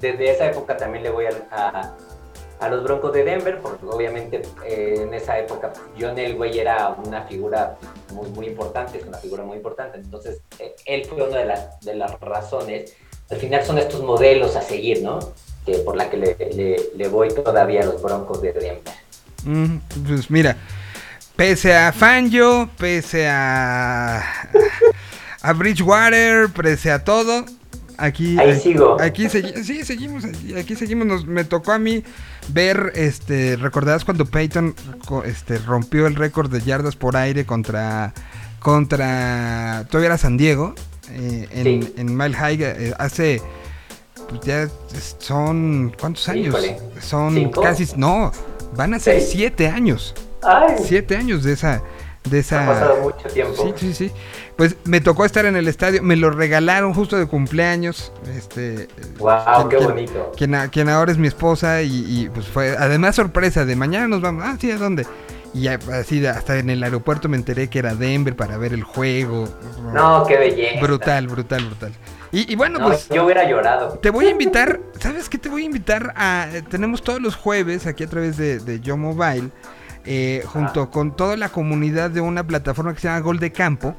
desde 0.00 0.30
esa 0.30 0.46
época 0.50 0.76
también 0.76 1.04
le 1.04 1.10
voy 1.10 1.26
a, 1.50 1.94
a 2.62 2.68
los 2.68 2.84
Broncos 2.84 3.12
de 3.12 3.24
Denver, 3.24 3.58
porque 3.60 3.84
obviamente 3.86 4.42
eh, 4.64 4.94
en 4.98 5.12
esa 5.12 5.36
época 5.38 5.72
John 5.98 6.16
Elway 6.16 6.60
era 6.60 6.90
una 7.04 7.22
figura 7.22 7.76
muy, 8.12 8.28
muy 8.30 8.46
importante, 8.46 8.98
es 8.98 9.04
una 9.04 9.18
figura 9.18 9.42
muy 9.42 9.56
importante. 9.56 9.98
Entonces, 9.98 10.40
eh, 10.60 10.76
él 10.86 11.04
fue 11.06 11.24
una 11.24 11.38
de 11.38 11.44
las, 11.44 11.80
de 11.80 11.94
las 11.94 12.20
razones. 12.20 12.96
Al 13.30 13.38
final 13.38 13.64
son 13.64 13.78
estos 13.78 14.02
modelos 14.02 14.54
a 14.54 14.62
seguir, 14.62 15.02
¿no? 15.02 15.18
Que 15.66 15.74
por 15.78 15.96
la 15.96 16.10
que 16.10 16.16
le, 16.16 16.36
le- 16.54 16.80
le 16.96 17.08
voy 17.08 17.28
todavía 17.32 17.82
a 17.82 17.86
los 17.86 18.02
Broncos 18.02 18.42
de 18.42 18.52
Denver. 18.52 18.94
Mm, 19.44 19.76
pues 20.06 20.30
mira, 20.30 20.56
pese 21.36 21.74
a 21.76 21.92
Fangio, 21.92 22.68
pese 22.78 23.28
a, 23.28 24.22
a 25.40 25.52
Bridgewater, 25.52 26.48
pese 26.50 26.90
a 26.90 27.04
todo, 27.04 27.44
aquí, 27.96 28.36
Ahí 28.38 28.50
aquí- 28.52 28.60
sigo. 28.60 29.00
aquí 29.00 29.24
segui- 29.26 29.62
sí, 29.62 29.84
seguimos, 29.84 30.24
aquí 30.58 30.74
seguimos. 30.76 31.06
Nos, 31.06 31.26
me 31.26 31.44
tocó 31.44 31.72
a 31.72 31.78
mí 31.78 32.02
ver, 32.48 32.92
este, 32.96 33.56
¿recordarás 33.56 34.04
cuando 34.04 34.26
Peyton 34.26 34.74
este, 35.24 35.58
rompió 35.58 36.06
el 36.08 36.16
récord 36.16 36.50
de 36.50 36.60
yardas 36.60 36.96
por 36.96 37.16
aire 37.16 37.46
contra, 37.46 38.12
contra, 38.60 39.86
todavía 39.90 40.06
era 40.08 40.18
San 40.18 40.36
Diego, 40.36 40.74
eh, 41.10 41.48
en, 41.52 41.64
Sí. 41.82 41.94
en 41.96 42.16
Mile 42.16 42.34
High, 42.34 42.62
eh, 42.62 42.94
hace, 42.98 43.40
pues 44.32 44.44
ya 44.44 44.68
son, 45.18 45.94
¿cuántos 45.98 46.28
años? 46.28 46.48
Híjole, 46.48 46.78
Son 47.00 47.34
¿cinco? 47.34 47.60
casi, 47.60 47.86
no, 47.96 48.32
van 48.76 48.94
a 48.94 48.98
ser 48.98 49.20
¿Seis? 49.20 49.30
siete 49.32 49.68
años, 49.68 50.14
¡Ay! 50.42 50.76
siete 50.84 51.16
años 51.16 51.42
de 51.44 51.52
esa, 51.52 51.82
de 52.28 52.38
esa... 52.38 52.64
Ha 52.64 52.66
pasado 52.66 52.96
mucho 53.02 53.28
tiempo. 53.28 53.54
Sí, 53.62 53.72
sí, 53.76 53.94
sí. 53.94 54.12
Pues 54.56 54.76
me 54.84 55.00
tocó 55.00 55.24
estar 55.24 55.44
en 55.46 55.56
el 55.56 55.66
estadio, 55.68 56.02
me 56.02 56.14
lo 56.16 56.30
regalaron 56.30 56.94
justo 56.94 57.16
de 57.16 57.26
cumpleaños. 57.26 58.12
Este, 58.36 58.88
¡Wow! 59.18 59.38
quien- 59.56 59.68
¡Qué 59.68 59.76
bonito! 59.78 60.32
Quien, 60.36 60.56
quien 60.70 60.88
ahora 60.88 61.10
es 61.10 61.18
mi 61.18 61.26
esposa 61.28 61.82
y, 61.82 62.04
y, 62.06 62.28
pues 62.28 62.46
fue 62.46 62.76
además 62.76 63.16
sorpresa 63.16 63.64
de 63.64 63.74
mañana 63.76 64.08
nos 64.08 64.20
vamos. 64.20 64.44
Ah, 64.46 64.56
sí, 64.60 64.70
¿a 64.70 64.78
dónde? 64.78 65.06
Y 65.54 65.66
así 65.66 66.24
hasta 66.24 66.58
en 66.58 66.70
el 66.70 66.82
aeropuerto 66.82 67.28
me 67.28 67.36
enteré 67.36 67.68
que 67.68 67.78
era 67.78 67.94
Denver 67.94 68.34
para 68.36 68.56
ver 68.56 68.72
el 68.72 68.84
juego. 68.84 69.46
No, 69.92 70.24
qué 70.26 70.36
belleza. 70.38 70.80
Brutal, 70.80 71.28
brutal, 71.28 71.64
brutal. 71.66 71.92
Y, 72.32 72.50
y 72.50 72.56
bueno, 72.56 72.78
No, 72.78 72.86
pues 72.86 73.08
yo 73.10 73.24
hubiera 73.24 73.48
llorado. 73.48 73.98
te 73.98 74.10
voy 74.10 74.26
a 74.26 74.30
invitar, 74.30 74.80
¿sabes 74.98 75.28
qué? 75.28 75.36
Te 75.38 75.48
voy 75.50 75.62
a 75.62 75.66
invitar 75.66 76.14
a... 76.16 76.48
Tenemos 76.70 77.02
todos 77.02 77.20
los 77.20 77.36
jueves 77.36 77.86
aquí 77.86 78.04
a 78.04 78.08
través 78.08 78.38
de, 78.38 78.58
de 78.58 78.80
Yo 78.80 78.96
Mobile, 78.96 79.50
eh, 80.06 80.42
junto 80.46 80.90
con 80.90 81.14
toda 81.14 81.36
la 81.36 81.50
comunidad 81.50 82.10
de 82.10 82.22
una 82.22 82.46
plataforma 82.46 82.94
que 82.94 83.00
se 83.00 83.08
llama 83.08 83.20
Gol 83.20 83.38
de 83.38 83.52
Campo. 83.52 83.94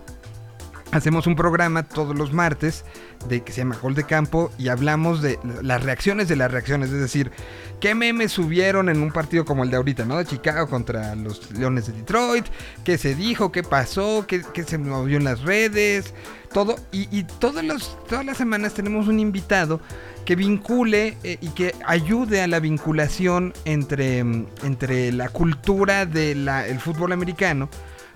Hacemos 0.92 1.26
un 1.26 1.36
programa 1.36 1.82
todos 1.84 2.16
los 2.16 2.34
martes 2.34 2.86
de 3.28 3.42
que 3.42 3.52
se 3.52 3.62
llama 3.62 3.78
Gol 3.82 3.96
de 3.96 4.04
Campo 4.04 4.52
y 4.60 4.68
hablamos 4.68 5.24
de 5.24 5.40
las 5.64 5.82
reacciones 5.84 6.28
de 6.28 6.36
las 6.36 6.52
reacciones, 6.52 6.92
es 6.92 7.00
decir, 7.00 7.32
qué 7.80 7.96
memes 7.96 8.32
subieron 8.32 8.90
en 8.90 9.02
un 9.02 9.12
partido 9.12 9.44
como 9.44 9.64
el 9.64 9.72
de 9.72 9.78
ahorita, 9.78 10.06
¿no? 10.06 10.18
De 10.18 10.26
Chicago 10.26 10.68
contra 10.70 11.16
los 11.16 11.50
Leones 11.52 11.88
de 11.88 11.94
Detroit, 11.94 12.46
qué 12.84 13.00
se 13.00 13.16
dijo, 13.16 13.52
qué 13.52 13.64
pasó, 13.64 14.26
qué, 14.28 14.44
qué 14.54 14.64
se 14.64 14.78
movió 14.78 15.18
en 15.18 15.24
las 15.24 15.42
redes, 15.42 16.14
todo. 16.54 16.76
Y, 16.92 17.08
y 17.12 17.24
todos 17.24 17.64
los, 17.64 17.98
todas 18.08 18.26
las 18.26 18.38
semanas 18.38 18.74
tenemos 18.74 19.08
un 19.08 19.20
invitado 19.20 19.82
que 20.26 20.36
vincule 20.36 21.18
eh, 21.24 21.38
y 21.42 21.50
que 21.50 21.76
ayude 21.86 22.42
a 22.42 22.48
la 22.48 22.60
vinculación 22.60 23.54
entre, 23.66 24.24
mm, 24.24 24.48
entre 24.64 25.12
la 25.12 25.30
cultura 25.30 26.06
del 26.06 26.48
fútbol 26.80 27.12
americano 27.12 27.70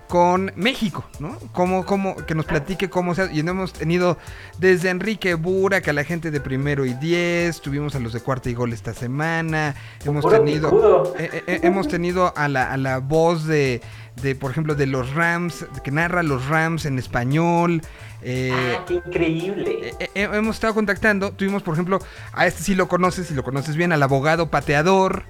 con 0.08 0.52
México, 0.56 1.04
¿no? 1.20 1.38
Como, 1.52 1.84
como, 1.84 2.16
que 2.16 2.34
nos 2.34 2.46
platique 2.46 2.88
cómo 2.88 3.14
se 3.14 3.22
ha- 3.22 3.32
Y 3.32 3.40
hemos 3.40 3.72
tenido 3.74 4.16
desde 4.58 4.88
Enrique 4.90 5.34
Burak 5.34 5.86
a 5.88 5.92
la 5.92 6.02
gente 6.04 6.30
de 6.30 6.40
primero 6.40 6.86
y 6.86 6.94
diez, 6.94 7.60
tuvimos 7.60 7.94
a 7.94 8.00
los 8.00 8.12
de 8.14 8.20
cuarta 8.20 8.48
y 8.50 8.54
gol 8.54 8.72
esta 8.72 8.94
semana, 8.94 9.74
hemos 10.04 10.24
Puro 10.24 10.38
tenido, 10.38 10.70
picudo. 10.70 11.14
eh, 11.18 11.42
eh, 11.46 11.60
hemos 11.62 11.88
tenido 11.88 12.32
a 12.36 12.48
la, 12.48 12.72
a 12.72 12.76
la 12.78 12.98
voz 12.98 13.44
de, 13.46 13.80
de, 14.22 14.34
por 14.34 14.50
ejemplo, 14.50 14.74
de 14.74 14.86
los 14.86 15.14
Rams, 15.14 15.66
que 15.84 15.90
narra 15.90 16.22
los 16.22 16.46
Rams 16.48 16.86
en 16.86 16.98
español. 16.98 17.82
eh, 18.22 18.76
¡Ah, 18.78 18.84
qué 18.86 18.94
increíble! 18.94 19.90
eh, 20.00 20.10
eh, 20.14 20.28
hemos 20.32 20.56
estado 20.56 20.74
contactando, 20.74 21.32
tuvimos 21.32 21.62
por 21.62 21.74
ejemplo, 21.74 21.98
a 22.32 22.46
este 22.46 22.62
sí 22.62 22.74
lo 22.74 22.88
conoces, 22.88 23.26
si 23.28 23.34
lo 23.34 23.44
conoces 23.44 23.76
bien, 23.76 23.92
al 23.92 24.02
abogado 24.02 24.48
pateador, 24.50 25.24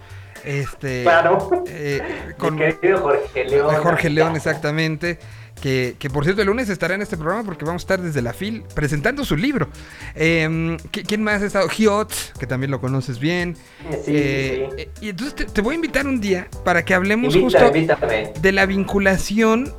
este, 0.45 1.03
Claro. 1.03 1.51
eh, 1.67 2.01
Con 2.39 2.57
querido 2.57 2.99
Jorge 2.99 3.45
León. 3.45 3.71
de 3.75 3.77
Jorge 3.81 4.11
León, 4.11 4.37
exactamente. 4.37 5.19
Que, 5.61 5.97
que, 5.99 6.09
por 6.09 6.23
cierto 6.23 6.43
el 6.43 6.47
lunes 6.47 6.69
estará 6.69 6.95
en 6.95 7.03
este 7.03 7.17
programa 7.17 7.43
porque 7.43 7.65
vamos 7.65 7.83
a 7.83 7.85
estar 7.85 8.01
desde 8.01 8.23
la 8.23 8.33
FIL 8.33 8.63
presentando 8.77 9.25
su 9.25 9.37
libro. 9.37 9.69
Eh, 10.15 10.47
¿qui- 10.93 11.05
¿Quién 11.05 11.25
más 11.25 11.43
ha 11.43 11.47
estado? 11.47 11.69
Giot, 11.69 12.13
que 12.39 12.47
también 12.47 12.71
lo 12.71 12.81
conoces 12.81 13.19
bien. 13.19 13.57
Sí, 14.05 14.13
Eh, 14.15 14.69
sí, 14.71 14.83
eh, 14.83 14.91
Y 15.01 15.09
entonces 15.09 15.35
te, 15.35 15.45
te 15.47 15.61
voy 15.61 15.73
a 15.73 15.75
invitar 15.75 16.07
un 16.07 16.21
día 16.21 16.47
para 16.65 16.85
que 16.85 16.95
hablemos 16.95 17.35
Invítame, 17.35 17.65
justo 17.67 17.77
invítame. 17.77 18.33
de 18.41 18.53
la 18.53 18.67
vinculación 18.67 19.75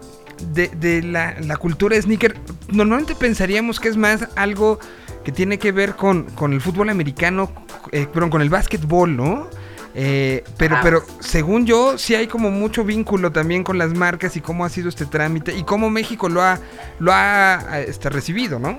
de, 0.53 0.67
de 0.67 1.01
la, 1.01 1.35
la 1.39 1.55
cultura 1.55 1.95
sneaker. 2.01 2.35
Normalmente 2.67 3.15
pensaríamos 3.15 3.79
que 3.79 3.87
es 3.87 3.95
más 3.95 4.27
algo 4.35 4.79
que 5.23 5.31
tiene 5.31 5.59
que 5.59 5.71
ver 5.71 5.95
con, 5.95 6.23
con 6.31 6.51
el 6.51 6.59
fútbol 6.59 6.89
americano, 6.89 7.51
eh, 7.93 8.05
perdón, 8.13 8.31
con 8.31 8.41
el 8.41 8.49
básquetbol, 8.49 9.15
¿no? 9.15 9.47
Eh, 10.01 10.45
pero, 10.57 10.77
Ah. 10.77 10.79
pero 10.81 11.03
según 11.19 11.65
yo, 11.65 11.97
sí 11.97 12.15
hay 12.15 12.27
como 12.27 12.49
mucho 12.51 12.85
vínculo 12.85 13.33
también 13.33 13.65
con 13.65 13.77
las 13.77 13.93
marcas 13.93 14.37
y 14.37 14.39
cómo 14.41 14.63
ha 14.63 14.69
sido 14.69 14.87
este 14.87 15.05
trámite 15.05 15.53
y 15.53 15.63
cómo 15.63 15.89
México 15.89 16.29
lo 16.29 16.41
ha, 16.41 16.57
lo 16.99 17.11
ha 17.13 17.81
este, 17.85 18.09
recibido, 18.09 18.59
¿no? 18.59 18.77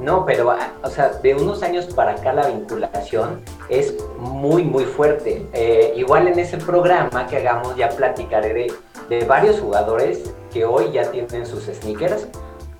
No, 0.00 0.26
pero, 0.26 0.50
ah, 0.50 0.72
o 0.82 0.90
sea, 0.90 1.08
de 1.22 1.34
unos 1.34 1.62
años 1.62 1.86
para 1.94 2.12
acá 2.12 2.34
la 2.34 2.48
vinculación 2.48 3.40
es 3.70 3.94
muy, 4.18 4.64
muy 4.64 4.84
fuerte. 4.84 5.46
Eh, 5.54 5.94
igual 5.96 6.28
en 6.28 6.38
ese 6.38 6.58
programa 6.58 7.26
que 7.26 7.38
hagamos 7.38 7.74
ya 7.76 7.88
platicaré 7.88 8.52
de, 8.52 8.72
de 9.08 9.24
varios 9.24 9.60
jugadores 9.60 10.30
que 10.52 10.66
hoy 10.66 10.92
ya 10.92 11.10
tienen 11.10 11.46
sus 11.46 11.64
sneakers 11.64 12.26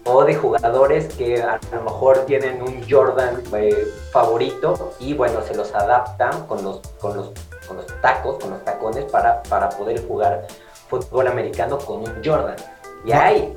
o 0.05 0.25
de 0.25 0.35
jugadores 0.35 1.15
que 1.15 1.41
a 1.43 1.61
lo 1.73 1.83
mejor 1.83 2.25
tienen 2.27 2.61
un 2.63 2.83
Jordan 2.89 3.43
eh, 3.55 3.87
favorito 4.11 4.95
y 4.99 5.15
bueno, 5.15 5.43
se 5.43 5.55
los 5.55 5.75
adaptan 5.75 6.47
con 6.47 6.63
los, 6.65 6.81
con 7.01 7.17
los, 7.17 7.31
con 7.67 7.77
los 7.77 7.87
tacos, 8.01 8.39
con 8.39 8.51
los 8.51 8.65
tacones 8.65 9.05
para, 9.05 9.43
para 9.45 9.69
poder 9.71 10.07
jugar 10.07 10.47
fútbol 10.89 11.29
americano 11.29 11.79
con 11.79 12.01
un 12.01 12.23
Jordan. 12.25 12.57
Y 13.05 13.13
hay 13.13 13.57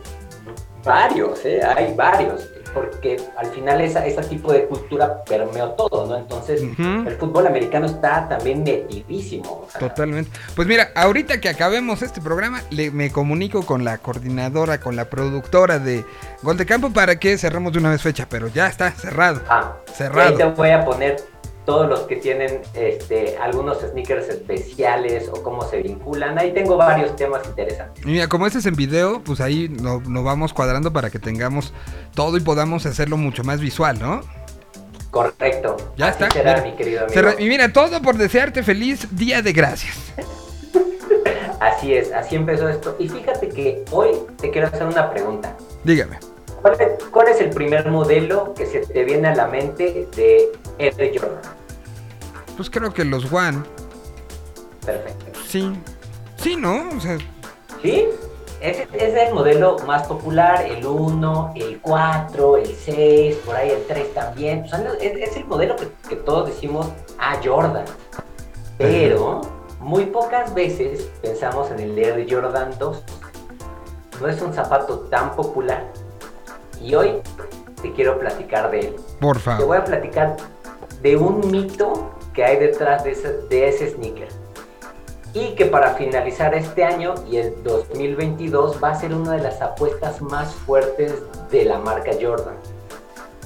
varios, 0.84 1.44
¿eh? 1.46 1.62
hay 1.64 1.94
varios, 1.96 2.48
porque 2.76 3.18
al 3.38 3.48
final 3.48 3.82
esa, 3.82 4.06
ese 4.06 4.22
tipo 4.24 4.52
de 4.52 4.66
cultura 4.66 5.24
permeó 5.24 5.70
todo, 5.72 6.06
¿no? 6.06 6.18
Entonces 6.18 6.62
el 6.62 7.18
fútbol 7.18 7.48
americano 7.48 7.88
está 7.88 8.28
también 8.28 8.64
metidísimo. 8.64 9.64
o 9.66 9.68
sea, 9.72 9.80
Totalmente. 9.80 10.30
Pues 10.56 10.68
mira, 10.68 10.92
ahorita 10.94 11.40
que 11.40 11.50
acabemos 11.50 12.02
este 12.02 12.22
programa, 12.22 12.62
le, 12.70 12.92
me 12.92 13.10
comunico 13.12 13.66
con 13.66 13.84
la 13.86 13.98
coordinadora, 13.98 14.80
con 14.80 14.96
la 14.96 15.06
productora 15.06 15.80
de 15.80 16.06
Gol 16.44 16.58
de 16.58 16.66
Campo 16.66 16.92
para 16.92 17.18
que 17.18 17.38
cerremos 17.38 17.72
de 17.72 17.80
una 17.80 17.92
vez 17.92 18.02
fecha, 18.02 18.28
pero 18.30 18.50
ya 18.50 18.68
está 18.68 18.92
cerrado. 18.92 19.42
Ah, 19.50 19.78
Cerrado. 19.94 20.30
Ahí 20.32 20.36
te 20.36 20.44
voy 20.44 20.72
a 20.72 20.84
poner 20.84 21.16
todos 21.66 21.90
los 21.90 22.02
que 22.02 22.18
tienen 22.18 22.62
este, 22.76 23.38
algunos 23.38 23.80
sneakers 23.80 24.30
especiales 24.30 25.30
o 25.30 25.42
cómo 25.44 25.64
se 25.64 25.82
vinculan. 25.82 26.38
Ahí 26.38 26.54
tengo 26.54 26.78
varios 26.78 27.16
temas 27.16 27.46
interesantes. 27.48 28.04
Y 28.06 28.08
mira, 28.10 28.28
como 28.28 28.46
este 28.48 28.60
es 28.60 28.66
en 28.66 28.76
video, 28.76 29.22
pues 29.24 29.42
ahí 29.42 29.68
nos 29.70 30.08
no 30.08 30.24
vamos 30.24 30.54
cuadrando 30.54 30.94
para 30.94 31.10
que 31.10 31.20
tengamos 31.20 31.74
todo 32.14 32.38
y 32.38 32.42
podamos 32.42 32.86
hacerlo 32.86 33.18
mucho 33.18 33.44
más 33.44 33.60
visual, 33.60 33.98
¿no? 34.00 34.22
Correcto. 35.12 35.78
Ya 35.98 36.08
Así 36.08 36.24
está. 36.24 36.34
será, 36.36 36.54
Mira, 36.56 36.66
mi 36.66 36.76
querido 36.76 37.00
amigo. 37.06 37.14
Cerra- 37.14 37.36
y 37.40 37.48
mira, 37.48 37.72
todo 37.72 38.02
por 38.02 38.18
desearte 38.18 38.64
feliz 38.64 39.08
Día 39.12 39.42
de 39.42 39.54
Gracias. 39.54 39.96
Así 41.60 41.94
es, 41.94 42.12
así 42.12 42.36
empezó 42.36 42.68
esto. 42.70 42.96
Y 43.00 43.08
fíjate 43.10 43.50
que 43.50 43.84
hoy 43.92 44.10
te 44.40 44.52
quiero 44.52 44.68
hacer 44.68 44.84
una 44.86 45.10
pregunta. 45.10 45.56
Dígame. 45.84 46.20
¿Cuál 46.62 46.74
es, 46.80 47.04
cuál 47.12 47.28
es 47.30 47.40
el 47.42 47.50
primer 47.52 47.90
modelo 47.90 48.54
que 48.56 48.66
se 48.66 48.80
te 48.80 49.04
viene 49.04 49.30
a 49.30 49.36
la 49.36 49.48
mente 49.48 50.08
de 50.16 50.52
Air 50.80 51.12
Jordan? 51.20 51.42
Pues 52.56 52.70
creo 52.70 52.94
que 52.94 53.04
los 53.06 53.32
One, 53.32 53.64
Perfecto. 54.86 55.40
sí. 55.48 55.74
Sí, 56.38 56.56
¿no? 56.56 56.90
O 56.96 57.00
sea, 57.00 57.18
¿Sí? 57.82 58.06
Ese 58.62 58.88
es 58.94 59.28
el 59.28 59.34
modelo 59.34 59.78
más 59.86 60.08
popular, 60.08 60.64
el 60.66 60.86
1, 60.86 61.54
el 61.56 61.80
4, 61.82 62.58
el 62.58 62.76
6, 62.76 63.36
por 63.46 63.56
ahí 63.56 63.70
el 63.72 63.86
3 63.86 64.14
también. 64.14 64.64
O 64.64 64.68
sea, 64.68 64.80
es, 65.02 65.30
es 65.30 65.38
el 65.38 65.46
modelo 65.46 65.76
que, 65.76 65.90
que 66.08 66.16
todos 66.16 66.48
decimos, 66.48 66.88
ah, 67.20 67.40
Jordan. 67.44 67.86
Pero 68.78 69.42
muy 69.80 70.06
pocas 70.08 70.54
veces 70.54 71.10
pensamos 71.22 71.70
en 71.72 71.80
el 71.80 71.98
Air 71.98 72.26
Jordan 72.30 72.72
2. 72.80 73.04
No 74.22 74.28
es 74.28 74.42
un 74.42 74.54
zapato 74.54 75.00
tan 75.12 75.36
popular. 75.36 75.86
Y 76.82 76.96
hoy 76.96 77.22
te 77.82 77.92
quiero 77.94 78.18
platicar 78.20 78.72
de 78.72 78.80
él. 78.80 78.96
por 79.20 79.38
Te 79.38 79.44
favor. 79.44 79.66
voy 79.68 79.78
a 79.78 79.84
platicar 79.84 80.38
de 81.06 81.16
un 81.18 81.52
mito 81.52 82.10
que 82.34 82.44
hay 82.44 82.58
detrás 82.58 83.04
de 83.04 83.12
ese, 83.12 83.32
de 83.48 83.70
ese 83.70 83.92
sneaker. 83.92 84.28
Y 85.36 85.54
que 85.54 85.68
para 85.68 85.92
finalizar 85.92 86.56
este 86.56 86.84
año 86.84 87.14
y 87.30 87.38
el 87.38 87.62
2022 87.64 88.84
va 88.84 88.90
a 88.90 88.96
ser 88.96 89.14
una 89.14 89.34
de 89.34 89.44
las 89.44 89.62
apuestas 89.62 90.20
más 90.24 90.52
fuertes 90.56 91.14
de 91.52 91.66
la 91.66 91.78
marca 91.78 92.10
Jordan. 92.20 92.56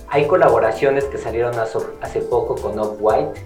Hay 0.08 0.26
colaboraciones 0.26 1.04
que 1.04 1.18
salieron 1.18 1.54
hace- 1.60 2.22
poco 2.22 2.56
con 2.56 2.80
Off-White, 2.80 3.44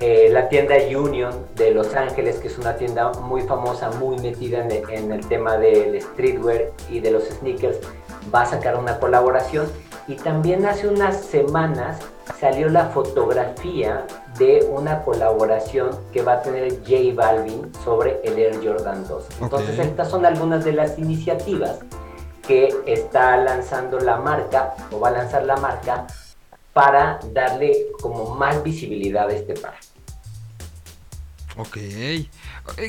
eh, 0.00 0.28
la 0.32 0.48
tienda 0.48 0.74
Union 0.98 1.32
de 1.54 1.70
Los 1.70 1.94
Ángeles, 1.94 2.38
que 2.40 2.48
es 2.48 2.58
una 2.58 2.74
tienda 2.76 3.12
muy 3.12 3.42
famosa, 3.42 3.90
muy 3.92 4.18
metida 4.18 4.58
en 4.64 4.72
el, 4.72 4.90
en 4.90 5.12
el 5.12 5.24
tema 5.28 5.56
del 5.56 6.02
streetwear 6.02 6.72
y 6.90 6.98
de 6.98 7.12
los 7.12 7.22
sneakers, 7.28 7.78
va 8.34 8.42
a 8.42 8.46
sacar 8.46 8.76
una 8.76 8.98
colaboración. 8.98 9.66
Y 10.08 10.16
también 10.16 10.66
hace 10.66 10.88
unas 10.88 11.20
semanas 11.20 12.00
salió 12.40 12.68
la 12.68 12.86
fotografía 12.90 14.06
de 14.38 14.66
una 14.70 15.02
colaboración 15.02 15.90
que 16.12 16.22
va 16.22 16.34
a 16.34 16.42
tener 16.42 16.80
J 16.80 17.14
Balvin 17.14 17.72
sobre 17.84 18.20
el 18.24 18.38
Air 18.38 18.60
Jordan 18.62 19.06
2. 19.06 19.24
Entonces 19.40 19.78
estas 19.78 20.10
son 20.10 20.26
algunas 20.26 20.64
de 20.64 20.72
las 20.72 20.98
iniciativas 20.98 21.78
que 22.46 22.74
está 22.86 23.36
lanzando 23.38 23.98
la 23.98 24.16
marca 24.18 24.74
o 24.90 25.00
va 25.00 25.08
a 25.08 25.12
lanzar 25.12 25.44
la 25.44 25.56
marca 25.56 26.06
para 26.72 27.18
darle 27.32 27.86
como 28.00 28.34
más 28.34 28.62
visibilidad 28.62 29.28
a 29.28 29.32
este 29.32 29.54
par. 29.54 29.74
Ok. 31.56 31.76
Eh, 31.78 32.28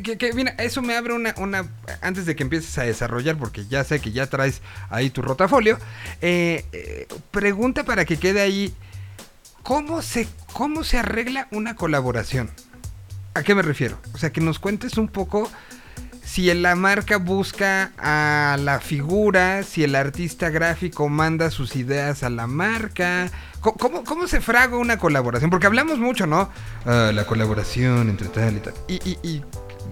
Que, 0.03 0.17
que, 0.17 0.33
mira, 0.33 0.51
eso 0.57 0.81
me 0.81 0.95
abre 0.95 1.13
una, 1.13 1.33
una. 1.37 1.69
Antes 2.01 2.25
de 2.25 2.35
que 2.35 2.43
empieces 2.43 2.77
a 2.77 2.83
desarrollar, 2.83 3.37
porque 3.37 3.65
ya 3.67 3.83
sé 3.83 4.01
que 4.01 4.11
ya 4.11 4.27
traes 4.27 4.61
ahí 4.89 5.09
tu 5.09 5.21
rotafolio. 5.21 5.77
eh, 6.21 6.65
eh, 6.73 7.07
pregunta 7.31 7.83
para 7.83 8.03
que 8.05 8.17
quede 8.17 8.41
ahí. 8.41 8.75
¿Cómo 9.67 10.01
se, 10.01 10.29
¿Cómo 10.53 10.85
se 10.85 10.97
arregla 10.97 11.49
una 11.51 11.75
colaboración? 11.75 12.49
¿A 13.33 13.43
qué 13.43 13.53
me 13.53 13.61
refiero? 13.63 13.97
O 14.13 14.17
sea, 14.17 14.31
que 14.31 14.39
nos 14.39 14.59
cuentes 14.59 14.97
un 14.97 15.09
poco 15.09 15.51
si 16.23 16.53
la 16.53 16.73
marca 16.75 17.17
busca 17.17 17.91
a 17.97 18.55
la 18.61 18.79
figura, 18.79 19.63
si 19.63 19.83
el 19.83 19.95
artista 19.95 20.49
gráfico 20.51 21.09
manda 21.09 21.51
sus 21.51 21.75
ideas 21.75 22.23
a 22.23 22.29
la 22.29 22.47
marca. 22.47 23.29
¿Cómo, 23.59 24.05
cómo- 24.05 24.27
se 24.27 24.39
fraga 24.39 24.77
una 24.77 24.97
colaboración? 24.99 25.49
Porque 25.49 25.67
hablamos 25.67 25.99
mucho, 25.99 26.25
¿no? 26.27 26.49
Ah, 26.85 27.11
la 27.13 27.25
colaboración 27.25 28.07
entre 28.09 28.29
tal 28.29 28.55
y 28.55 28.59
tal. 28.61 28.73
Y- 28.87 29.17
y 29.21 29.41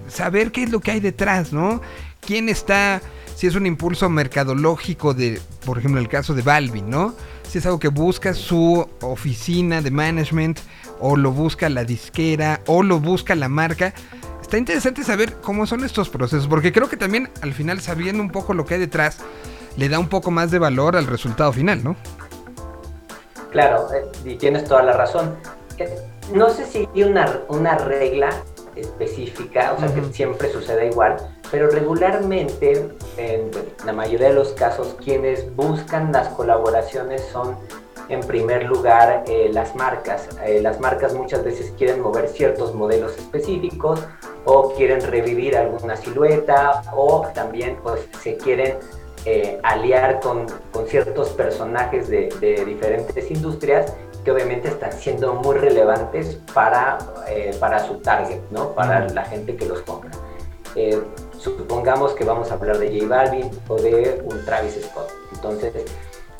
saber 0.08 0.52
qué 0.52 0.62
es 0.62 0.70
lo 0.70 0.80
que 0.80 0.92
hay 0.92 1.00
detrás, 1.00 1.52
¿no? 1.52 1.82
¿Quién 2.22 2.48
está? 2.48 3.02
Si 3.36 3.46
es 3.46 3.54
un 3.54 3.66
impulso 3.66 4.08
mercadológico 4.08 5.12
de, 5.12 5.38
por 5.66 5.76
ejemplo, 5.78 6.00
el 6.00 6.08
caso 6.08 6.32
de 6.32 6.40
Balvin, 6.40 6.88
¿no? 6.88 7.14
Si 7.48 7.58
es 7.58 7.66
algo 7.66 7.78
que 7.78 7.88
busca 7.88 8.34
su 8.34 8.86
oficina 9.02 9.80
de 9.80 9.90
management, 9.90 10.58
o 11.00 11.16
lo 11.16 11.30
busca 11.32 11.68
la 11.68 11.84
disquera, 11.84 12.60
o 12.66 12.82
lo 12.82 13.00
busca 13.00 13.34
la 13.34 13.48
marca. 13.48 13.94
Está 14.42 14.58
interesante 14.58 15.04
saber 15.04 15.34
cómo 15.40 15.66
son 15.66 15.84
estos 15.84 16.08
procesos, 16.08 16.48
porque 16.48 16.72
creo 16.72 16.88
que 16.88 16.96
también 16.96 17.30
al 17.42 17.52
final 17.52 17.80
sabiendo 17.80 18.22
un 18.22 18.30
poco 18.30 18.54
lo 18.54 18.64
que 18.64 18.74
hay 18.74 18.80
detrás, 18.80 19.18
le 19.76 19.88
da 19.88 19.98
un 19.98 20.08
poco 20.08 20.30
más 20.30 20.50
de 20.50 20.58
valor 20.58 20.96
al 20.96 21.06
resultado 21.06 21.52
final, 21.52 21.82
¿no? 21.82 21.96
Claro, 23.50 23.88
eh, 23.94 24.04
y 24.24 24.36
tienes 24.36 24.64
toda 24.64 24.82
la 24.82 24.92
razón. 24.92 25.34
Eh, 25.78 25.96
No 26.34 26.50
sé 26.50 26.66
si 26.66 26.88
hay 26.94 27.02
una, 27.04 27.40
una 27.48 27.78
regla 27.78 28.30
específica, 28.76 29.74
o 29.76 29.80
sea, 29.80 29.92
que 29.92 30.02
siempre 30.12 30.52
suceda 30.52 30.84
igual, 30.84 31.16
pero 31.50 31.68
regularmente, 31.70 32.88
en 33.16 33.50
la 33.84 33.92
mayoría 33.92 34.28
de 34.28 34.34
los 34.34 34.52
casos, 34.52 34.96
quienes 35.02 35.54
buscan 35.54 36.12
las 36.12 36.28
colaboraciones 36.28 37.22
son, 37.32 37.56
en 38.08 38.20
primer 38.20 38.64
lugar, 38.64 39.24
eh, 39.26 39.50
las 39.52 39.74
marcas. 39.74 40.28
Eh, 40.44 40.60
las 40.60 40.80
marcas 40.80 41.14
muchas 41.14 41.44
veces 41.44 41.72
quieren 41.76 42.00
mover 42.00 42.28
ciertos 42.28 42.74
modelos 42.74 43.16
específicos 43.16 44.00
o 44.44 44.72
quieren 44.74 45.00
revivir 45.00 45.56
alguna 45.56 45.96
silueta 45.96 46.82
o 46.94 47.26
también 47.34 47.76
pues 47.82 48.08
se 48.22 48.36
quieren 48.36 48.76
eh, 49.24 49.58
aliar 49.64 50.20
con, 50.20 50.46
con 50.72 50.86
ciertos 50.86 51.30
personajes 51.30 52.08
de, 52.08 52.28
de 52.40 52.64
diferentes 52.64 53.28
industrias 53.28 53.92
que 54.26 54.32
obviamente 54.32 54.66
están 54.66 54.92
siendo 54.92 55.34
muy 55.34 55.56
relevantes 55.56 56.40
para, 56.52 56.98
eh, 57.28 57.56
para 57.60 57.78
su 57.78 57.98
target, 57.98 58.40
¿no? 58.50 58.72
Para 58.72 59.08
la 59.10 59.24
gente 59.24 59.54
que 59.54 59.66
los 59.66 59.82
compra. 59.82 60.10
Eh, 60.74 61.00
supongamos 61.38 62.12
que 62.12 62.24
vamos 62.24 62.50
a 62.50 62.54
hablar 62.54 62.78
de 62.78 62.88
J 62.88 63.06
Balvin 63.08 63.48
o 63.68 63.76
de 63.76 64.20
un 64.24 64.44
Travis 64.44 64.84
Scott. 64.84 65.12
Entonces, 65.32 65.72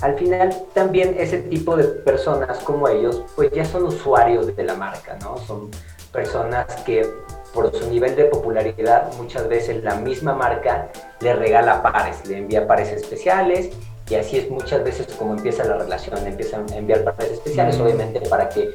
al 0.02 0.18
final 0.18 0.52
también 0.74 1.14
ese 1.16 1.38
tipo 1.42 1.76
de 1.76 1.84
personas 1.84 2.58
como 2.64 2.88
ellos, 2.88 3.22
pues 3.36 3.52
ya 3.52 3.64
son 3.64 3.84
usuarios 3.84 4.56
de 4.56 4.64
la 4.64 4.74
marca, 4.74 5.16
¿no? 5.22 5.38
Son 5.38 5.70
personas 6.10 6.66
que 6.84 7.08
por 7.54 7.72
su 7.72 7.88
nivel 7.88 8.16
de 8.16 8.24
popularidad 8.24 9.12
muchas 9.16 9.46
veces 9.46 9.84
la 9.84 9.94
misma 9.94 10.34
marca 10.34 10.88
le 11.20 11.34
regala 11.36 11.84
pares, 11.84 12.26
le 12.26 12.38
envía 12.38 12.66
pares 12.66 12.90
especiales 12.90 13.70
y 14.08 14.14
así 14.14 14.38
es 14.38 14.50
muchas 14.50 14.84
veces 14.84 15.06
como 15.18 15.34
empieza 15.34 15.64
la 15.64 15.78
relación, 15.78 16.24
empiezan 16.26 16.64
a 16.72 16.76
enviar 16.76 17.02
pares 17.04 17.32
especiales, 17.32 17.76
Mm. 17.78 17.82
obviamente 17.82 18.20
para 18.28 18.48
que 18.48 18.70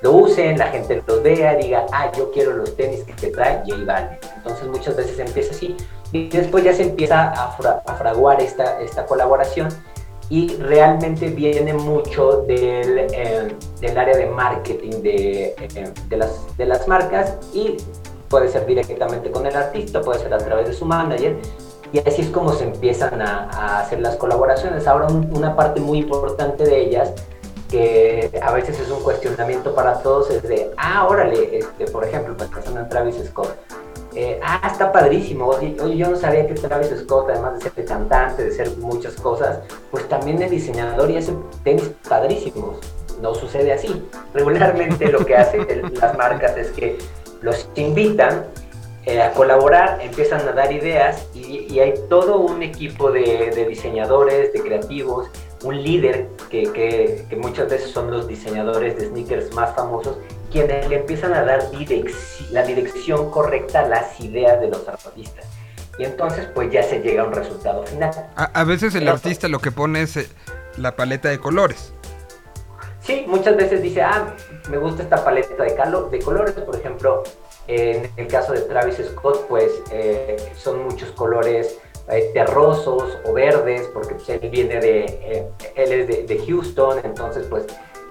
lo 0.00 0.12
usen, 0.12 0.58
la 0.58 0.68
gente 0.68 1.02
los 1.06 1.22
vea, 1.22 1.54
diga, 1.54 1.86
ah, 1.92 2.10
yo 2.16 2.30
quiero 2.32 2.52
los 2.52 2.74
tenis 2.76 3.04
que 3.04 3.12
te 3.12 3.28
trae 3.28 3.62
J 3.66 3.84
Balvin. 3.84 4.18
Entonces 4.36 4.66
muchas 4.68 4.96
veces 4.96 5.18
empieza 5.18 5.52
así 5.52 5.76
y 6.12 6.28
después 6.28 6.64
ya 6.64 6.72
se 6.74 6.82
empieza 6.82 7.30
a, 7.30 7.52
fra- 7.52 7.82
a 7.86 7.94
fraguar 7.94 8.40
esta, 8.40 8.80
esta 8.80 9.04
colaboración 9.06 9.68
y 10.30 10.56
realmente 10.56 11.28
viene 11.28 11.74
mucho 11.74 12.42
del, 12.48 12.98
eh, 13.12 13.54
del 13.80 13.98
área 13.98 14.16
de 14.16 14.26
marketing 14.26 15.02
de, 15.02 15.44
eh, 15.60 15.92
de, 16.08 16.16
las, 16.16 16.56
de 16.56 16.64
las 16.66 16.88
marcas 16.88 17.34
y 17.52 17.76
puede 18.28 18.48
ser 18.48 18.64
directamente 18.64 19.30
con 19.30 19.46
el 19.46 19.54
artista, 19.54 20.00
puede 20.00 20.20
ser 20.20 20.32
a 20.32 20.38
través 20.38 20.66
de 20.68 20.72
su 20.72 20.86
manager 20.86 21.36
y 21.92 21.98
así 21.98 22.22
es 22.22 22.28
como 22.30 22.52
se 22.52 22.64
empiezan 22.64 23.20
a, 23.20 23.80
hacer 23.80 24.00
las 24.00 24.16
colaboraciones. 24.16 24.86
Ahora 24.86 25.06
un- 25.06 25.30
una 25.36 25.54
parte 25.54 25.80
muy 25.80 25.98
importante 25.98 26.64
de 26.64 26.80
ellas 26.80 27.12
que 27.70 28.30
a 28.42 28.52
veces 28.52 28.78
es 28.80 28.90
un 28.90 29.02
cuestionamiento 29.02 29.74
para 29.74 30.02
todos 30.02 30.30
es 30.30 30.42
de, 30.42 30.70
ah, 30.76 31.06
órale, 31.08 31.58
este, 31.58 31.86
por 31.86 32.04
ejemplo, 32.04 32.36
pensando 32.36 32.80
en 32.80 32.88
Travis 32.88 33.16
Scott, 33.26 33.56
eh, 34.14 34.38
ah, 34.42 34.60
está 34.70 34.92
padrísimo, 34.92 35.46
oye, 35.46 35.74
oye, 35.80 35.96
yo 35.96 36.10
no 36.10 36.16
sabía 36.16 36.46
que 36.46 36.52
Travis 36.54 36.92
Scott, 37.00 37.30
además 37.30 37.54
de 37.58 37.70
ser 37.70 37.84
cantante, 37.86 38.44
de 38.44 38.52
ser 38.52 38.70
muchas 38.76 39.14
cosas, 39.14 39.60
pues 39.90 40.06
también 40.08 40.42
es 40.42 40.50
diseñador 40.50 41.10
y 41.10 41.16
hace 41.16 41.34
tenis 41.64 41.90
padrísimos. 42.08 42.76
No 43.22 43.34
sucede 43.34 43.72
así. 43.72 44.04
Regularmente 44.34 45.06
lo 45.10 45.24
que 45.24 45.36
hacen 45.36 45.66
las 45.98 46.16
marcas 46.18 46.56
es 46.56 46.70
que 46.72 46.98
los 47.40 47.68
invitan 47.76 48.44
eh, 49.04 49.20
a 49.20 49.32
colaborar, 49.32 49.98
empiezan 50.00 50.46
a 50.48 50.52
dar 50.52 50.72
ideas 50.72 51.26
y, 51.34 51.66
y 51.72 51.80
hay 51.80 51.94
todo 52.08 52.38
un 52.38 52.62
equipo 52.62 53.10
de, 53.10 53.50
de 53.54 53.64
diseñadores, 53.66 54.52
de 54.52 54.60
creativos, 54.60 55.28
un 55.64 55.82
líder 55.82 56.28
que, 56.50 56.64
que- 56.72 57.24
que 57.28 57.36
muchas 57.36 57.68
veces 57.68 57.90
son 57.90 58.10
los 58.10 58.26
diseñadores 58.26 58.96
de 58.98 59.06
sneakers 59.08 59.52
más 59.54 59.74
famosos, 59.74 60.18
quienes 60.50 60.88
le 60.88 60.96
empiezan 60.96 61.32
a 61.34 61.44
dar 61.44 61.70
direc- 61.72 62.12
la 62.50 62.62
dirección 62.64 63.30
correcta 63.30 63.80
a 63.80 63.88
las 63.88 64.20
ideas 64.20 64.60
de 64.60 64.68
los 64.68 64.86
artistas. 64.88 65.46
Y 65.98 66.04
entonces 66.04 66.46
pues 66.54 66.70
ya 66.72 66.82
se 66.82 67.00
llega 67.00 67.22
a 67.22 67.26
un 67.26 67.32
resultado 67.32 67.84
final. 67.86 68.10
A, 68.36 68.44
a 68.44 68.64
veces 68.64 68.94
el 68.94 69.08
artista 69.08 69.46
lo 69.48 69.58
que 69.60 69.70
pone 69.72 70.02
es 70.02 70.16
eh, 70.16 70.28
la 70.76 70.96
paleta 70.96 71.28
de 71.28 71.38
colores. 71.38 71.92
Sí, 73.00 73.24
muchas 73.26 73.56
veces 73.56 73.82
dice, 73.82 74.00
ah, 74.02 74.34
me 74.70 74.78
gusta 74.78 75.02
esta 75.02 75.24
paleta 75.24 75.62
de, 75.62 75.74
calo- 75.76 76.08
de 76.08 76.20
colores, 76.20 76.52
por 76.54 76.76
ejemplo, 76.76 77.24
en 77.74 78.10
el 78.16 78.26
caso 78.26 78.52
de 78.52 78.60
Travis 78.62 78.96
Scott, 78.96 79.46
pues 79.48 79.82
eh, 79.90 80.36
son 80.56 80.84
muchos 80.84 81.10
colores 81.12 81.78
terrosos 82.34 83.18
o 83.24 83.32
verdes, 83.32 83.88
porque 83.92 84.14
pues, 84.14 84.28
él 84.28 84.50
viene 84.50 84.80
de, 84.80 85.04
eh, 85.04 85.48
él 85.76 85.92
es 85.92 86.28
de, 86.28 86.44
Houston, 86.46 87.00
entonces 87.04 87.46
pues 87.48 87.64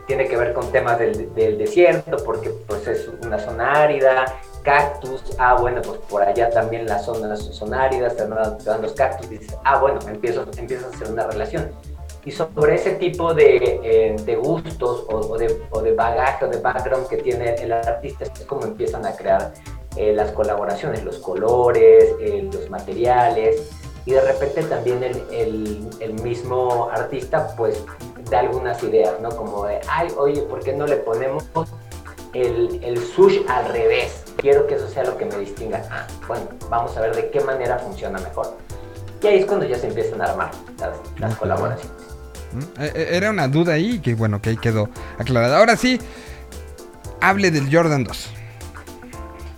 tiene 0.08 0.28
que 0.28 0.36
ver 0.36 0.54
con 0.54 0.72
temas 0.72 0.98
del, 1.00 1.34
desierto, 1.36 2.18
porque 2.26 2.50
pues 2.68 2.88
es 2.88 3.10
una 3.24 3.38
zona 3.38 3.84
árida, 3.84 4.26
cactus, 4.64 5.24
ah 5.38 5.56
bueno, 5.60 5.82
pues 5.82 6.00
por 6.10 6.24
allá 6.24 6.50
también 6.50 6.86
las 6.86 7.06
zonas 7.06 7.40
son 7.40 7.74
áridas, 7.74 8.16
te 8.16 8.28
los 8.28 8.94
cactus, 8.94 9.30
dices, 9.30 9.56
ah 9.64 9.80
bueno, 9.80 10.00
empiezo, 10.08 10.46
empieza 10.58 10.88
a 10.88 10.90
hacer 10.90 11.12
una 11.12 11.28
relación. 11.28 11.70
Y 12.24 12.32
sobre 12.32 12.76
ese 12.76 12.92
tipo 12.92 13.34
de, 13.34 13.80
eh, 13.84 14.16
de 14.24 14.36
gustos 14.36 15.06
o, 15.10 15.18
o 15.18 15.38
de, 15.38 15.60
o 15.72 15.82
de 15.82 15.94
bagaje 15.94 16.46
o 16.46 16.50
de 16.50 16.58
background 16.58 17.08
que 17.08 17.18
tiene 17.18 17.56
el 17.56 17.72
artista 17.72 18.26
es 18.26 18.46
como 18.46 18.64
empiezan 18.66 19.06
a 19.06 19.16
crear 19.16 19.54
eh, 19.96 20.14
las 20.14 20.32
colaboraciones, 20.32 21.04
los 21.04 21.18
colores, 21.18 22.14
eh, 22.22 22.48
los 22.54 22.70
materiales 22.70 23.70
y 24.06 24.12
de 24.12 24.22
repente 24.22 24.64
también 24.64 25.04
el, 25.04 25.18
el- 25.32 25.90
el 26.00 26.14
mismo 26.22 26.90
artista 26.92 27.56
pues 27.58 27.84
da 28.30 28.40
algunas 28.40 28.82
ideas, 28.84 29.20
¿no? 29.20 29.30
Como 29.30 29.66
de, 29.66 29.80
ay, 29.90 30.08
oye, 30.18 30.42
¿por 30.44 30.60
qué 30.64 30.74
no 30.74 30.86
le 30.88 30.98
ponemos 30.98 31.44
el, 32.34 32.84
el 32.84 32.98
sush 33.04 33.40
al 33.48 33.66
revés? 33.74 34.24
Quiero 34.38 34.66
que 34.68 34.76
eso 34.76 34.88
sea 34.88 35.04
lo 35.04 35.18
que 35.18 35.26
me 35.26 35.38
distinga. 35.38 35.84
Ah, 35.92 36.08
bueno, 36.28 36.46
vamos 36.70 36.96
a 36.98 37.02
ver 37.02 37.16
de 37.16 37.30
qué 37.30 37.42
manera 37.42 37.78
funciona 37.80 38.20
mejor. 38.20 38.56
Y 39.22 39.28
ahí 39.28 39.40
es 39.40 39.46
cuando 39.46 39.66
ya 39.66 39.78
se 39.78 39.88
empiezan 39.88 40.22
a 40.22 40.26
armar 40.26 40.52
las, 40.80 40.98
las 41.20 41.36
colaboraciones. 41.36 41.92
¿Mm? 42.54 42.60
Eh, 42.82 42.92
eh, 42.96 43.08
Era 43.12 43.30
una 43.30 43.48
duda 43.48 43.74
ahí 43.74 44.00
que 44.00 44.16
bueno, 44.16 44.42
que 44.42 44.50
ahí 44.52 44.58
quedó 44.58 44.90
aclarada. 45.18 45.58
Ahora 45.58 45.76
sí, 45.76 46.00
hable 47.22 47.52
del 47.52 47.74
Jordan 47.74 48.04
2. 48.04 48.30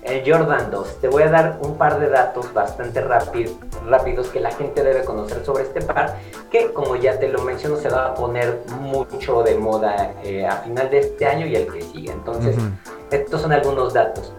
El 0.03 0.21
Jordan 0.29 0.69
2. 0.69 0.99
Te 0.99 1.07
voy 1.07 1.23
a 1.23 1.29
dar 1.29 1.59
un 1.61 1.77
par 1.77 1.97
de 1.97 2.09
datos 2.09 2.53
bastante 2.53 2.99
rápido- 2.99 3.57
rápidos 3.87 4.27
que 4.27 4.41
la 4.41 4.51
gente 4.51 4.83
debe 4.83 5.05
conocer 5.05 5.45
sobre 5.45 5.63
este 5.63 5.81
par, 5.81 6.17
que 6.51 6.73
como 6.73 6.97
ya 6.97 7.17
te 7.19 7.29
lo 7.29 7.41
menciono, 7.43 7.77
se 7.77 7.87
va 7.87 8.07
a 8.07 8.13
poner 8.13 8.59
mucho 8.81 9.43
de 9.43 9.55
moda 9.55 10.11
eh, 10.23 10.45
a 10.45 10.57
final 10.57 10.89
de 10.89 10.99
este 10.99 11.25
año 11.25 11.45
y 11.45 11.55
el 11.55 11.71
que 11.71 11.81
sigue. 11.81 12.11
Entonces, 12.11 12.57
estos 13.11 13.41
son 13.41 13.53
algunos 13.53 13.93
datos. 13.93 14.33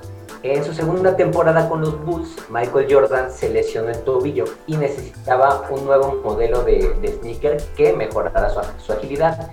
En 0.44 0.62
su 0.62 0.74
segunda 0.74 1.16
temporada 1.16 1.70
con 1.70 1.80
los 1.80 2.04
Bulls, 2.04 2.36
Michael 2.50 2.86
Jordan 2.90 3.32
se 3.32 3.48
lesionó 3.48 3.88
el 3.88 3.98
tobillo 4.00 4.44
y 4.66 4.76
necesitaba 4.76 5.66
un 5.70 5.86
nuevo 5.86 6.20
modelo 6.22 6.62
de, 6.62 6.94
de 7.00 7.12
sneaker 7.12 7.56
que 7.74 7.94
mejorara 7.94 8.50
su, 8.50 8.60
su 8.84 8.92
agilidad. 8.92 9.50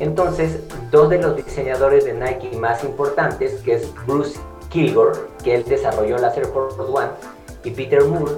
Entonces, 0.00 0.58
dos 0.90 1.10
de 1.10 1.18
los 1.18 1.36
diseñadores 1.36 2.06
de 2.06 2.14
Nike 2.14 2.56
más 2.56 2.82
importantes, 2.82 3.62
que 3.62 3.74
es 3.74 3.94
Bruce 4.04 4.36
Kilgore, 4.68 5.16
que 5.44 5.54
él 5.54 5.64
desarrolló 5.64 6.18
la 6.18 6.34
Air 6.34 6.46
Force 6.46 6.76
One, 6.80 7.10
y 7.62 7.70
Peter 7.70 8.04
Moore, 8.04 8.32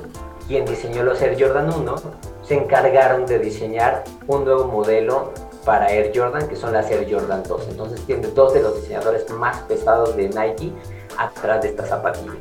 quien 0.46 0.66
diseñó 0.66 1.04
los 1.04 1.22
Air 1.22 1.42
Jordan 1.42 1.72
1, 1.72 1.94
se 2.42 2.54
encargaron 2.54 3.24
de 3.24 3.38
diseñar 3.38 4.04
un 4.26 4.44
nuevo 4.44 4.66
modelo 4.66 5.32
para 5.64 5.90
Air 5.90 6.12
Jordan, 6.14 6.48
que 6.48 6.56
son 6.56 6.74
las 6.74 6.90
Air 6.90 7.08
Jordan 7.10 7.42
2. 7.48 7.68
Entonces 7.70 8.04
tiene 8.04 8.26
dos 8.26 8.52
de 8.52 8.60
los 8.60 8.74
diseñadores 8.78 9.30
más 9.30 9.60
pesados 9.60 10.14
de 10.16 10.28
Nike 10.28 10.70
atrás 11.18 11.62
de 11.62 11.68
esta 11.68 11.86
zapatilla. 11.86 12.32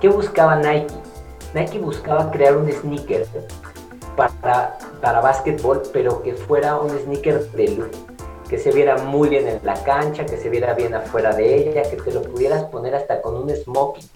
¿Qué 0.00 0.08
buscaba 0.08 0.56
Nike? 0.56 0.92
Nike 1.54 1.78
buscaba 1.78 2.30
crear 2.30 2.56
un 2.56 2.70
sneaker 2.70 3.26
para, 4.16 4.78
para 5.00 5.20
básquetbol, 5.20 5.82
pero 5.92 6.22
que 6.22 6.34
fuera 6.34 6.76
un 6.76 6.90
sneaker 6.90 7.50
de 7.52 7.68
lujo, 7.68 7.90
que 8.48 8.58
se 8.58 8.70
viera 8.72 8.96
muy 8.98 9.28
bien 9.28 9.48
en 9.48 9.60
la 9.62 9.74
cancha, 9.84 10.24
que 10.26 10.36
se 10.36 10.48
viera 10.50 10.74
bien 10.74 10.94
afuera 10.94 11.34
de 11.34 11.56
ella, 11.70 11.82
que 11.82 11.96
te 11.96 12.12
lo 12.12 12.22
pudieras 12.22 12.64
poner 12.64 12.94
hasta 12.94 13.22
con 13.22 13.36
un 13.36 13.50
smoking. 13.50 14.08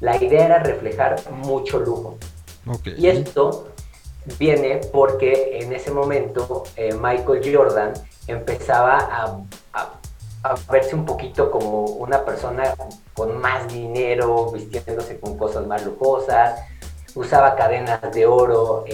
La 0.00 0.22
idea 0.22 0.44
era 0.46 0.58
reflejar 0.60 1.16
mucho 1.30 1.78
lujo. 1.78 2.16
Y 2.98 3.06
esto 3.08 3.68
viene 4.38 4.80
porque 4.92 5.58
en 5.60 5.72
ese 5.72 5.90
momento 5.92 6.64
eh, 6.76 6.92
Michael 6.94 7.40
Jordan 7.54 7.92
empezaba 8.26 8.98
a, 8.98 9.38
a- 9.72 9.92
a 10.52 10.54
verse 10.70 10.94
un 10.94 11.04
poquito 11.04 11.50
como 11.50 11.82
una 11.82 12.24
persona 12.24 12.74
con 13.14 13.38
más 13.38 13.66
dinero, 13.72 14.50
vistiéndose 14.52 15.18
con 15.20 15.36
cosas 15.36 15.66
más 15.66 15.84
lujosas, 15.84 16.60
usaba 17.14 17.56
cadenas 17.56 18.00
de 18.12 18.26
oro 18.26 18.84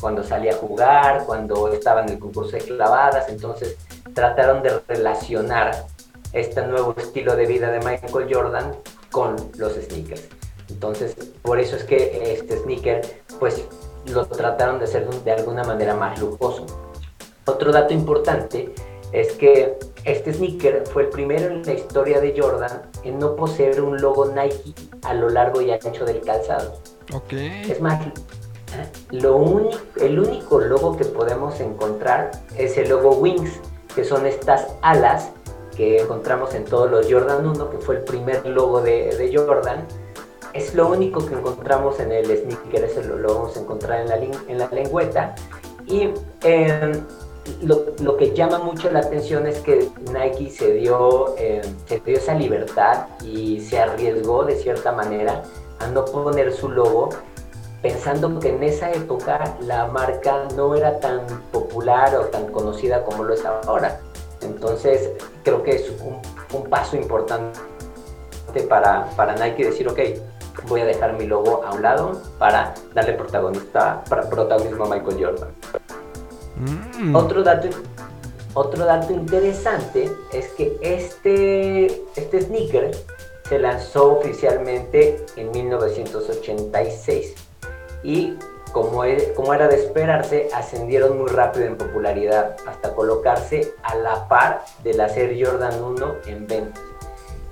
cuando 0.00 0.22
salía 0.22 0.52
a 0.52 0.56
jugar, 0.56 1.24
cuando 1.24 1.68
estaba 1.72 2.02
en 2.02 2.10
el 2.10 2.18
concurso 2.18 2.56
de 2.56 2.62
clavadas, 2.62 3.28
entonces 3.28 3.76
trataron 4.14 4.62
de 4.62 4.80
relacionar 4.86 5.86
este 6.32 6.66
nuevo 6.66 6.94
estilo 6.96 7.34
de 7.36 7.46
vida 7.46 7.70
de 7.70 7.78
Michael 7.78 8.28
Jordan 8.30 8.76
con 9.10 9.36
los 9.56 9.74
sneakers. 9.74 10.28
Entonces, 10.68 11.14
por 11.42 11.60
eso 11.60 11.76
es 11.76 11.84
que 11.84 12.32
este 12.32 12.58
sneaker, 12.58 13.22
pues 13.38 13.66
lo 14.06 14.26
trataron 14.26 14.78
de 14.78 14.84
hacer 14.84 15.06
de 15.08 15.32
alguna 15.32 15.64
manera 15.64 15.94
más 15.94 16.18
lujoso. 16.18 16.66
Otro 17.44 17.72
dato 17.72 17.92
importante 17.92 18.74
es 19.12 19.32
que 19.32 19.78
este 20.04 20.32
sneaker 20.32 20.84
fue 20.86 21.04
el 21.04 21.08
primero 21.10 21.46
en 21.46 21.62
la 21.62 21.74
historia 21.74 22.20
de 22.20 22.34
Jordan 22.36 22.82
en 23.04 23.18
no 23.18 23.36
poseer 23.36 23.80
un 23.82 24.00
logo 24.00 24.26
Nike 24.26 24.74
a 25.02 25.14
lo 25.14 25.28
largo 25.28 25.60
y 25.60 25.70
ancho 25.70 26.04
del 26.04 26.20
calzado. 26.22 26.74
Ok. 27.14 27.32
Es 27.32 27.80
más, 27.80 28.06
lo 29.10 29.36
único, 29.36 29.78
el 30.00 30.18
único 30.18 30.60
logo 30.60 30.96
que 30.96 31.04
podemos 31.04 31.60
encontrar 31.60 32.30
es 32.56 32.76
el 32.78 32.88
logo 32.88 33.16
Wings, 33.16 33.60
que 33.94 34.04
son 34.04 34.26
estas 34.26 34.68
alas 34.80 35.30
que 35.76 36.00
encontramos 36.00 36.54
en 36.54 36.64
todos 36.64 36.90
los 36.90 37.10
Jordan 37.10 37.46
1, 37.46 37.70
que 37.70 37.78
fue 37.78 37.96
el 37.96 38.04
primer 38.04 38.46
logo 38.46 38.80
de, 38.80 39.14
de 39.16 39.36
Jordan. 39.36 39.86
Es 40.52 40.74
lo 40.74 40.88
único 40.88 41.24
que 41.24 41.34
encontramos 41.34 41.98
en 42.00 42.12
el 42.12 42.26
sneaker, 42.26 42.84
ese 42.84 43.04
lo, 43.04 43.16
lo 43.16 43.34
vamos 43.34 43.56
a 43.56 43.60
encontrar 43.60 44.00
en 44.00 44.08
la, 44.08 44.16
en 44.16 44.58
la 44.58 44.68
lengüeta. 44.68 45.34
Y 45.86 46.10
eh, 46.42 46.92
lo, 47.62 48.16
que 48.16 48.34
llama 48.34 48.58
mucho 48.58 48.90
la 48.90 49.00
atención 49.00 49.46
es 49.46 49.58
que 49.60 49.88
Nike 50.12 50.50
se 50.50 50.74
dio, 50.74 51.34
eh, 51.38 51.62
se 51.86 52.00
dio 52.00 52.16
esa 52.16 52.34
libertad 52.34 53.06
y 53.22 53.60
se 53.60 53.80
arriesgó 53.80 54.44
de 54.44 54.56
cierta 54.56 54.92
manera 54.92 55.42
a 55.80 55.86
no 55.88 56.04
poner 56.04 56.52
su 56.52 56.68
logo, 56.68 57.10
pensando 57.82 58.38
que 58.38 58.50
en 58.50 58.62
esa 58.62 58.92
época 58.92 59.56
la 59.60 59.86
marca 59.86 60.46
no 60.54 60.74
era 60.76 61.00
tan 61.00 61.26
popular 61.50 62.14
o 62.16 62.26
tan 62.26 62.46
conocida 62.52 63.04
como 63.04 63.24
lo 63.24 63.34
es 63.34 63.44
ahora. 63.44 64.00
Entonces 64.40 65.10
creo 65.42 65.62
que 65.62 65.76
es 65.76 65.92
un, 66.00 66.20
paso 66.68 66.96
importante 66.96 67.58
para, 68.68 69.08
para 69.16 69.34
Nike 69.34 69.64
decir, 69.64 69.88
ok, 69.88 69.98
voy 70.68 70.80
a 70.80 70.84
dejar 70.84 71.14
mi 71.14 71.26
logo 71.26 71.64
a 71.64 71.72
un 71.72 71.82
lado 71.82 72.22
para 72.38 72.74
darle 72.94 73.14
protagonista, 73.14 74.02
protagonismo 74.04 74.84
a 74.84 74.88
Michael 74.88 75.24
Jordan. 75.24 75.81
Mm. 76.98 77.14
Otro 77.16 77.42
dato, 77.42 77.68
otro 78.54 78.84
dato 78.84 79.12
interesante 79.12 80.10
es 80.32 80.48
que 80.50 80.76
este, 80.80 81.86
este 82.16 82.42
sneaker 82.42 82.90
se 83.48 83.58
lanzó 83.58 84.18
oficialmente 84.18 85.24
en 85.36 85.50
1986 85.50 87.34
y 88.02 88.34
como, 88.72 89.04
e- 89.04 89.32
como 89.34 89.52
era 89.52 89.68
de 89.68 89.76
esperarse, 89.76 90.48
ascendieron 90.54 91.18
muy 91.18 91.28
rápido 91.28 91.66
en 91.66 91.76
popularidad 91.76 92.56
hasta 92.66 92.94
colocarse 92.94 93.74
a 93.82 93.94
la 93.96 94.28
par 94.28 94.64
de 94.82 94.94
la 94.94 95.06
Air 95.08 95.36
Jordan 95.46 95.82
1 95.82 96.14
en 96.26 96.46
ventas. 96.46 96.82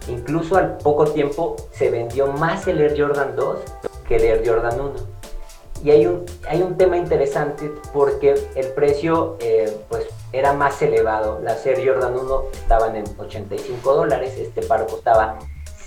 Incluso 0.09 0.57
al 0.57 0.79
poco 0.79 1.05
tiempo 1.07 1.57
se 1.73 1.91
vendió 1.91 2.29
más 2.29 2.67
el 2.67 2.81
Air 2.81 2.95
Jordan 2.99 3.37
2 3.37 3.59
que 4.09 4.17
el 4.17 4.23
Air 4.25 4.43
Jordan 4.47 4.81
1. 4.81 4.93
Y 5.83 5.91
hay 5.91 6.07
un, 6.07 6.25
hay 6.49 6.63
un 6.63 6.77
tema 6.77 6.97
interesante 6.99 7.71
porque 7.93 8.35
el 8.55 8.67
precio 8.69 9.37
eh, 9.41 9.75
pues, 9.89 10.05
era 10.33 10.53
más 10.53 10.81
elevado. 10.83 11.41
Las 11.43 11.65
Air 11.67 11.81
Jordan 11.87 12.15
1 12.17 12.43
estaban 12.53 12.97
en 12.97 13.05
85 13.19 13.95
dólares, 13.95 14.35
este 14.37 14.63
par 14.63 14.87
costaba 14.87 15.39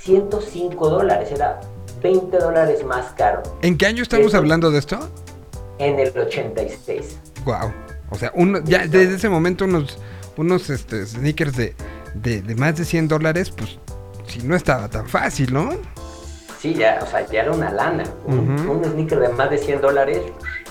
105 0.02 0.90
dólares, 0.90 1.32
era 1.32 1.60
20 2.02 2.38
dólares 2.38 2.84
más 2.84 3.12
caro. 3.14 3.44
¿En 3.62 3.78
qué 3.78 3.86
año 3.86 4.02
estamos 4.04 4.28
Eso- 4.28 4.38
hablando 4.38 4.72
de 4.72 4.80
esto? 4.80 5.00
En 5.78 6.00
el 6.00 6.18
86. 6.18 7.20
Wow. 7.46 7.72
O 8.10 8.16
sea, 8.16 8.32
uno, 8.36 8.60
ya 8.64 8.80
desde 8.88 9.16
ese 9.16 9.30
momento 9.30 9.66
unos, 9.66 9.98
unos 10.38 10.70
este, 10.70 11.06
sneakers 11.06 11.56
de, 11.56 11.76
de, 12.16 12.42
de 12.42 12.56
más 12.56 12.78
de 12.78 12.86
100 12.86 13.08
dólares, 13.08 13.52
pues 13.52 13.80
si 14.28 14.40
no 14.44 14.56
estaba 14.56 14.88
tan 14.90 15.08
fácil, 15.08 15.54
¿no? 15.54 15.70
Sí, 16.64 16.74
ya, 16.76 16.98
o 17.04 17.06
sea, 17.06 17.28
ya 17.28 17.42
era 17.42 17.52
una 17.52 17.70
lana. 17.74 18.06
Un, 18.26 18.54
Ujú. 18.58 18.72
un 18.72 18.86
sneaker 18.86 19.20
de 19.20 19.28
más 19.28 19.50
de 19.50 19.58
100 19.58 19.82
dólares 19.82 20.22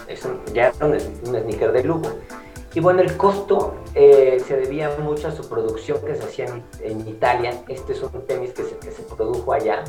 es 0.09 0.25
un- 0.25 0.43
ya 0.55 0.69
era 0.69 0.87
un, 0.87 0.93
un 0.95 1.37
sneaker 1.43 1.71
de 1.71 1.85
lujo. 1.85 2.09
Y 2.73 2.81
bueno, 2.81 3.03
el 3.03 3.15
costo 3.19 3.75
eh, 3.95 4.43
se 4.49 4.57
debía 4.57 4.91
mucho 4.99 5.29
a 5.29 5.33
su 5.33 5.47
producción 5.51 5.99
que 6.03 6.15
se 6.15 6.23
hacía 6.23 6.47
en, 6.47 6.65
en 6.83 7.07
Italia. 7.07 7.53
Este 7.69 7.93
es 7.93 8.03
un 8.03 8.27
tenis 8.27 8.53
que 8.55 8.63
se, 8.63 8.79
que 8.79 8.91
se 8.91 9.03
produjo 9.03 9.53
allá 9.53 9.85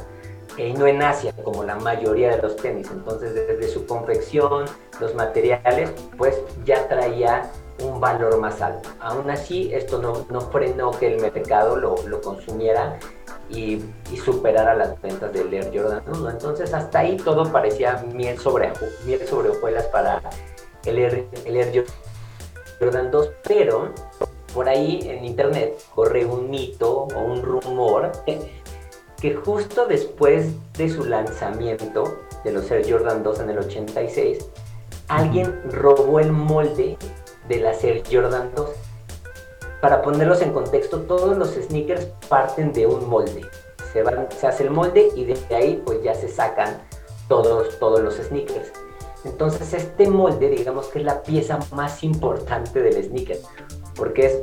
eh, 0.57 0.67
y 0.67 0.73
no 0.73 0.87
en 0.87 1.01
Asia, 1.01 1.31
como 1.41 1.63
la 1.63 1.77
mayoría 1.77 2.35
de 2.35 2.41
los 2.41 2.57
tenis. 2.57 2.89
Entonces, 2.91 3.33
desde 3.33 3.69
su 3.69 3.85
confección, 3.85 4.65
los 4.99 5.15
materiales, 5.15 5.89
pues 6.17 6.37
ya 6.65 6.85
traía 6.89 7.49
un 7.81 8.01
valor 8.01 8.37
más 8.39 8.61
alto. 8.61 8.89
Aún 8.99 9.29
así, 9.29 9.73
esto 9.73 9.99
no, 10.01 10.25
no 10.29 10.41
frenó 10.51 10.91
que 10.91 11.13
el 11.15 11.21
mercado 11.21 11.77
lo, 11.77 11.95
lo 12.07 12.19
consumiera 12.19 12.99
y, 13.53 13.83
y 14.11 14.17
superara 14.17 14.75
las 14.75 14.99
ventas 15.01 15.31
del 15.31 15.53
Air 15.53 15.71
Jordan 15.73 16.03
1. 16.07 16.29
Entonces, 16.29 16.73
hasta 16.73 16.99
ahí 16.99 17.17
todo 17.17 17.51
parecía 17.51 18.03
miel 18.13 18.37
sobre, 18.39 18.71
miel 19.05 19.25
sobre 19.27 19.49
hojuelas 19.49 19.85
para 19.85 20.21
el 20.85 20.97
Air, 20.97 21.85
Jordan 22.79 23.11
2, 23.11 23.29
pero 23.47 23.93
por 24.53 24.67
ahí 24.67 24.99
en 25.03 25.23
internet 25.25 25.79
corre 25.93 26.25
un 26.25 26.49
mito 26.49 27.07
o 27.15 27.19
un 27.19 27.41
rumor 27.41 28.11
que 29.21 29.35
justo 29.35 29.85
después 29.85 30.51
de 30.73 30.89
su 30.89 31.05
lanzamiento 31.05 32.17
de 32.43 32.51
los 32.51 32.69
Air 32.69 32.85
Jordan 32.89 33.23
2 33.23 33.39
en 33.39 33.49
el 33.51 33.59
86, 33.59 34.49
alguien 35.07 35.61
robó 35.71 36.19
el 36.19 36.31
molde 36.31 36.97
de 37.47 37.59
las 37.59 37.83
Air 37.83 38.03
Jordan 38.11 38.51
2. 38.55 38.69
Para 39.83 40.01
ponerlos 40.01 40.41
en 40.41 40.53
contexto, 40.53 41.01
todos 41.01 41.37
los 41.37 41.55
sneakers 41.55 42.05
parten 42.29 42.71
de 42.71 42.87
un 42.87 43.09
molde. 43.09 43.41
Se, 43.91 44.47
hace 44.47 44.63
el 44.63 44.71
molde 44.71 45.09
y 45.13 45.25
desde 45.25 45.53
ahí 45.53 45.83
pues 45.85 46.01
ya 46.01 46.15
se 46.15 46.29
sacan 46.29 46.81
todos, 47.27 47.77
todos 47.79 47.99
los 47.99 48.15
sneakers. 48.15 48.71
Entonces 49.25 49.73
este 49.73 50.09
molde 50.09 50.47
digamos 50.47 50.87
que 50.87 50.99
es 50.99 51.05
la 51.05 51.21
pieza 51.21 51.59
más 51.73 52.01
importante 52.01 52.81
del 52.81 53.03
sneaker, 53.03 53.39
porque 53.97 54.27
es 54.27 54.39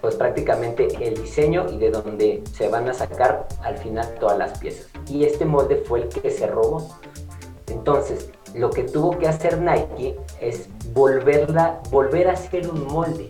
pues 0.00 0.14
prácticamente 0.14 0.86
el 1.04 1.20
diseño 1.20 1.66
y 1.72 1.78
de 1.78 1.90
donde 1.90 2.44
se 2.52 2.68
van 2.68 2.88
a 2.88 2.94
sacar 2.94 3.48
al 3.64 3.76
final 3.78 4.14
todas 4.20 4.38
las 4.38 4.56
piezas. 4.60 4.86
Y 5.08 5.24
este 5.24 5.44
molde 5.44 5.82
fue 5.88 6.02
el 6.02 6.08
que 6.08 6.30
se 6.30 6.46
robó. 6.46 6.88
Entonces, 7.66 8.30
lo 8.54 8.70
que 8.70 8.84
tuvo 8.84 9.18
que 9.18 9.26
hacer 9.26 9.60
Nike 9.60 10.16
es 10.40 10.68
volverla, 10.92 11.80
volver 11.90 12.28
a 12.28 12.34
hacer 12.34 12.70
un 12.70 12.86
molde. 12.86 13.26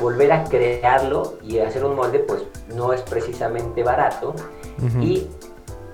Volver 0.00 0.32
a 0.32 0.44
crearlo 0.44 1.34
y 1.42 1.58
hacer 1.58 1.84
un 1.84 1.96
molde, 1.96 2.20
pues 2.20 2.42
no 2.74 2.92
es 2.92 3.02
precisamente 3.02 3.82
barato. 3.82 4.34
Y 5.00 5.26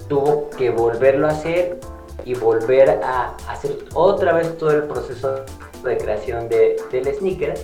tuvo 0.09 0.51
que 0.51 0.71
volverlo 0.71 1.27
a 1.27 1.31
hacer 1.31 1.79
y 2.25 2.35
volver 2.35 3.01
a 3.03 3.37
hacer 3.49 3.79
otra 3.95 4.33
vez 4.33 4.57
todo 4.59 4.71
el 4.71 4.85
proceso 4.85 5.45
de 5.85 5.97
creación 5.97 6.49
de, 6.49 6.77
del 6.91 7.15
sneaker. 7.15 7.55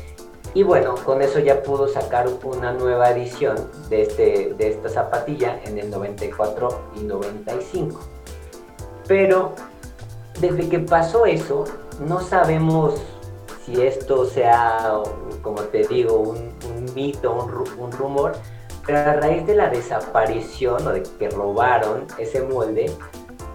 Y 0.55 0.63
bueno, 0.63 0.95
con 1.05 1.21
eso 1.21 1.41
ya 1.41 1.63
pudo 1.63 1.89
sacar 1.89 2.29
una 2.45 2.73
nueva 2.73 3.11
edición 3.11 3.57
de, 3.89 4.03
este, 4.03 4.55
de 4.57 4.69
esta 4.69 4.89
zapatilla 4.89 5.61
en 5.65 5.79
el 5.79 5.91
94 5.91 6.69
y 6.97 7.01
95. 7.01 8.01
Pero 9.09 9.53
desde 10.41 10.69
que 10.69 10.79
pasó 10.79 11.27
eso, 11.27 11.65
no 12.01 12.21
sabemos 12.21 13.01
si 13.65 13.81
esto 13.83 14.27
sea, 14.27 15.01
como 15.43 15.61
te 15.63 15.87
digo, 15.89 16.19
un, 16.19 16.53
mito, 16.95 17.33
un, 17.33 17.51
ru- 17.51 17.79
un 17.79 17.93
rumor, 17.93 18.33
pero 18.87 18.99
a 18.99 19.15
raíz 19.15 19.47
de 19.47 19.55
la 19.55 19.71
desaparición 19.71 20.87
o 20.87 20.91
de 20.91 21.03
que 21.19 21.31
robaron 21.31 22.07
ese 22.19 22.43
molde, 22.43 22.91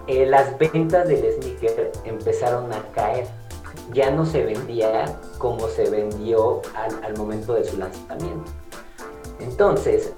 eh, 0.06 0.26
las 0.26 0.58
ventas 0.58 1.06
del 1.06 1.32
sneaker 1.34 1.92
empezaron 2.04 2.72
a 2.72 2.82
caer. 2.92 3.26
Ya 3.92 4.10
no 4.10 4.26
se 4.26 4.44
vendía 4.44 5.18
como 5.38 5.68
se 5.68 5.88
vendió 5.88 6.60
al, 7.02 7.16
momento 7.16 7.54
de 7.54 7.64
su 7.64 7.76
lanzamiento. 7.76 8.50
Entonces, 9.40 10.12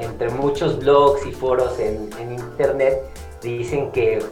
entre 0.00 0.30
muchos 0.30 0.78
blogs 0.78 1.26
y 1.26 1.32
foros 1.32 1.78
en 1.78 2.10
internet 2.32 3.02
dicen 3.42 3.90
que, 3.92 4.22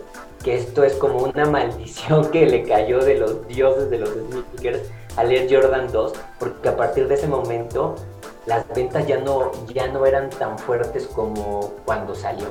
que 0.43 0.57
esto 0.57 0.85
es 0.85 0.95
como 0.95 1.19
una 1.19 1.45
maldición 1.47 2.31
que 2.31 2.47
le 2.47 2.63
cayó 2.65 2.99
de 3.05 3.17
los 3.17 3.47
dioses 3.49 3.91
de 3.91 3.99
los 3.99 4.11
sneakers 4.11 4.91
al 5.17 5.31
Air 5.33 5.49
Jordan 5.51 5.91
2, 5.93 6.13
porque 6.39 6.69
a 6.69 6.77
partir 6.77 7.09
de 7.09 7.15
ese 7.17 7.27
momento 7.27 7.97
las 8.47 8.67
ventas 8.75 9.07
ya 9.07 9.19
no, 9.19 9.51
ya 9.75 9.89
no 9.89 10.07
eran 10.07 10.31
tan 10.31 10.59
fuertes 10.59 11.07
como 11.09 11.73
cuando 11.85 12.15
salió. 12.15 12.47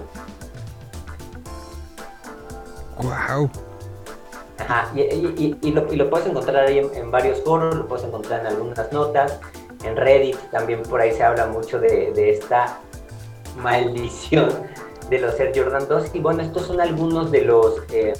Wow. 3.01 3.49
Ajá, 4.59 4.91
y, 4.93 5.01
y- 5.01 5.57
y- 5.61 5.67
y 5.69 5.71
lo, 5.71 5.91
y 5.91 5.95
lo 5.95 6.09
puedes 6.09 6.27
encontrar 6.27 6.67
ahí 6.67 6.79
en, 6.79 6.93
en 6.93 7.09
varios 7.11 7.41
foros, 7.43 7.73
lo 7.75 7.87
puedes 7.87 8.05
encontrar 8.05 8.41
en 8.41 8.47
algunas 8.47 8.91
notas, 8.91 9.39
en 9.83 9.95
Reddit 9.95 10.35
también 10.51 10.83
por 10.83 10.99
ahí 10.99 11.13
se 11.13 11.23
habla 11.23 11.47
mucho 11.47 11.79
de, 11.79 12.11
de 12.11 12.31
esta 12.31 12.77
maldición 13.57 14.49
de 15.09 15.19
los 15.19 15.39
Air 15.39 15.51
Jordan 15.55 15.87
2. 15.87 16.11
Y 16.13 16.19
bueno, 16.19 16.41
estos 16.43 16.63
son 16.67 16.79
algunos 16.81 17.31
de 17.31 17.41
los 17.41 17.81
eh, 17.91 18.13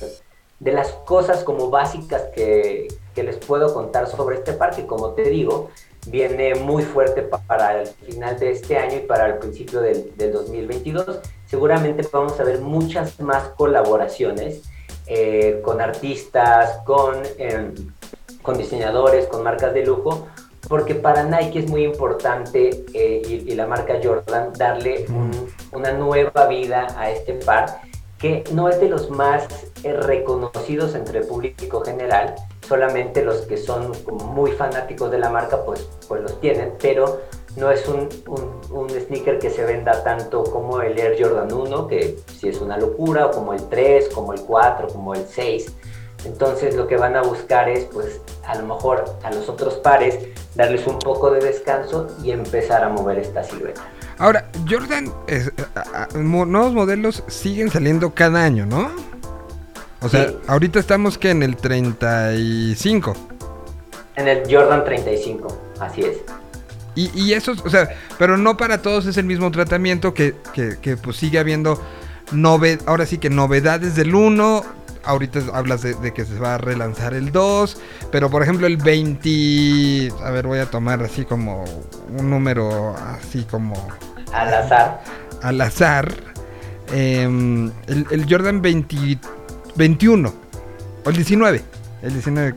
de 0.60 0.74
las 0.74 0.91
cosas 1.06 1.44
como 1.45 1.70
básicas 1.70 2.24
que, 2.36 2.88
que 3.16 3.24
les 3.24 3.38
puedo 3.38 3.74
contar 3.74 4.07
sobre 4.07 4.36
este 4.38 4.53
parque. 4.53 4.86
Como 4.86 5.11
te 5.14 5.24
digo, 5.24 5.70
viene 6.07 6.56
muy 6.56 6.84
fuerte 6.84 7.22
pa- 7.22 7.41
para 7.48 7.82
el 7.82 7.88
final 7.88 8.38
de 8.40 8.52
este 8.52 8.78
año 8.78 8.98
y 8.98 9.02
para 9.02 9.28
el 9.28 9.38
principio 9.38 9.80
del, 9.80 10.16
del 10.18 10.34
2022. 10.34 11.20
Seguramente 11.45 12.06
vamos 12.11 12.38
a 12.40 12.44
ver 12.44 12.60
muchas 12.60 13.20
más 13.22 13.49
colaboraciones 13.56 14.64
eh, 15.07 15.61
con 15.64 15.80
artistas, 15.82 16.80
con, 16.86 17.22
eh, 17.38 17.72
con 18.41 18.57
diseñadores, 18.57 19.28
con 19.28 19.44
marcas 19.44 19.74
de 19.74 19.86
lujo, 19.86 20.28
porque 20.70 20.96
para 20.96 21.24
Nike 21.24 21.60
es 21.60 21.70
muy 21.70 21.84
importante 21.84 22.86
eh, 22.94 23.22
y, 23.28 23.52
y 23.52 23.56
la 23.56 23.66
marca 23.68 24.00
Jordan 24.02 24.54
darle 24.58 25.06
un- 25.10 25.50
una 25.74 25.91
nueva 25.91 26.46
vida 26.48 26.88
a 26.98 27.10
este 27.12 27.34
par 27.34 27.82
que 28.18 28.44
no 28.54 28.70
es 28.70 28.80
de 28.80 28.88
los 28.90 29.10
más 29.10 29.48
eh, 29.84 29.94
reconocidos 29.94 30.94
entre 30.94 31.20
el 31.20 31.26
público 31.26 31.82
general, 31.82 32.36
solamente 32.68 33.24
los 33.24 33.41
que 33.41 33.58
son 33.58 33.94
muy 34.36 34.52
fanáticos 34.52 35.10
de 35.10 35.18
la 35.20 35.30
marca 35.30 35.64
pues, 35.66 35.90
pues 36.08 36.22
los 36.22 36.40
tienen, 36.41 36.74
pero 36.82 37.22
no 37.56 37.72
es 37.72 37.88
un, 37.88 38.08
un- 38.28 38.60
un 38.78 38.90
sneaker 38.90 39.40
que 39.40 39.50
se 39.50 39.64
venda 39.66 40.04
tanto 40.04 40.44
como 40.44 40.82
el 40.82 41.00
Air 41.00 41.16
Jordan 41.20 41.52
1, 41.52 41.88
que 41.88 42.18
sí 42.38 42.50
es 42.50 42.62
una 42.62 42.78
locura, 42.78 43.26
o 43.28 43.32
como 43.32 43.54
el 43.54 43.68
3, 43.70 44.10
como 44.10 44.34
el 44.34 44.41
4, 44.41 44.88
como 44.90 45.14
el 45.16 45.26
6. 45.26 45.74
Entonces 46.26 46.76
lo 46.76 46.88
que 46.88 46.98
van 46.98 47.16
a 47.16 47.22
buscar 47.22 47.70
es 47.70 47.86
pues 47.86 48.20
a 48.46 48.56
lo 48.56 48.66
mejor 48.76 49.06
a 49.24 49.32
los 49.32 49.48
otros 49.48 49.76
pares 49.76 50.18
darles 50.56 50.86
un 50.88 51.00
poco 51.00 51.32
de 51.32 51.40
descanso 51.40 52.08
y 52.24 52.32
empezar 52.32 52.84
a 52.84 52.90
mover 52.90 53.20
esta 53.20 53.44
silueta. 53.44 53.82
Ahora, 54.18 54.50
Jordan, 54.70 55.14
es- 55.28 55.52
a- 55.76 56.08
a- 56.14 56.18
mo- 56.18 56.46
nuevos 56.46 56.74
modelos 56.74 57.24
siguen 57.28 57.72
saliendo 57.72 58.14
cada 58.14 58.44
año, 58.44 58.66
¿no? 58.66 58.91
O 60.02 60.10
sea, 60.10 60.28
Sí. 60.30 60.38
ahorita 60.48 60.80
estamos 60.80 61.18
que 61.18 61.30
en 61.32 61.41
el 61.44 61.56
35. 61.56 63.14
En 64.16 64.28
el 64.28 64.44
Jordan 64.54 64.84
35, 64.84 65.48
así 65.80 66.02
es. 66.02 66.18
Y, 66.96 67.10
y 67.18 67.34
esos, 67.34 67.62
o 67.66 67.70
sea, 67.70 67.90
pero 68.18 68.36
no 68.38 68.58
para 68.58 68.82
todos 68.82 69.06
es 69.06 69.16
el 69.18 69.26
mismo 69.26 69.52
tratamiento 69.52 70.14
que, 70.14 70.36
que, 70.54 70.78
que, 70.82 70.98
pues 70.98 71.16
sigue 71.16 71.40
habiendo 71.40 71.82
nove, 72.32 72.78
ahora 72.86 73.06
sí 73.06 73.18
que 73.20 73.30
novedades 73.30 73.96
del 73.96 74.14
1. 74.16 74.64
Ahorita 75.10 75.40
hablas 75.53 75.81
de, 75.81 75.95
de 75.95 76.14
que 76.14 76.23
se 76.26 76.38
va 76.38 76.56
a 76.56 76.57
relanzar 76.60 77.14
el 77.14 77.31
2. 77.31 77.77
Pero 78.11 78.30
por 78.30 78.44
ejemplo 78.44 78.68
el 78.68 78.77
20... 78.77 80.11
A 80.23 80.30
ver, 80.31 80.45
voy 80.48 80.60
a 80.60 80.65
tomar 80.68 81.02
así 81.02 81.26
como 81.26 81.65
un 82.18 82.30
número 82.30 82.95
así 82.95 83.44
como 83.49 83.76
Al 84.31 84.53
azar. 84.53 85.02
al 85.41 85.61
azar. 85.61 86.14
em, 86.94 87.72
el, 87.88 88.06
el 88.11 88.26
Jordan 88.30 88.61
20 88.61 89.18
21 89.76 90.34
o 91.06 91.10
el 91.10 91.15
19. 91.15 91.64
El 92.03 92.14
diseño 92.14 92.41
de... 92.41 92.56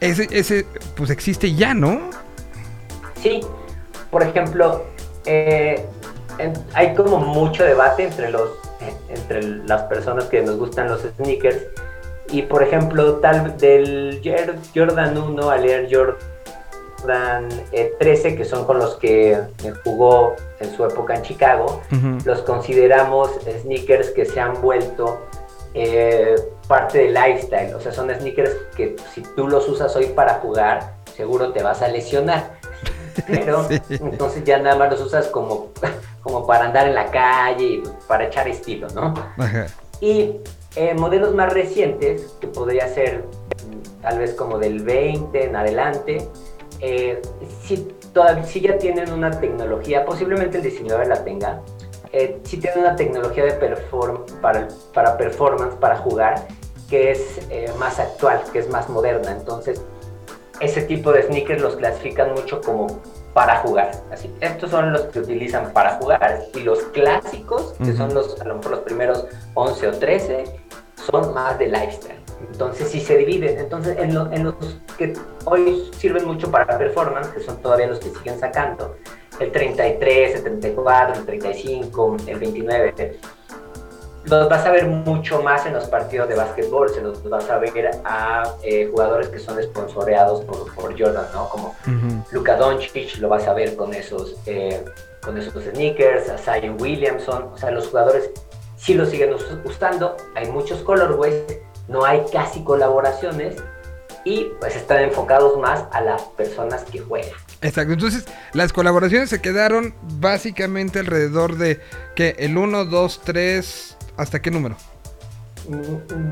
Ese, 0.00 0.28
ese, 0.30 0.66
pues 0.96 1.10
existe 1.10 1.54
ya, 1.54 1.74
¿no? 1.74 2.10
Sí, 3.22 3.40
por 4.10 4.22
ejemplo, 4.24 4.84
eh, 5.26 5.86
en- 6.38 6.52
hay 6.74 6.92
como 6.94 7.18
mucho 7.18 7.62
debate 7.64 8.04
entre 8.04 8.30
los 8.30 8.50
entre 9.08 9.42
las 9.42 9.82
personas 9.82 10.24
que 10.24 10.42
nos 10.42 10.56
gustan 10.56 10.88
los 10.88 11.02
sneakers 11.02 11.58
y 12.30 12.42
por 12.42 12.62
ejemplo 12.62 13.16
tal 13.16 13.56
del 13.58 14.20
Jordan 14.74 15.16
1 15.16 15.50
al 15.50 15.64
Air 15.64 15.88
Jordan 15.90 17.48
eh, 17.72 17.92
13 17.98 18.36
que 18.36 18.44
son 18.44 18.64
con 18.64 18.78
los 18.78 18.96
que 18.96 19.32
eh, 19.32 19.72
jugó 19.84 20.34
en 20.60 20.74
su 20.74 20.84
época 20.84 21.14
en 21.14 21.22
Chicago 21.22 21.82
los 22.24 22.42
consideramos 22.42 23.30
sneakers 23.62 24.10
que 24.10 24.24
se 24.24 24.40
han 24.40 24.60
vuelto 24.62 25.18
eh, 25.74 26.36
parte 26.68 26.98
del 26.98 27.14
lifestyle. 27.14 27.74
O 27.74 27.80
sea, 27.80 27.92
son 27.92 28.10
sneakers 28.10 28.50
que 28.76 28.96
si 29.14 29.22
tú 29.36 29.48
los 29.48 29.68
usas 29.68 29.94
hoy 29.96 30.06
para 30.06 30.34
jugar, 30.34 30.94
seguro 31.16 31.52
te 31.52 31.62
vas 31.62 31.82
a 31.82 31.88
lesionar. 31.88 32.58
Pero 33.26 33.68
Sí. 33.68 33.80
entonces 33.90 34.44
ya 34.44 34.58
nada 34.58 34.76
más 34.76 34.90
los 34.90 35.00
usas 35.00 35.26
como, 35.28 35.68
como 36.22 36.46
para 36.46 36.66
andar 36.66 36.86
en 36.88 36.94
la 36.94 37.10
calle 37.10 37.64
y 37.64 37.82
para 38.08 38.24
echar 38.26 38.48
estilo, 38.48 38.88
¿no? 38.94 39.14
Ajá. 39.38 39.66
Y 40.00 40.36
eh, 40.76 40.94
modelos 40.94 41.34
más 41.34 41.52
recientes, 41.52 42.34
que 42.40 42.46
podría 42.48 42.88
ser 42.88 43.24
mm, 43.68 44.02
tal 44.02 44.18
vez 44.18 44.34
como 44.34 44.58
del 44.58 44.82
20 44.82 45.44
en 45.44 45.56
adelante, 45.56 46.28
eh, 46.80 47.20
sí, 47.62 47.88
todavía, 48.12 48.44
sí 48.44 48.60
ya 48.60 48.78
tienen 48.78 49.12
una 49.12 49.30
tecnología, 49.30 50.04
posiblemente 50.04 50.56
el 50.58 50.64
diseñador 50.64 51.06
la 51.06 51.22
tenga, 51.22 51.60
eh, 52.12 52.40
sí 52.44 52.58
tienen 52.58 52.80
una 52.80 52.96
tecnología 52.96 53.44
de 53.44 53.52
perform 53.52 54.24
para, 54.40 54.68
para 54.92 55.16
performance, 55.16 55.74
para 55.76 55.96
jugar, 55.98 56.46
que 56.90 57.12
es 57.12 57.38
eh, 57.48 57.70
más 57.78 57.98
actual, 57.98 58.42
que 58.52 58.58
es 58.58 58.68
más 58.68 58.88
moderna. 58.90 59.30
Entonces, 59.32 59.80
ese 60.62 60.82
tipo 60.82 61.12
de 61.12 61.22
sneakers 61.24 61.60
los 61.60 61.76
clasifican 61.76 62.32
mucho 62.32 62.60
como 62.60 63.00
para 63.34 63.58
jugar. 63.58 63.90
Así, 64.12 64.32
estos 64.40 64.70
son 64.70 64.92
los 64.92 65.02
que 65.02 65.20
utilizan 65.20 65.72
para 65.72 65.94
jugar 65.94 66.40
y 66.54 66.60
los 66.60 66.78
clásicos, 66.92 67.74
que 67.84 67.92
son 67.94 68.14
los, 68.14 68.40
a 68.40 68.44
lo 68.44 68.56
mejor 68.56 68.70
los 68.72 68.80
primeros 68.80 69.26
11 69.54 69.88
o 69.88 69.92
13, 69.92 70.44
son 71.10 71.34
más 71.34 71.58
de 71.58 71.66
lifestyle. 71.68 72.18
Entonces 72.52 72.88
sí 72.88 73.00
se 73.00 73.16
dividen. 73.16 73.58
Entonces 73.58 73.96
en, 73.98 74.14
lo- 74.14 74.30
en 74.32 74.44
los 74.44 74.54
que 74.98 75.14
hoy 75.44 75.90
sirven 75.96 76.26
mucho 76.26 76.50
para 76.50 76.78
performance, 76.78 77.28
que 77.28 77.40
son 77.40 77.56
todavía 77.62 77.86
los 77.86 77.98
que 77.98 78.10
siguen 78.10 78.38
sacando, 78.38 78.96
el 79.40 79.50
33, 79.50 80.34
el 80.36 80.42
34, 80.42 81.14
el 81.16 81.24
35, 81.26 82.16
el 82.26 82.38
29, 82.38 83.18
los 84.24 84.48
vas 84.48 84.64
a 84.64 84.70
ver 84.70 84.86
mucho 84.86 85.42
más 85.42 85.66
en 85.66 85.72
los 85.72 85.86
partidos 85.86 86.28
de 86.28 86.36
básquetbol, 86.36 86.88
se 86.88 87.00
los 87.00 87.28
vas 87.28 87.48
a 87.50 87.58
ver 87.58 87.90
a 88.04 88.44
eh, 88.62 88.88
jugadores 88.90 89.28
que 89.28 89.38
son 89.38 89.60
sponsoreados 89.62 90.44
por, 90.44 90.72
por 90.74 90.92
Jordan, 90.98 91.26
¿no? 91.34 91.48
Como 91.48 91.68
Ujú. 91.86 92.24
Luka 92.30 92.56
Doncic 92.56 93.16
lo 93.18 93.28
vas 93.28 93.46
a 93.48 93.54
ver 93.54 93.74
con 93.76 93.92
esos, 93.94 94.36
eh, 94.46 94.84
con 95.24 95.36
esos 95.38 95.52
sneakers, 95.64 96.28
a 96.28 96.38
Zion 96.38 96.76
Williamson, 96.80 97.50
o 97.52 97.58
sea, 97.58 97.70
los 97.72 97.88
jugadores 97.88 98.30
sí 98.76 98.94
lo 98.94 99.06
siguen 99.06 99.34
us- 99.34 99.46
usando, 99.64 100.16
hay 100.34 100.48
muchos 100.50 100.80
colorways, 100.82 101.34
no 101.88 102.04
hay 102.04 102.22
casi 102.32 102.62
colaboraciones 102.62 103.56
y 104.24 104.46
pues 104.60 104.76
están 104.76 105.00
enfocados 105.02 105.58
más 105.58 105.84
a 105.90 106.00
las 106.00 106.22
personas 106.22 106.84
que 106.84 107.00
juegan. 107.00 107.32
Exacto, 107.60 107.92
entonces 107.92 108.24
las 108.52 108.72
colaboraciones 108.72 109.30
se 109.30 109.40
quedaron 109.40 109.94
básicamente 110.20 111.00
alrededor 111.00 111.56
de 111.56 111.80
que 112.14 112.36
el 112.38 112.56
1, 112.56 112.84
2, 112.86 113.20
3, 113.24 113.96
¿hasta 114.16 114.40
qué 114.40 114.50
número? 114.50 114.76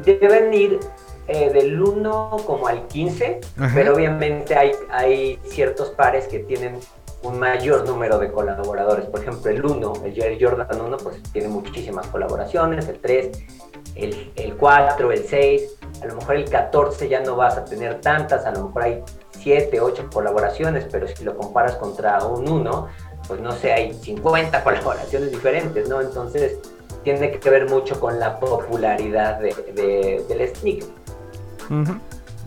Deben 0.05 0.53
ir 0.53 0.81
eh, 1.29 1.51
del 1.53 1.81
1 1.81 2.37
como 2.47 2.67
al 2.67 2.87
15, 2.89 3.41
Ajá. 3.59 3.73
pero 3.75 3.95
obviamente 3.95 4.57
hay, 4.57 4.73
hay 4.91 5.39
ciertos 5.45 5.91
pares 5.91 6.27
que 6.27 6.41
tienen 6.41 6.81
un 7.23 7.39
mayor 7.39 7.87
número 7.87 8.19
de 8.19 8.33
colaboradores. 8.33 9.07
Por 9.07 9.21
ejemplo, 9.21 9.51
el 9.51 9.65
1, 9.65 9.93
el 10.05 10.39
Jordan 10.41 10.81
1, 10.81 10.97
pues 10.99 11.23
tiene 11.33 11.49
muchísimas 11.49 12.07
colaboraciones, 12.09 12.89
el 12.89 12.99
3, 12.99 13.31
el, 13.95 14.33
el 14.37 14.57
4, 14.57 15.13
el 15.13 15.25
6, 15.25 15.63
a 16.03 16.07
lo 16.07 16.17
mejor 16.17 16.37
el 16.37 16.49
14 16.49 17.09
ya 17.09 17.21
no 17.21 17.37
vas 17.37 17.57
a 17.57 17.65
tener 17.65 18.01
tantas, 18.01 18.47
a 18.47 18.53
lo 18.53 18.67
mejor 18.67 18.83
hay 18.83 19.03
7, 19.39 19.81
8 19.81 20.09
colaboraciones, 20.13 20.87
pero 20.91 21.07
si 21.07 21.25
lo 21.25 21.37
comparas 21.37 21.77
contra 21.77 22.25
un 22.25 22.49
1, 22.49 22.89
pues 23.29 23.41
no 23.41 23.53
sé, 23.53 23.73
hay 23.73 23.95
50 23.95 24.65
colaboraciones 24.65 25.31
diferentes, 25.31 25.89
¿no? 25.89 26.01
Entonces 26.01 26.59
tiene 27.05 27.31
que 27.39 27.51
ver 27.51 27.69
mucho 27.69 27.99
con 27.99 28.19
la 28.19 28.39
popularidad 28.39 29.39
de, 29.41 29.55
de- 29.75 30.25
del 30.29 30.55
sneaker. 30.57 30.89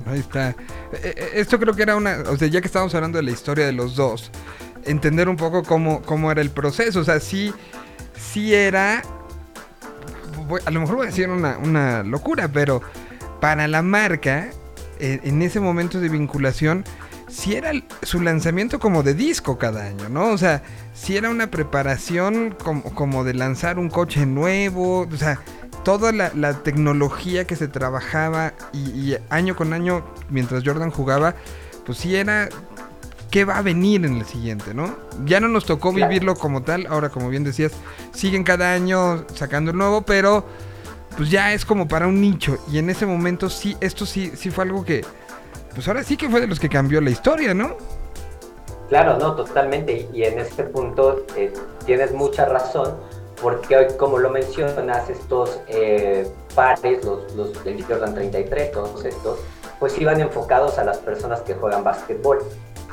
Ahí 0.05 0.19
está. 0.19 0.49
Eh, 0.49 0.55
eh, 1.03 1.29
Esto 1.35 1.59
creo 1.59 1.73
que 1.73 1.83
era 1.83 1.95
una, 1.95 2.23
o 2.29 2.37
sea, 2.37 2.47
ya 2.47 2.59
que 2.61 2.67
estábamos 2.67 2.93
hablando 2.95 3.17
de 3.17 3.23
la 3.23 3.31
historia 3.31 3.65
de 3.65 3.71
los 3.71 3.95
dos, 3.95 4.31
entender 4.85 5.29
un 5.29 5.37
poco 5.37 5.63
cómo, 5.63 6.01
cómo 6.01 6.31
era 6.31 6.41
el 6.41 6.49
proceso. 6.49 6.99
O 6.99 7.03
sea, 7.03 7.19
sí, 7.19 7.53
sí 8.15 8.53
era, 8.53 9.01
a 10.65 10.71
lo 10.71 10.79
mejor 10.81 10.97
voy 10.97 11.07
a 11.07 11.09
decir 11.09 11.29
una, 11.29 11.57
una 11.57 12.03
locura, 12.03 12.47
pero 12.49 12.81
para 13.39 13.67
la 13.67 13.81
marca, 13.81 14.49
eh, 14.99 15.19
en 15.23 15.41
ese 15.41 15.59
momento 15.59 15.99
de 15.99 16.09
vinculación, 16.09 16.83
sí 17.33 17.55
era 17.55 17.71
su 18.03 18.21
lanzamiento 18.21 18.79
como 18.79 19.03
de 19.03 19.13
disco 19.13 19.57
cada 19.57 19.85
año, 19.85 20.07
¿no? 20.07 20.27
O 20.27 20.37
sea, 20.37 20.61
sí 20.93 21.17
era 21.17 21.29
una 21.29 21.47
preparación 21.47 22.55
como, 22.63 22.83
como 22.83 23.23
de 23.23 23.33
lanzar 23.33 23.79
un 23.79 23.89
coche 23.89 24.25
nuevo, 24.25 25.01
o 25.01 25.17
sea, 25.17 25.39
toda 25.83 26.11
la, 26.11 26.31
la 26.35 26.61
tecnología 26.63 27.45
que 27.45 27.55
se 27.55 27.67
trabajaba 27.67 28.53
y, 28.71 28.89
y 28.89 29.17
año 29.29 29.55
con 29.55 29.73
año 29.73 30.05
mientras 30.29 30.63
Jordan 30.63 30.91
jugaba, 30.91 31.35
pues 31.85 31.97
sí 31.97 32.15
era 32.15 32.49
qué 33.31 33.45
va 33.45 33.57
a 33.57 33.61
venir 33.63 34.05
en 34.05 34.17
el 34.17 34.25
siguiente, 34.25 34.75
¿no? 34.75 34.95
Ya 35.25 35.39
no 35.39 35.47
nos 35.47 35.65
tocó 35.65 35.91
vivirlo 35.91 36.35
como 36.35 36.61
tal, 36.61 36.85
ahora 36.85 37.09
como 37.09 37.29
bien 37.29 37.43
decías, 37.43 37.71
siguen 38.13 38.43
cada 38.43 38.73
año 38.73 39.25
sacando 39.33 39.71
el 39.71 39.77
nuevo, 39.77 40.03
pero 40.03 40.45
pues 41.17 41.31
ya 41.31 41.51
es 41.53 41.65
como 41.65 41.87
para 41.87 42.07
un 42.07 42.21
nicho 42.21 42.63
y 42.71 42.77
en 42.77 42.91
ese 42.91 43.07
momento 43.07 43.49
sí, 43.49 43.75
esto 43.81 44.05
sí, 44.05 44.31
sí 44.35 44.51
fue 44.51 44.65
algo 44.65 44.85
que, 44.85 45.03
pues 45.73 45.87
ahora 45.87 46.03
sí 46.03 46.17
que 46.17 46.29
fue 46.29 46.41
de 46.41 46.47
los 46.47 46.59
que 46.59 46.69
cambió 46.69 47.01
la 47.01 47.09
historia, 47.09 47.53
¿no? 47.53 47.77
Claro, 48.89 49.17
no, 49.17 49.35
totalmente. 49.35 50.07
Y 50.13 50.23
en 50.23 50.39
este 50.39 50.63
punto 50.63 51.25
eh, 51.35 51.51
tienes 51.85 52.11
mucha 52.11 52.45
razón, 52.45 52.95
porque 53.41 53.75
hoy, 53.75 53.85
como 53.97 54.19
lo 54.19 54.29
mencionas, 54.29 55.09
estos 55.09 55.59
eh, 55.67 56.29
pares, 56.53 57.03
los, 57.03 57.33
los 57.35 57.63
del 57.63 57.83
Jordan 57.83 58.13
33, 58.13 58.71
todos 58.71 59.03
estos, 59.05 59.39
pues 59.79 59.99
iban 59.99 60.21
enfocados 60.21 60.77
a 60.77 60.83
las 60.83 60.97
personas 60.99 61.41
que 61.41 61.55
juegan 61.55 61.83
básquetbol. 61.83 62.39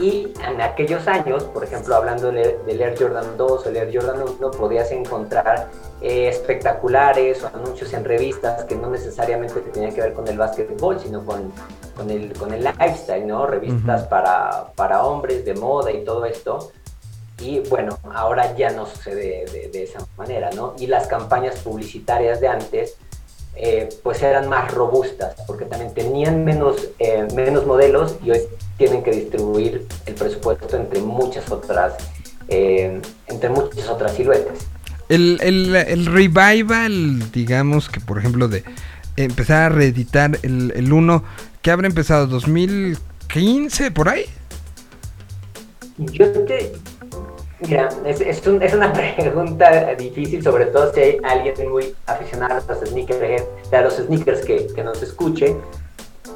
Y 0.00 0.32
en 0.48 0.60
aquellos 0.60 1.06
años, 1.06 1.44
por 1.44 1.62
ejemplo, 1.62 1.94
hablando 1.94 2.32
del 2.32 2.64
del 2.64 2.80
Air 2.80 2.96
Jordan 2.98 3.36
2 3.36 3.66
o 3.66 3.68
el 3.68 3.76
Air 3.76 3.90
Jordan 3.92 4.22
1, 4.38 4.50
podías 4.52 4.90
encontrar 4.92 5.68
eh, 6.00 6.28
espectaculares 6.28 7.42
o 7.44 7.48
anuncios 7.48 7.92
en 7.92 8.04
revistas 8.04 8.64
que 8.64 8.74
no 8.74 8.88
necesariamente 8.88 9.60
tenían 9.60 9.94
que 9.94 10.00
ver 10.00 10.14
con 10.14 10.26
el 10.26 10.38
básquetbol, 10.38 10.98
sino 10.98 11.24
con, 11.24 11.52
con, 11.94 12.10
el, 12.10 12.32
con 12.32 12.52
el 12.54 12.64
lifestyle, 12.64 13.26
¿no? 13.26 13.46
Revistas 13.46 14.00
Ujú. 14.02 14.08
para, 14.08 14.72
para 14.74 15.04
hombres 15.04 15.44
de 15.44 15.54
moda 15.54 15.92
y 15.92 16.02
todo 16.02 16.24
esto. 16.24 16.72
Y 17.38 17.60
bueno, 17.68 17.98
ahora 18.12 18.54
ya 18.54 18.70
no 18.70 18.86
sucede 18.86 19.44
de, 19.50 19.68
de 19.68 19.82
esa 19.82 20.00
manera, 20.16 20.50
¿no? 20.52 20.74
Y 20.78 20.86
las 20.86 21.06
campañas 21.06 21.56
publicitarias 21.60 22.40
de 22.40 22.48
antes, 22.48 22.96
eh, 23.56 23.88
pues 24.02 24.22
eran 24.22 24.48
más 24.48 24.72
robustas, 24.72 25.34
porque 25.46 25.64
también 25.64 25.92
tenían 25.92 26.44
menos, 26.44 26.88
eh, 26.98 27.26
menos 27.34 27.66
modelos 27.66 28.16
y 28.24 28.30
hoy 28.30 28.40
tienen 28.78 29.02
que 29.02 29.10
distribuir 29.10 29.86
el 30.06 30.14
presupuesto 30.14 30.76
entre 30.76 31.00
muchas 31.00 31.50
otras, 31.50 31.94
eh, 32.48 33.00
entre 33.26 33.50
muchas 33.50 33.88
otras 33.88 34.14
siluetas. 34.14 34.58
El, 35.08 35.38
el, 35.42 35.74
el 35.74 36.06
revival, 36.06 37.30
digamos 37.32 37.88
que 37.88 38.00
por 38.00 38.18
ejemplo 38.18 38.48
de 38.48 38.62
empezar 39.16 39.62
a 39.64 39.68
reeditar 39.74 40.38
el, 40.42 40.72
el 40.74 40.92
1, 40.92 41.24
que 41.62 41.70
habrá 41.70 41.86
empezado 41.86 42.26
2015 42.26 43.90
por 43.90 44.08
ahí. 44.08 44.24
Yo 45.98 46.30
te... 46.44 46.72
Mira, 47.60 47.88
es, 48.04 48.20
es, 48.20 48.46
un- 48.46 48.62
es 48.62 48.72
una 48.74 48.92
pregunta 49.16 49.94
difícil, 49.94 50.42
sobre 50.42 50.66
todo 50.66 50.92
si 50.92 51.00
hay 51.00 51.18
alguien 51.24 51.70
muy 51.70 51.94
aficionado 52.06 52.54
a 52.54 52.72
los 52.72 52.88
sneakers, 52.88 53.44
a 53.72 53.80
los 53.82 53.94
sneakers 53.96 54.44
que, 54.44 54.66
que 54.68 54.82
nos 54.82 55.02
escuche. 55.02 55.56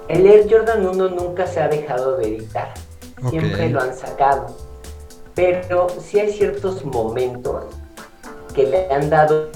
El 0.08 0.26
Air 0.26 0.46
Jordan 0.50 0.86
1 0.86 1.08
nunca 1.10 1.46
se 1.46 1.60
ha 1.60 1.68
dejado 1.68 2.16
de 2.18 2.28
editar, 2.28 2.74
siempre 3.30 3.66
Ok. 3.66 3.72
lo 3.72 3.80
han 3.80 3.94
sacado. 3.94 4.46
Pero 5.34 5.86
sí 5.98 6.20
hay 6.20 6.30
ciertos 6.32 6.84
momentos 6.84 7.64
que 8.54 8.64
le 8.66 8.92
han 8.92 9.08
dado 9.10 9.48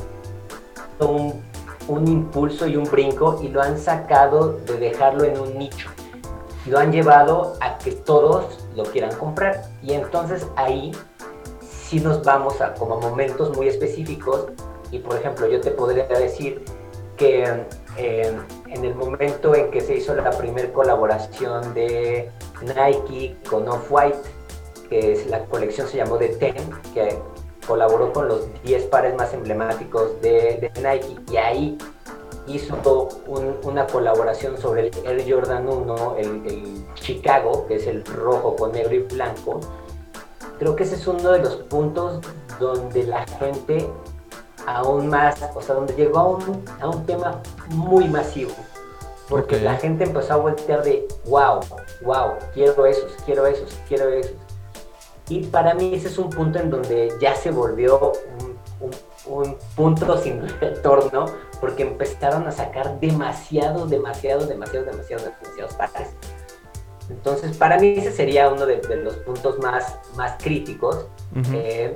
un, 1.00 1.40
un 1.86 2.08
impulso 2.08 2.66
y 2.66 2.76
un 2.76 2.84
brinco 2.90 3.38
y 3.42 3.48
lo 3.48 3.62
han 3.62 3.78
sacado 3.78 4.54
de 4.66 4.78
dejarlo 4.78 5.24
en 5.24 5.38
un 5.38 5.58
nicho. 5.58 5.88
Lo 6.66 6.78
han 6.78 6.90
llevado 6.92 7.54
a 7.60 7.78
que 7.78 7.92
todos 7.92 8.58
lo 8.74 8.84
quieran 8.84 9.14
comprar. 9.16 9.64
Y 9.82 9.92
entonces 9.92 10.46
ahí 10.56 10.92
sí 11.88 12.00
nos 12.00 12.22
vamos 12.22 12.60
a 12.60 12.74
como 12.74 13.00
momentos 13.00 13.56
muy 13.56 13.68
específicos. 13.68 14.46
Y 14.90 14.98
por 14.98 15.16
ejemplo, 15.16 15.46
yo 15.48 15.60
te 15.60 15.70
podría 15.70 16.06
decir 16.06 16.64
que 17.16 17.44
eh, 17.96 18.36
en 18.68 18.84
el 18.84 18.94
momento 18.94 19.54
en 19.54 19.70
que 19.70 19.80
se 19.80 19.96
hizo 19.96 20.14
la 20.14 20.30
primera 20.30 20.72
colaboración 20.72 21.74
de 21.74 22.30
Nike 22.62 23.36
con 23.48 23.68
Off-White, 23.68 24.18
que 24.88 25.12
es, 25.12 25.26
la 25.26 25.44
colección 25.46 25.88
se 25.88 25.96
llamó 25.98 26.16
The 26.16 26.28
Ten, 26.28 26.54
que 26.94 27.18
colaboró 27.66 28.12
con 28.12 28.28
los 28.28 28.46
10 28.62 28.84
pares 28.84 29.14
más 29.16 29.34
emblemáticos 29.34 30.20
de, 30.22 30.70
Nike 30.76 31.16
y 31.30 31.36
ahí 31.36 31.78
hizo 32.46 32.76
un- 33.26 33.56
una 33.64 33.86
colaboración 33.86 34.56
sobre 34.56 34.88
el 34.88 34.90
Air 35.04 35.24
Jordan 35.30 35.68
1, 35.68 36.16
el, 36.18 36.26
el 36.46 36.86
Chicago, 36.94 37.66
que 37.66 37.74
es 37.76 37.86
el 37.86 38.04
rojo 38.06 38.56
con 38.56 38.72
negro 38.72 38.94
y 38.94 39.00
blanco. 39.00 39.60
Creo 40.58 40.74
que 40.76 40.82
ese 40.84 40.96
es 40.96 41.06
uno 41.06 41.30
de 41.30 41.38
los 41.40 41.56
puntos 41.56 42.20
donde 42.58 43.04
la 43.04 43.24
gente 43.26 43.88
aún 44.66 45.08
más, 45.08 45.36
o 45.54 45.62
sea, 45.62 45.74
donde 45.76 45.94
llegó 45.94 46.18
a 46.18 46.28
un, 46.28 46.64
a 46.80 46.88
un 46.88 47.06
tema 47.06 47.40
muy 47.70 48.08
masivo. 48.08 48.52
Porque 49.28 49.60
la 49.60 49.76
gente 49.76 50.04
empezó 50.04 50.34
a 50.34 50.36
voltear 50.36 50.82
de, 50.82 51.06
wow, 51.26 51.60
wow, 52.02 52.32
quiero 52.54 52.86
esos, 52.86 53.12
quiero 53.24 53.46
esos, 53.46 53.76
quiero 53.86 54.08
esos. 54.08 54.32
Y 55.28 55.44
para 55.46 55.74
mí 55.74 55.94
ese 55.94 56.08
es 56.08 56.18
un 56.18 56.30
punto 56.30 56.58
en 56.58 56.70
donde 56.70 57.12
ya 57.20 57.34
se 57.34 57.50
volvió 57.50 58.12
un, 58.40 58.58
un- 58.80 58.94
un 59.26 59.58
punto 59.76 60.16
sin 60.22 60.48
retorno, 60.60 61.26
porque 61.60 61.82
empezaron 61.82 62.46
a 62.46 62.50
sacar 62.52 62.98
demasiado, 63.00 63.86
demasiado, 63.86 64.46
demasiado, 64.46 64.86
demasiado, 64.86 65.24
demasiados 65.24 65.74
pares. 65.74 66.08
Entonces, 67.10 67.56
para 67.56 67.78
mí 67.78 67.94
ese 67.96 68.12
sería 68.12 68.48
uno 68.48 68.66
de, 68.66 68.80
de 68.80 68.96
los 68.96 69.16
puntos 69.16 69.58
más, 69.58 69.98
más 70.16 70.36
críticos. 70.42 71.06
Eh, 71.52 71.94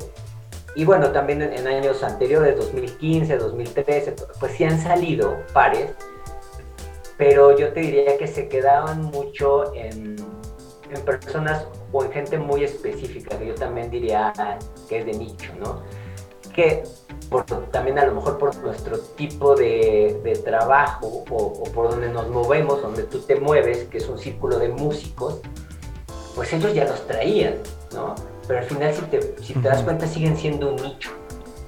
y 0.74 0.84
bueno, 0.84 1.10
también 1.10 1.42
en, 1.42 1.52
en 1.52 1.66
años 1.66 2.02
anteriores, 2.02 2.56
2015, 2.56 3.36
2013, 3.36 4.14
pues 4.40 4.52
sí 4.52 4.64
han 4.64 4.80
salido 4.80 5.36
pares, 5.52 5.90
pero 7.18 7.56
yo 7.56 7.72
te 7.72 7.80
diría 7.80 8.16
que 8.16 8.26
se 8.26 8.48
quedaban 8.48 9.02
mucho 9.02 9.74
en, 9.74 10.16
en 10.90 11.02
personas 11.04 11.66
o 11.92 12.04
en 12.04 12.12
gente 12.12 12.38
muy 12.38 12.64
específica, 12.64 13.38
que 13.38 13.48
yo 13.48 13.54
también 13.54 13.90
diría 13.90 14.32
que 14.88 14.98
es 14.98 15.06
de 15.06 15.12
nicho, 15.12 15.52
¿no? 15.60 15.82
Que 16.54 16.82
por- 17.30 17.44
también 17.70 17.98
a 17.98 18.04
lo 18.06 18.14
mejor 18.14 18.38
por 18.38 18.54
nuestro 18.58 18.98
tipo 18.98 19.54
de, 19.56 20.20
de 20.22 20.36
trabajo 20.36 21.24
o, 21.30 21.36
o 21.36 21.64
por 21.72 21.90
donde 21.90 22.08
nos 22.08 22.28
movemos, 22.28 22.82
donde 22.82 23.04
tú 23.04 23.20
te 23.20 23.36
mueves, 23.36 23.84
que 23.88 23.98
es 23.98 24.08
un 24.08 24.18
círculo 24.18 24.58
de 24.58 24.68
músicos, 24.68 25.40
pues 26.34 26.52
ellos 26.52 26.74
ya 26.74 26.84
los 26.84 27.06
traían, 27.06 27.54
¿no? 27.94 28.14
Pero 28.46 28.58
al 28.60 28.64
final, 28.66 28.92
si 28.94 29.02
te, 29.02 29.34
si 29.42 29.54
te 29.54 29.68
das 29.68 29.82
cuenta, 29.82 30.06
siguen 30.06 30.36
siendo 30.36 30.70
un 30.70 30.76
nicho. 30.76 31.10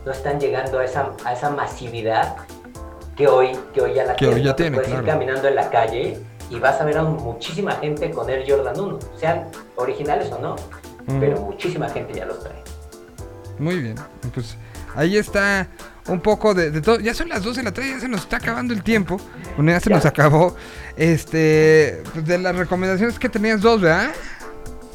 No 0.05 0.13
están 0.13 0.39
llegando 0.39 0.79
a 0.81 0.85
esa, 0.85 1.13
a 1.25 1.33
esa 1.33 1.49
masividad 1.51 2.37
que 3.17 3.27
hoy, 3.29 3.53
que 3.73 3.81
hoy 3.81 3.95
ya 3.95 4.05
la 4.05 4.17
Que 4.17 4.27
hoy 4.27 4.43
ya 4.43 4.55
tiene, 4.57 4.73
Puedes 4.77 4.89
claro. 4.91 5.03
ir 5.07 5.09
caminando 5.11 5.49
en 5.49 5.55
la 5.55 5.71
calle 5.71 6.19
y 6.51 6.59
vas 6.59 6.79
a 6.81 6.85
ver 6.85 6.99
a 6.99 7.05
muchísima 7.05 7.73
gente 7.73 8.11
con 8.11 8.29
Air 8.29 8.45
Jordan 8.47 8.79
1, 8.79 8.99
sean 9.19 9.49
originales 9.77 10.31
o 10.33 10.39
no, 10.39 10.55
Ujú. 10.55 11.21
pero 11.21 11.41
muchísima 11.41 11.89
gente 11.89 12.13
ya 12.13 12.27
los 12.27 12.41
trae. 12.41 12.63
Muy 13.59 13.77
bien, 13.81 13.95
pues 14.35 14.57
ahí 14.95 15.17
está 15.17 15.69
un 16.09 16.21
poco 16.21 16.55
de, 16.55 16.71
de 16.71 16.81
todo. 16.81 17.01
Ya 17.01 17.15
son 17.15 17.29
las 17.29 17.43
12 17.43 17.61
de 17.61 17.65
la 17.65 17.73
tarde, 17.73 17.91
ya 17.91 18.01
se 18.01 18.09
nos 18.09 18.21
está 18.23 18.37
acabando 18.37 18.75
el 18.75 18.83
tiempo. 18.83 19.19
Bueno, 19.57 19.73
ya 19.73 19.81
se 19.81 19.91
Ya. 19.91 19.97
nos 19.97 20.05
acabó. 20.07 20.55
Este, 20.97 22.03
pues, 22.13 22.27
de 22.27 22.39
las 22.39 22.55
recomendaciones 22.57 23.19
que 23.19 23.29
tenías 23.29 23.61
dos, 23.61 23.81
¿verdad? 23.81 24.11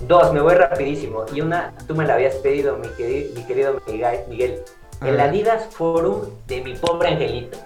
Dos, 0.08 0.34
me 0.34 0.42
voy 0.42 0.56
rapidísimo. 0.56 1.26
Y 1.34 1.42
una, 1.42 1.74
tú 1.88 1.96
me 1.96 2.06
la 2.06 2.14
habías 2.16 2.36
pedido, 2.36 2.78
mi, 2.78 2.88
queri- 2.90 3.34
mi 3.36 3.44
querido 3.46 3.82
Miguel. 3.88 4.20
Miguel. 4.30 4.60
A 5.02 5.08
El. 5.10 5.20
Adidas 5.20 5.66
Forum 5.72 6.22
de 6.48 6.62
mi 6.62 6.76
pobre 6.76 7.10
angelito. 7.10 7.58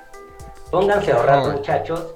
Pónganse 0.71 1.11
a 1.11 1.15
ahorrar, 1.17 1.47
muchachos, 1.51 2.13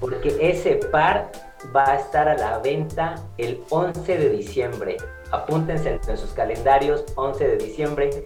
porque 0.00 0.36
ese 0.40 0.74
par 0.90 1.30
va 1.74 1.92
a 1.92 1.96
estar 1.96 2.28
a 2.28 2.36
la 2.36 2.58
venta 2.58 3.14
el 3.38 3.60
11 3.70 4.18
de 4.18 4.28
diciembre. 4.30 4.96
Apúntense 5.30 6.00
en 6.08 6.16
sus 6.16 6.30
calendarios, 6.32 7.04
11 7.14 7.46
de 7.46 7.56
diciembre 7.58 8.24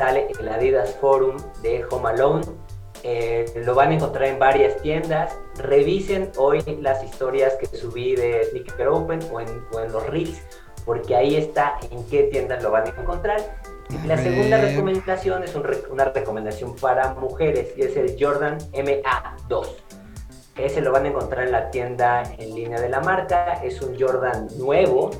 sale 0.00 0.28
el 0.40 0.48
Adidas 0.48 0.96
Forum 0.98 1.36
de 1.60 1.84
Home 1.90 2.08
Alone. 2.08 2.42
Eh, 3.02 3.44
lo 3.66 3.74
van 3.74 3.90
a 3.90 3.94
encontrar 3.96 4.28
en 4.28 4.38
varias 4.38 4.80
tiendas. 4.80 5.36
Revisen 5.58 6.32
hoy 6.38 6.62
las 6.80 7.04
historias 7.04 7.52
que 7.56 7.66
subí 7.66 8.16
de 8.16 8.44
Sneaker 8.44 8.88
Open 8.88 9.20
o 9.30 9.42
en, 9.42 9.48
o 9.74 9.80
en 9.80 9.92
los 9.92 10.06
Reels, 10.06 10.40
porque 10.86 11.14
ahí 11.16 11.36
está 11.36 11.76
en 11.90 12.02
qué 12.06 12.22
tiendas 12.32 12.62
lo 12.62 12.70
van 12.70 12.86
a 12.86 12.98
encontrar. 12.98 13.40
Y 13.90 14.06
la 14.06 14.16
segunda 14.16 14.56
recomendación 14.58 15.42
es 15.44 15.54
un 15.54 15.64
re- 15.64 15.82
una 15.90 16.04
recomendación 16.06 16.74
para 16.76 17.12
mujeres, 17.12 17.74
y 17.76 17.82
es 17.82 17.94
el 17.94 18.16
Jordan 18.18 18.56
MA2. 18.72 19.66
Ese 20.56 20.80
lo 20.80 20.92
van 20.92 21.04
a 21.04 21.08
encontrar 21.08 21.44
en 21.44 21.52
la 21.52 21.70
tienda 21.70 22.22
en 22.38 22.54
línea 22.54 22.80
de 22.80 22.88
la 22.88 23.00
marca. 23.00 23.60
Es 23.62 23.82
un 23.82 24.00
Jordan 24.00 24.48
nuevo, 24.56 25.10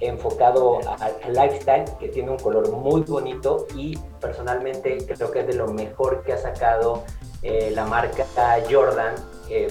enfocado 0.00 0.80
al 0.98 1.32
lifestyle, 1.32 1.84
que 1.98 2.08
tiene 2.08 2.30
un 2.30 2.38
color 2.38 2.70
muy 2.70 3.02
bonito 3.02 3.66
y 3.74 3.98
personalmente 4.20 4.98
creo 5.06 5.30
que 5.30 5.40
es 5.40 5.46
de 5.46 5.54
lo 5.54 5.68
mejor 5.68 6.22
que 6.22 6.32
ha 6.32 6.38
sacado 6.38 7.04
eh, 7.42 7.70
la 7.74 7.86
marca 7.86 8.24
Jordan 8.70 9.14
eh, 9.48 9.68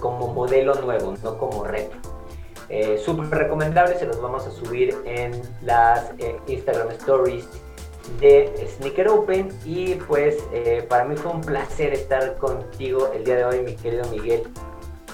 como 0.00 0.32
modelo 0.32 0.74
nuevo, 0.76 1.14
no 1.22 1.38
como 1.38 1.64
retro. 1.64 1.98
Eh, 2.68 3.00
Súper 3.04 3.26
recomendable, 3.30 3.98
se 3.98 4.06
los 4.06 4.20
vamos 4.20 4.46
a 4.46 4.50
subir 4.50 4.96
en 5.04 5.42
las 5.62 6.12
eh, 6.18 6.36
Instagram 6.46 6.90
Stories 6.92 7.46
de 8.20 8.52
Sneaker 8.76 9.08
Open 9.08 9.48
y 9.64 9.94
pues 9.94 10.36
para 10.88 11.04
mí 11.04 11.16
fue 11.16 11.32
un 11.32 11.40
placer 11.40 11.94
estar 11.94 12.36
contigo 12.36 13.10
el 13.14 13.24
día 13.24 13.36
de 13.36 13.44
hoy, 13.44 13.60
mi 13.62 13.74
querido 13.76 14.04
Miguel. 14.10 14.42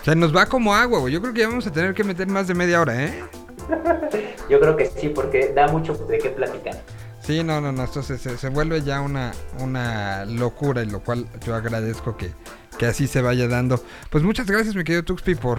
Se 0.03 0.17
nos 0.17 0.35
va 0.35 0.47
como 0.47 0.75
agua, 0.75 0.99
güey. 0.99 1.13
Yo 1.13 1.21
creo 1.21 1.33
que 1.33 1.41
ya 1.41 1.49
vamos 1.49 1.67
a 1.67 1.73
tener 1.73 1.95
que 1.95 2.03
meter 2.03 2.27
más 2.27 2.49
de 2.49 2.55
media 2.55 2.81
hora, 2.81 3.05
¿eh? 3.05 3.23
Yo 4.49 4.61
creo 4.61 4.77
que 4.77 4.87
sí, 4.87 5.09
porque 5.09 5.53
da 5.53 5.69
mucho 5.69 5.95
de 5.95 6.19
qué 6.19 6.31
platicar. 6.31 6.75
Sí, 7.21 7.45
no, 7.45 7.61
no, 7.61 7.71
no. 7.71 7.85
Esto 7.85 8.03
se, 8.03 8.49
vuelve 8.49 8.83
ya 8.83 9.01
una, 9.01 9.33
una 9.59 10.25
locura, 10.25 10.83
y 10.83 10.87
lo 10.87 11.01
cual 11.01 11.27
yo 11.45 11.55
agradezco 11.55 12.17
que, 12.17 12.33
que 12.79 12.87
así 12.87 13.07
se 13.07 13.21
vaya 13.21 13.47
dando. 13.47 13.81
Pues 14.11 14.25
muchas 14.25 14.47
gracias, 14.47 14.75
mi 14.75 14.85
querido 14.85 15.05
Tuxpi, 15.05 15.35
por, 15.35 15.59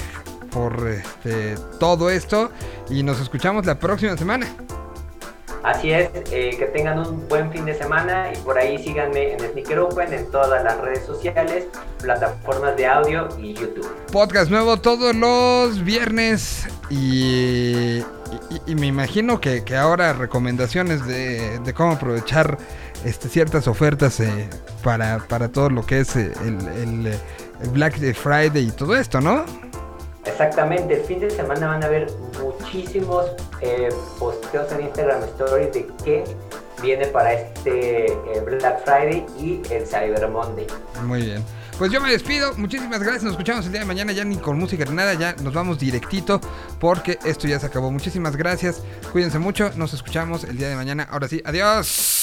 por 0.51 0.87
este, 0.87 1.55
todo 1.79 2.09
esto. 2.09 2.51
Y 2.89 3.03
nos 3.03 3.21
escuchamos 3.21 3.65
la 3.65 3.79
próxima 3.79 4.17
semana. 4.17 4.47
Así 5.63 5.91
es, 5.91 6.09
eh, 6.31 6.55
que 6.57 6.65
tengan 6.73 6.99
un 6.99 7.27
buen 7.27 7.51
fin 7.51 7.65
de 7.65 7.75
semana 7.75 8.31
y 8.33 8.37
por 8.37 8.57
ahí 8.57 8.83
síganme 8.83 9.33
en 9.33 9.39
Sneaker 9.39 9.79
Open, 9.79 10.11
en 10.13 10.29
todas 10.31 10.63
las 10.63 10.77
redes 10.79 11.05
sociales, 11.05 11.67
plataformas 12.01 12.75
de 12.77 12.87
audio 12.87 13.27
y 13.39 13.53
YouTube. 13.53 13.87
Podcast 14.11 14.49
nuevo 14.49 14.77
todos 14.77 15.15
los 15.15 15.83
viernes. 15.83 16.67
Y, 16.89 18.01
me 18.67 18.87
imagino 18.87 19.39
que, 19.39 19.63
que 19.63 19.75
ahora 19.75 20.13
recomendaciones 20.13 21.05
de, 21.05 21.59
de 21.59 21.73
cómo 21.73 21.91
aprovechar 21.91 22.57
este, 23.05 23.29
ciertas 23.29 23.67
ofertas 23.67 24.19
eh, 24.19 24.49
para, 24.83 25.19
para 25.27 25.49
todo 25.49 25.69
lo 25.69 25.85
que 25.85 26.01
es 26.01 26.15
eh, 26.15 26.31
el, 26.45 26.67
el, 26.67 27.07
eh, 27.07 27.19
el 27.61 27.69
Black 27.69 27.95
Friday 28.13 28.67
y 28.67 28.71
todo 28.71 28.95
esto, 28.95 29.21
¿no? 29.21 29.43
Exactamente, 30.25 30.93
el 30.95 31.01
fin 31.01 31.19
de 31.19 31.29
semana 31.29 31.67
van 31.67 31.83
a 31.83 31.87
ver 31.87 32.11
muchísimos 32.41 33.25
eh, 33.61 33.89
posteos 34.19 34.71
en 34.71 34.81
Instagram 34.81 35.23
Stories 35.23 35.73
de 35.73 35.87
qué 36.03 36.23
viene 36.81 37.07
para 37.07 37.33
este 37.33 38.05
eh, 38.07 38.41
Black 38.45 38.83
Friday 38.83 39.25
y 39.39 39.61
el 39.71 39.85
Cyber 39.85 40.27
Monday. 40.27 40.67
Muy 41.03 41.23
bien. 41.23 41.43
Pues 41.77 41.91
yo 41.91 41.99
me 41.99 42.11
despido, 42.11 42.53
muchísimas 42.57 43.01
gracias, 43.01 43.23
nos 43.23 43.31
escuchamos 43.31 43.65
el 43.65 43.71
día 43.71 43.81
de 43.81 43.87
mañana 43.87 44.11
ya 44.11 44.23
ni 44.23 44.37
con 44.37 44.59
música 44.59 44.85
ni 44.85 44.95
nada, 44.95 45.15
ya 45.15 45.33
nos 45.41 45.53
vamos 45.53 45.79
directito 45.79 46.39
porque 46.79 47.17
esto 47.25 47.47
ya 47.47 47.59
se 47.59 47.65
acabó. 47.65 47.91
Muchísimas 47.91 48.35
gracias, 48.35 48.83
cuídense 49.11 49.39
mucho, 49.39 49.71
nos 49.75 49.93
escuchamos 49.93 50.43
el 50.43 50.57
día 50.57 50.69
de 50.69 50.75
mañana. 50.75 51.07
Ahora 51.09 51.27
sí, 51.27 51.41
adiós. 51.43 52.20